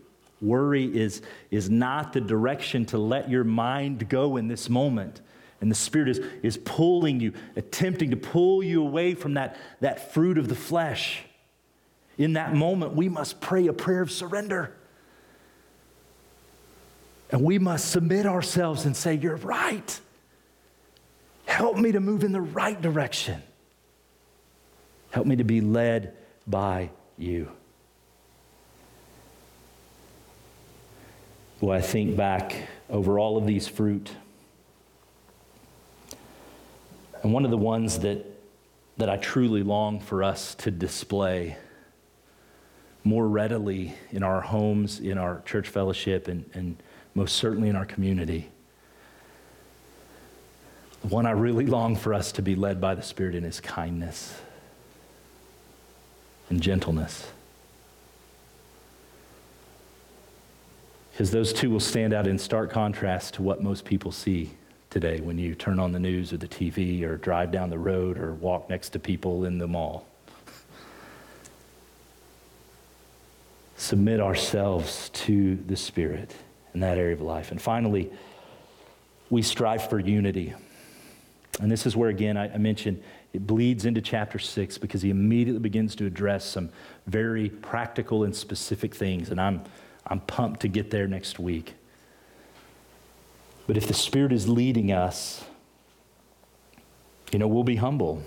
Worry 0.41 0.85
is, 0.85 1.23
is 1.51 1.71
not 1.71 2.13
the 2.13 2.21
direction 2.21 2.85
to 2.87 2.99
let 2.99 3.31
your 3.31 3.45
mind 3.45 4.09
go 4.09 4.37
in 4.37 4.49
this 4.49 4.69
moment. 4.69 5.21
And 5.61 5.71
the 5.71 5.75
Spirit 5.75 6.09
is, 6.09 6.21
is 6.43 6.59
pulling 6.59 7.21
you, 7.21 7.33
attempting 7.57 8.11
to 8.11 8.17
pull 8.17 8.63
you 8.63 8.83
away 8.83 9.15
from 9.15 9.35
that, 9.35 9.57
that 9.81 10.13
fruit 10.13 10.37
of 10.37 10.49
the 10.49 10.55
flesh. 10.55 11.23
In 12.19 12.35
that 12.35 12.55
moment, 12.55 12.95
we 12.95 13.09
must 13.09 13.41
pray 13.41 13.67
a 13.67 13.73
prayer 13.73 14.03
of 14.03 14.11
surrender. 14.11 14.75
And 17.31 17.43
we 17.43 17.59
must 17.59 17.91
submit 17.91 18.27
ourselves 18.27 18.85
and 18.85 18.95
say, 18.95 19.15
You're 19.15 19.37
right. 19.37 20.01
Help 21.47 21.77
me 21.77 21.93
to 21.93 22.01
move 22.01 22.23
in 22.23 22.33
the 22.33 22.41
right 22.41 22.81
direction. 22.81 23.43
Help 25.11 25.27
me 25.27 25.37
to 25.37 25.45
be 25.45 25.61
led 25.61 26.15
by 26.47 26.91
you. 27.17 27.51
Well, 31.61 31.75
I 31.75 31.81
think 31.81 32.17
back 32.17 32.69
over 32.91 33.19
all 33.19 33.39
of 33.39 33.47
these 33.47 33.67
fruit. 33.67 34.11
And 37.23 37.33
one 37.33 37.47
of 37.47 37.51
the 37.51 37.57
ones 37.57 38.01
that, 38.01 38.27
that 38.99 39.09
I 39.09 39.17
truly 39.17 39.63
long 39.63 40.01
for 40.01 40.23
us 40.23 40.55
to 40.57 40.71
display 40.71 41.57
more 43.05 43.27
readily 43.27 43.95
in 44.11 44.23
our 44.23 44.41
homes, 44.43 45.01
in 45.01 45.17
our 45.17 45.41
church 45.47 45.69
fellowship, 45.69 46.29
and, 46.29 46.45
and 46.53 46.77
most 47.15 47.37
certainly 47.37 47.69
in 47.69 47.77
our 47.77 47.87
community. 47.87 48.51
One 51.09 51.25
I 51.25 51.31
really 51.31 51.67
long 51.67 51.95
for 51.95 52.13
us 52.13 52.33
to 52.33 52.43
be 52.43 52.57
led 52.57 52.81
by 52.81 52.97
the 52.97 53.03
Spirit 53.03 53.37
in 53.37 53.45
is 53.45 53.61
kindness 53.61 54.35
and 56.51 56.61
gentleness. 56.61 57.29
Because 61.13 61.31
those 61.31 61.53
two 61.53 61.71
will 61.71 61.79
stand 61.79 62.13
out 62.13 62.27
in 62.27 62.39
stark 62.39 62.73
contrast 62.73 63.35
to 63.35 63.43
what 63.43 63.63
most 63.63 63.85
people 63.85 64.11
see 64.11 64.51
today 64.91 65.21
when 65.21 65.39
you 65.39 65.55
turn 65.55 65.79
on 65.79 65.93
the 65.93 66.01
news 66.01 66.33
or 66.33 66.39
the 66.39 66.49
TV 66.49 67.05
or 67.05 67.17
drive 67.19 67.53
down 67.53 67.71
the 67.71 67.79
road 67.79 68.19
or 68.19 68.35
walk 68.35 68.69
next 68.69 68.89
to 68.91 68.99
people 68.99 69.45
in 69.45 69.59
the 69.59 69.69
mall. 69.69 70.09
Submit 73.77 74.19
ourselves 74.19 75.09
to 75.11 75.55
the 75.55 75.77
Spirit 75.77 76.35
in 76.75 76.81
that 76.81 76.99
area 76.99 77.15
of 77.15 77.21
life. 77.21 77.53
And 77.53 77.63
finally, 77.63 78.11
we 79.31 79.43
strive 79.43 79.89
for 79.89 80.01
unity. 80.01 80.53
And 81.61 81.71
this 81.71 81.87
is 81.87 81.97
where, 81.97 82.11
again, 82.11 82.37
I, 82.37 82.59
mentioned 82.59 83.03
it 83.33 83.47
bleeds 83.47 83.87
into 83.87 84.03
chapter 84.03 84.39
six 84.39 84.77
because 84.77 85.01
he 85.01 85.09
immediately 85.09 85.61
begins 85.61 85.95
to 85.97 86.07
address 86.07 86.45
some 86.45 86.69
very 87.07 87.49
practical 87.49 88.25
and 88.25 88.37
specific 88.37 88.95
things. 88.95 89.31
And 89.31 89.41
I'm 89.41 89.63
I'm 90.07 90.21
pumped 90.21 90.61
to 90.61 90.69
get 90.69 90.91
there 90.91 91.09
next 91.09 91.39
week. 91.39 91.75
But 93.67 93.77
if 93.77 93.89
the 93.89 93.95
Spirit 93.95 94.33
is 94.33 94.49
leading 94.49 94.93
us, 94.93 95.45
you 97.33 97.39
know, 97.39 97.49
we'll 97.49 97.65
be 97.65 97.77
humble. 97.77 98.23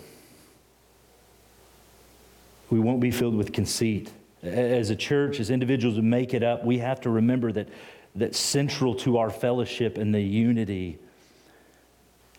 We 2.70 2.80
won't 2.80 3.00
be 3.00 3.12
filled 3.12 3.36
with 3.36 3.54
conceit. 3.54 4.12
As 4.44 4.90
a 4.90 4.96
church, 4.96 5.40
as 5.40 5.50
individuals 5.50 5.96
who 5.96 6.02
make 6.02 6.34
it 6.34 6.44
up, 6.44 6.66
we 6.66 6.80
have 6.80 7.00
to 7.02 7.10
remember 7.10 7.52
that, 7.54 7.70
that 8.16 8.36
central 8.36 8.94
to 8.96 9.18
our 9.18 9.30
fellowship 9.30 9.98
and 9.98 10.14
the 10.14 10.22
unity 10.22 11.00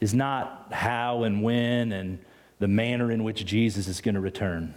is 0.01 0.15
not 0.15 0.69
how 0.73 1.25
and 1.25 1.43
when 1.43 1.93
and 1.93 2.19
the 2.59 2.69
manner 2.69 3.11
in 3.11 3.25
which 3.25 3.45
Jesus 3.45 3.89
is 3.89 4.01
going 4.01 4.15
to 4.15 4.21
return. 4.21 4.75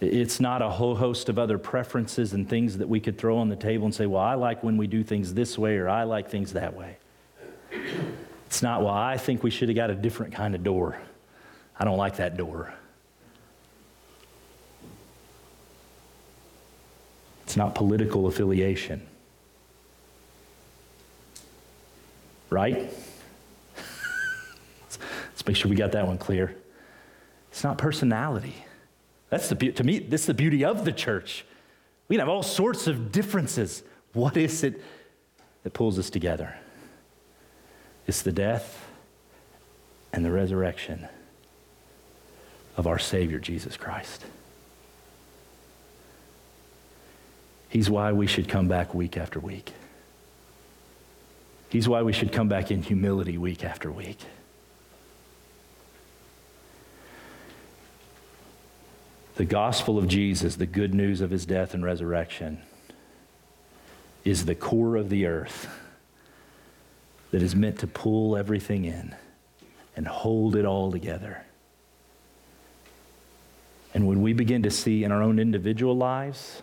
It's 0.00 0.40
not 0.40 0.60
a 0.60 0.68
whole 0.68 0.96
host 0.96 1.28
of 1.28 1.38
other 1.38 1.56
preferences 1.56 2.32
and 2.32 2.48
things 2.48 2.78
that 2.78 2.88
we 2.88 3.00
could 3.00 3.16
throw 3.16 3.38
on 3.38 3.48
the 3.48 3.56
table 3.56 3.86
and 3.86 3.94
say, 3.94 4.06
well, 4.06 4.22
I 4.22 4.34
like 4.34 4.62
when 4.62 4.76
we 4.76 4.86
do 4.86 5.02
things 5.02 5.34
this 5.34 5.56
way 5.56 5.76
or 5.76 5.88
I 5.88 6.04
like 6.04 6.28
things 6.28 6.52
that 6.52 6.74
way. 6.74 6.96
It's 8.46 8.62
not, 8.62 8.82
well, 8.82 8.92
I 8.92 9.16
think 9.16 9.42
we 9.42 9.50
should 9.50 9.68
have 9.68 9.76
got 9.76 9.90
a 9.90 9.94
different 9.94 10.34
kind 10.34 10.54
of 10.54 10.62
door. 10.62 10.98
I 11.78 11.84
don't 11.84 11.96
like 11.96 12.16
that 12.16 12.36
door. 12.36 12.72
It's 17.44 17.56
not 17.56 17.74
political 17.74 18.26
affiliation. 18.26 19.06
Right? 22.50 22.92
Let's 25.34 25.46
make 25.46 25.56
sure 25.56 25.68
we 25.68 25.76
got 25.76 25.92
that 25.92 26.06
one 26.06 26.16
clear. 26.16 26.54
It's 27.50 27.64
not 27.64 27.76
personality. 27.76 28.54
That's 29.30 29.48
the, 29.48 29.72
to 29.72 29.82
me, 29.84 29.98
this 29.98 30.22
is 30.22 30.26
the 30.28 30.34
beauty 30.34 30.64
of 30.64 30.84
the 30.84 30.92
church. 30.92 31.44
We 32.06 32.14
can 32.14 32.20
have 32.20 32.28
all 32.28 32.44
sorts 32.44 32.86
of 32.86 33.10
differences. 33.10 33.82
What 34.12 34.36
is 34.36 34.62
it 34.62 34.80
that 35.64 35.72
pulls 35.72 35.98
us 35.98 36.08
together? 36.08 36.56
It's 38.06 38.22
the 38.22 38.30
death 38.30 38.86
and 40.12 40.24
the 40.24 40.30
resurrection 40.30 41.08
of 42.76 42.86
our 42.86 43.00
Savior, 43.00 43.40
Jesus 43.40 43.76
Christ. 43.76 44.24
He's 47.68 47.90
why 47.90 48.12
we 48.12 48.28
should 48.28 48.48
come 48.48 48.68
back 48.68 48.94
week 48.94 49.16
after 49.16 49.40
week. 49.40 49.72
He's 51.70 51.88
why 51.88 52.02
we 52.02 52.12
should 52.12 52.30
come 52.30 52.48
back 52.48 52.70
in 52.70 52.84
humility 52.84 53.36
week 53.36 53.64
after 53.64 53.90
week. 53.90 54.20
The 59.36 59.44
gospel 59.44 59.98
of 59.98 60.06
Jesus, 60.06 60.54
the 60.54 60.66
good 60.66 60.94
news 60.94 61.20
of 61.20 61.30
his 61.30 61.44
death 61.44 61.74
and 61.74 61.84
resurrection, 61.84 62.62
is 64.24 64.44
the 64.44 64.54
core 64.54 64.94
of 64.94 65.10
the 65.10 65.26
earth 65.26 65.68
that 67.32 67.42
is 67.42 67.56
meant 67.56 67.80
to 67.80 67.88
pull 67.88 68.36
everything 68.36 68.84
in 68.84 69.14
and 69.96 70.06
hold 70.06 70.54
it 70.54 70.64
all 70.64 70.92
together. 70.92 71.44
And 73.92 74.06
when 74.06 74.22
we 74.22 74.32
begin 74.32 74.62
to 74.62 74.70
see 74.70 75.02
in 75.02 75.10
our 75.10 75.22
own 75.22 75.40
individual 75.40 75.96
lives, 75.96 76.62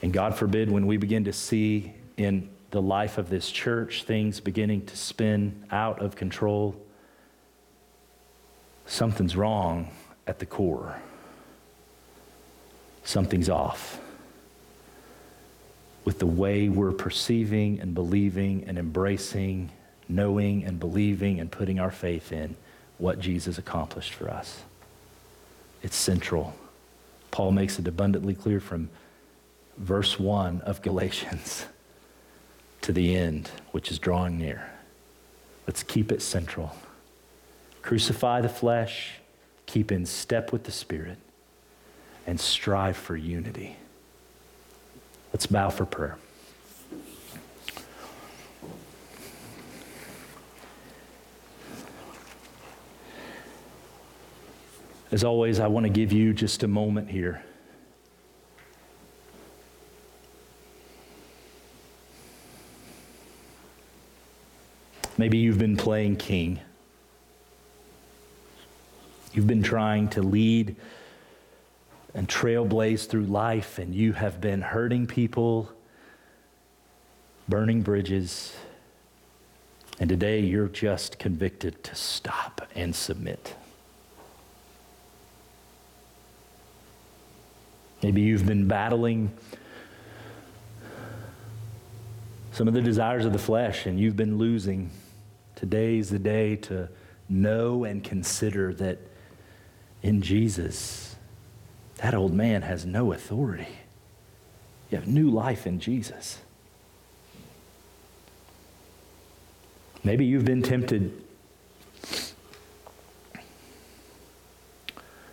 and 0.00 0.14
God 0.14 0.34
forbid, 0.34 0.70
when 0.70 0.86
we 0.86 0.96
begin 0.96 1.24
to 1.24 1.32
see 1.32 1.92
in 2.16 2.48
the 2.70 2.80
life 2.80 3.18
of 3.18 3.28
this 3.28 3.50
church 3.50 4.04
things 4.04 4.40
beginning 4.40 4.86
to 4.86 4.96
spin 4.96 5.64
out 5.70 6.00
of 6.00 6.16
control, 6.16 6.74
something's 8.86 9.36
wrong 9.36 9.90
at 10.28 10.38
the 10.38 10.46
core. 10.46 10.94
Something's 13.02 13.48
off 13.48 13.98
with 16.04 16.18
the 16.18 16.26
way 16.26 16.68
we're 16.68 16.92
perceiving 16.92 17.80
and 17.80 17.94
believing 17.94 18.64
and 18.66 18.78
embracing, 18.78 19.70
knowing 20.08 20.64
and 20.64 20.78
believing 20.78 21.40
and 21.40 21.50
putting 21.50 21.80
our 21.80 21.90
faith 21.90 22.32
in 22.32 22.54
what 22.98 23.18
Jesus 23.18 23.58
accomplished 23.58 24.12
for 24.12 24.30
us. 24.30 24.62
It's 25.82 25.96
central. 25.96 26.54
Paul 27.30 27.52
makes 27.52 27.78
it 27.78 27.86
abundantly 27.86 28.34
clear 28.34 28.60
from 28.60 28.90
verse 29.76 30.18
1 30.18 30.62
of 30.62 30.82
Galatians 30.82 31.66
to 32.82 32.92
the 32.92 33.16
end, 33.16 33.50
which 33.72 33.90
is 33.90 33.98
drawing 33.98 34.38
near. 34.38 34.70
Let's 35.66 35.82
keep 35.82 36.10
it 36.10 36.22
central. 36.22 36.74
Crucify 37.82 38.40
the 38.40 38.48
flesh, 38.48 39.12
keep 39.68 39.92
in 39.92 40.06
step 40.06 40.50
with 40.50 40.64
the 40.64 40.72
Spirit, 40.72 41.18
and 42.26 42.40
strive 42.40 42.96
for 42.96 43.16
unity. 43.16 43.76
Let's 45.32 45.46
bow 45.46 45.68
for 45.68 45.84
prayer. 45.84 46.16
As 55.12 55.22
always, 55.22 55.60
I 55.60 55.66
want 55.66 55.84
to 55.84 55.90
give 55.90 56.12
you 56.12 56.32
just 56.32 56.62
a 56.62 56.68
moment 56.68 57.10
here. 57.10 57.42
Maybe 65.18 65.36
you've 65.36 65.58
been 65.58 65.76
playing 65.76 66.16
king. 66.16 66.60
You've 69.32 69.46
been 69.46 69.62
trying 69.62 70.08
to 70.10 70.22
lead 70.22 70.76
and 72.14 72.28
trailblaze 72.28 73.06
through 73.06 73.26
life, 73.26 73.78
and 73.78 73.94
you 73.94 74.12
have 74.14 74.40
been 74.40 74.62
hurting 74.62 75.06
people, 75.06 75.70
burning 77.48 77.82
bridges, 77.82 78.54
and 80.00 80.08
today 80.08 80.40
you're 80.40 80.68
just 80.68 81.18
convicted 81.18 81.82
to 81.84 81.94
stop 81.94 82.66
and 82.74 82.94
submit. 82.94 83.54
Maybe 88.02 88.22
you've 88.22 88.46
been 88.46 88.68
battling 88.68 89.32
some 92.52 92.68
of 92.68 92.74
the 92.74 92.80
desires 92.80 93.24
of 93.24 93.32
the 93.32 93.38
flesh 93.38 93.86
and 93.86 93.98
you've 93.98 94.16
been 94.16 94.38
losing. 94.38 94.90
Today's 95.56 96.08
the 96.08 96.18
day 96.18 96.54
to 96.56 96.88
know 97.28 97.84
and 97.84 98.02
consider 98.02 98.72
that 98.74 98.98
in 100.02 100.22
Jesus, 100.22 101.16
that 101.96 102.14
old 102.14 102.32
man 102.32 102.62
has 102.62 102.86
no 102.86 103.12
authority. 103.12 103.68
You 104.90 104.98
have 104.98 105.08
new 105.08 105.30
life 105.30 105.66
in 105.66 105.80
Jesus. 105.80 106.38
Maybe 110.04 110.24
you've 110.24 110.44
been 110.44 110.62
tempted 110.62 111.12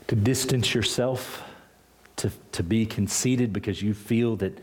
to 0.07 0.15
distance 0.15 0.73
yourself, 0.73 1.43
to, 2.17 2.31
to 2.51 2.63
be 2.63 2.85
conceited 2.85 3.53
because 3.53 3.81
you 3.81 3.93
feel 3.93 4.35
that 4.37 4.57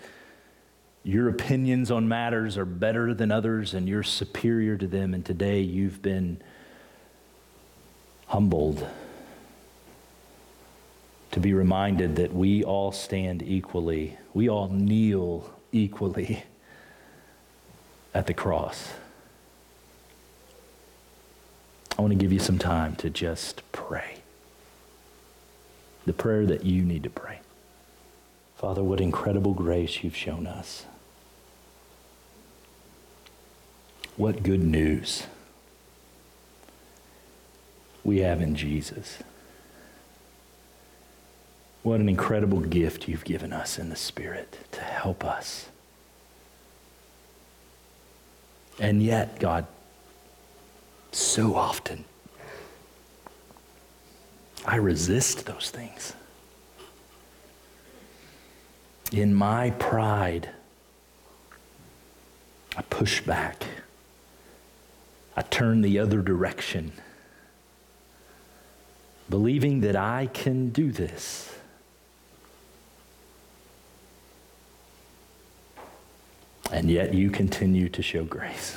your 1.04 1.28
opinions 1.28 1.90
on 1.90 2.08
matters 2.08 2.56
are 2.56 2.64
better 2.64 3.14
than 3.14 3.32
others 3.32 3.74
and 3.74 3.88
you're 3.88 4.02
superior 4.02 4.76
to 4.76 4.86
them. 4.86 5.14
And 5.14 5.24
today 5.24 5.60
you've 5.60 6.02
been 6.02 6.40
humbled 8.26 8.86
to 11.32 11.40
be 11.40 11.54
reminded 11.54 12.16
that 12.16 12.32
we 12.32 12.62
all 12.62 12.92
stand 12.92 13.42
equally, 13.42 14.16
we 14.34 14.48
all 14.48 14.68
kneel 14.68 15.50
equally 15.72 16.44
at 18.14 18.26
the 18.26 18.34
cross. 18.34 18.92
I 21.98 22.02
want 22.02 22.12
to 22.12 22.18
give 22.18 22.32
you 22.32 22.38
some 22.38 22.58
time 22.58 22.96
to 22.96 23.10
just 23.10 23.62
pray. 23.72 24.16
The 26.04 26.12
prayer 26.12 26.46
that 26.46 26.64
you 26.64 26.82
need 26.82 27.02
to 27.04 27.10
pray. 27.10 27.40
Father, 28.56 28.82
what 28.82 29.00
incredible 29.00 29.54
grace 29.54 30.02
you've 30.02 30.16
shown 30.16 30.46
us. 30.46 30.84
What 34.16 34.42
good 34.42 34.62
news 34.62 35.26
we 38.04 38.18
have 38.20 38.42
in 38.42 38.54
Jesus. 38.54 39.18
What 41.82 41.98
an 41.98 42.08
incredible 42.08 42.60
gift 42.60 43.08
you've 43.08 43.24
given 43.24 43.52
us 43.52 43.78
in 43.78 43.88
the 43.88 43.96
Spirit 43.96 44.58
to 44.72 44.80
help 44.80 45.24
us. 45.24 45.68
And 48.78 49.02
yet, 49.02 49.40
God, 49.40 49.66
so 51.10 51.56
often, 51.56 52.04
I 54.64 54.76
resist 54.76 55.44
those 55.44 55.70
things. 55.70 56.14
In 59.10 59.34
my 59.34 59.70
pride, 59.70 60.48
I 62.76 62.82
push 62.82 63.20
back. 63.20 63.64
I 65.36 65.42
turn 65.42 65.82
the 65.82 65.98
other 65.98 66.22
direction, 66.22 66.92
believing 69.28 69.80
that 69.80 69.96
I 69.96 70.28
can 70.32 70.70
do 70.70 70.92
this. 70.92 71.51
And 76.72 76.90
yet 76.90 77.12
you 77.12 77.30
continue 77.30 77.90
to 77.90 78.02
show 78.02 78.24
grace. 78.24 78.74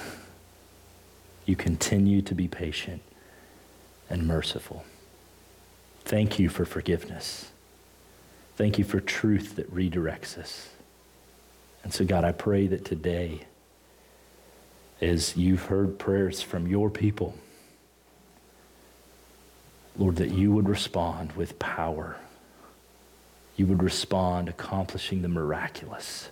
You 1.45 1.55
continue 1.55 2.21
to 2.23 2.35
be 2.35 2.49
patient 2.49 3.01
and 4.09 4.27
merciful. 4.27 4.83
Thank 6.03 6.37
you 6.37 6.49
for 6.49 6.65
forgiveness. 6.65 7.51
Thank 8.57 8.77
you 8.77 8.83
for 8.83 8.99
truth 8.99 9.55
that 9.55 9.73
redirects 9.73 10.37
us. 10.37 10.69
And 11.83 11.93
so, 11.93 12.03
God, 12.03 12.25
I 12.25 12.33
pray 12.33 12.67
that 12.67 12.83
today, 12.83 13.45
as 14.99 15.37
you've 15.37 15.63
heard 15.63 15.97
prayers 15.97 16.41
from 16.41 16.67
your 16.67 16.89
people, 16.89 17.35
Lord, 19.97 20.17
that 20.17 20.31
you 20.31 20.51
would 20.51 20.67
respond 20.67 21.31
with 21.33 21.59
power. 21.59 22.17
You 23.55 23.67
would 23.67 23.81
respond 23.81 24.49
accomplishing 24.49 25.21
the 25.21 25.29
miraculous 25.29 26.29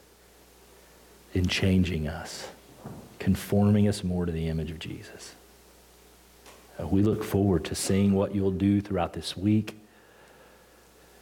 in 1.33 1.47
changing 1.47 2.07
us, 2.07 2.49
conforming 3.19 3.87
us 3.87 4.03
more 4.03 4.25
to 4.25 4.31
the 4.31 4.47
image 4.47 4.71
of 4.71 4.79
Jesus. 4.79 5.35
Uh, 6.79 6.87
we 6.87 7.03
look 7.03 7.23
forward 7.23 7.65
to 7.65 7.75
seeing 7.75 8.13
what 8.13 8.33
you'll 8.33 8.51
do 8.51 8.81
throughout 8.81 9.13
this 9.13 9.37
week 9.37 9.75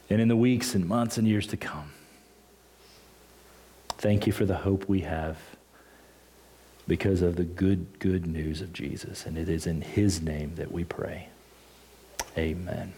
and 0.08 0.20
in 0.20 0.28
the 0.28 0.36
weeks 0.36 0.74
and 0.74 0.86
months 0.86 1.18
and 1.18 1.26
years 1.26 1.46
to 1.46 1.56
come. 1.56 1.92
Thank 3.98 4.26
you 4.26 4.32
for 4.32 4.44
the 4.44 4.56
hope 4.56 4.88
we 4.88 5.00
have 5.00 5.38
because 6.88 7.22
of 7.22 7.36
the 7.36 7.44
good, 7.44 7.98
good 7.98 8.26
news 8.26 8.60
of 8.60 8.72
Jesus. 8.72 9.24
And 9.26 9.38
it 9.38 9.48
is 9.48 9.66
in 9.66 9.80
his 9.80 10.20
name 10.20 10.56
that 10.56 10.72
we 10.72 10.84
pray. 10.84 11.28
Amen. 12.36 12.92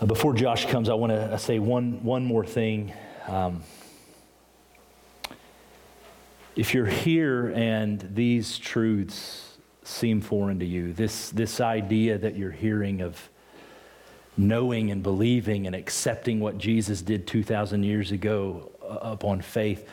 Uh, 0.00 0.06
before 0.06 0.34
Josh 0.34 0.66
comes, 0.66 0.88
I 0.88 0.94
want 0.94 1.12
to 1.12 1.38
say 1.38 1.58
one, 1.58 2.02
one 2.02 2.24
more 2.24 2.44
thing. 2.44 2.92
Um, 3.26 3.62
if 6.56 6.74
you're 6.74 6.86
here 6.86 7.48
and 7.54 8.00
these 8.14 8.58
truths 8.58 9.56
seem 9.82 10.20
foreign 10.20 10.58
to 10.60 10.66
you, 10.66 10.92
this, 10.92 11.30
this 11.30 11.60
idea 11.60 12.18
that 12.18 12.36
you're 12.36 12.50
hearing 12.50 13.00
of 13.00 13.28
knowing 14.36 14.90
and 14.90 15.02
believing 15.02 15.66
and 15.66 15.74
accepting 15.74 16.40
what 16.40 16.58
Jesus 16.58 17.02
did 17.02 17.26
2,000 17.26 17.82
years 17.82 18.12
ago 18.12 18.70
uh, 18.82 18.98
upon 19.02 19.40
faith, 19.40 19.88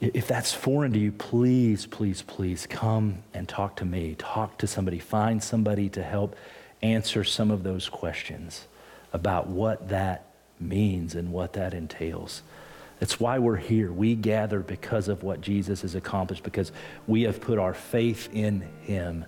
if 0.00 0.28
that's 0.28 0.52
foreign 0.52 0.92
to 0.92 0.98
you, 0.98 1.10
please, 1.10 1.86
please, 1.86 2.22
please 2.22 2.66
come 2.66 3.22
and 3.34 3.48
talk 3.48 3.76
to 3.76 3.84
me. 3.84 4.14
Talk 4.16 4.58
to 4.58 4.66
somebody. 4.66 4.98
Find 4.98 5.42
somebody 5.42 5.88
to 5.90 6.02
help 6.02 6.36
answer 6.82 7.24
some 7.24 7.50
of 7.50 7.64
those 7.64 7.88
questions 7.88 8.66
about 9.12 9.48
what 9.48 9.88
that 9.88 10.27
means 10.60 11.14
and 11.14 11.32
what 11.32 11.54
that 11.54 11.74
entails. 11.74 12.42
That's 12.98 13.20
why 13.20 13.38
we're 13.38 13.56
here. 13.56 13.92
We 13.92 14.14
gather 14.14 14.60
because 14.60 15.08
of 15.08 15.22
what 15.22 15.40
Jesus 15.40 15.82
has 15.82 15.94
accomplished, 15.94 16.42
because 16.42 16.72
we 17.06 17.22
have 17.22 17.40
put 17.40 17.58
our 17.58 17.74
faith 17.74 18.28
in 18.32 18.62
him. 18.82 19.24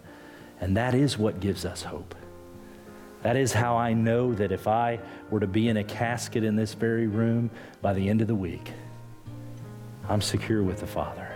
And 0.60 0.76
that 0.76 0.94
is 0.94 1.16
what 1.16 1.40
gives 1.40 1.64
us 1.64 1.82
hope. 1.82 2.14
That 3.22 3.36
is 3.36 3.52
how 3.52 3.76
I 3.76 3.92
know 3.92 4.34
that 4.34 4.50
if 4.50 4.66
I 4.66 4.98
were 5.30 5.40
to 5.40 5.46
be 5.46 5.68
in 5.68 5.76
a 5.76 5.84
casket 5.84 6.42
in 6.42 6.56
this 6.56 6.74
very 6.74 7.06
room 7.06 7.50
by 7.82 7.92
the 7.92 8.08
end 8.08 8.22
of 8.22 8.28
the 8.28 8.34
week, 8.34 8.72
I'm 10.08 10.22
secure 10.22 10.62
with 10.62 10.80
the 10.80 10.86
Father. 10.86 11.28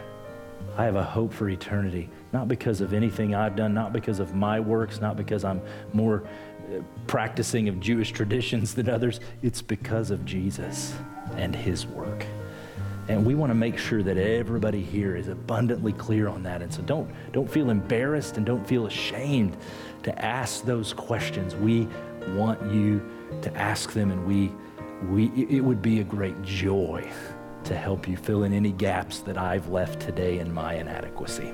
I 0.76 0.84
have 0.84 0.96
a 0.96 1.04
hope 1.04 1.32
for 1.32 1.48
eternity, 1.48 2.08
not 2.32 2.48
because 2.48 2.80
of 2.80 2.92
anything 2.94 3.34
I've 3.34 3.54
done, 3.54 3.74
not 3.74 3.92
because 3.92 4.18
of 4.18 4.34
my 4.34 4.58
works, 4.58 5.00
not 5.00 5.16
because 5.16 5.44
I'm 5.44 5.60
more 5.92 6.24
practicing 7.06 7.68
of 7.68 7.80
Jewish 7.80 8.12
traditions 8.12 8.74
than 8.74 8.88
others. 8.88 9.20
It's 9.42 9.62
because 9.62 10.10
of 10.10 10.24
Jesus 10.24 10.94
and 11.36 11.54
his 11.54 11.86
work. 11.86 12.26
And 13.08 13.26
we 13.26 13.34
want 13.34 13.50
to 13.50 13.54
make 13.54 13.76
sure 13.76 14.02
that 14.02 14.16
everybody 14.16 14.82
here 14.82 15.14
is 15.14 15.28
abundantly 15.28 15.92
clear 15.92 16.26
on 16.28 16.42
that. 16.44 16.62
And 16.62 16.72
so 16.72 16.80
don't, 16.82 17.10
don't 17.32 17.50
feel 17.50 17.68
embarrassed 17.68 18.38
and 18.38 18.46
don't 18.46 18.66
feel 18.66 18.86
ashamed 18.86 19.56
to 20.04 20.24
ask 20.24 20.64
those 20.64 20.94
questions. 20.94 21.54
We 21.54 21.86
want 22.28 22.62
you 22.72 23.06
to 23.42 23.54
ask 23.56 23.92
them, 23.92 24.10
and 24.10 24.26
we, 24.26 24.50
we, 25.10 25.26
it 25.44 25.60
would 25.60 25.82
be 25.82 26.00
a 26.00 26.04
great 26.04 26.40
joy 26.42 27.06
to 27.64 27.76
help 27.76 28.06
you 28.08 28.16
fill 28.16 28.44
in 28.44 28.52
any 28.52 28.72
gaps 28.72 29.20
that 29.20 29.36
I've 29.36 29.68
left 29.68 30.00
today 30.00 30.38
in 30.38 30.52
my 30.52 30.74
inadequacy. 30.74 31.52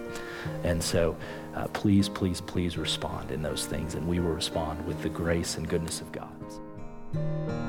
And 0.64 0.82
so 0.82 1.16
uh, 1.54 1.66
please, 1.68 2.08
please, 2.08 2.40
please 2.40 2.78
respond 2.78 3.30
in 3.30 3.42
those 3.42 3.66
things. 3.66 3.94
And 3.94 4.06
we 4.06 4.20
will 4.20 4.32
respond 4.32 4.84
with 4.86 5.02
the 5.02 5.08
grace 5.08 5.56
and 5.56 5.68
goodness 5.68 6.00
of 6.00 6.12
God. 6.12 7.59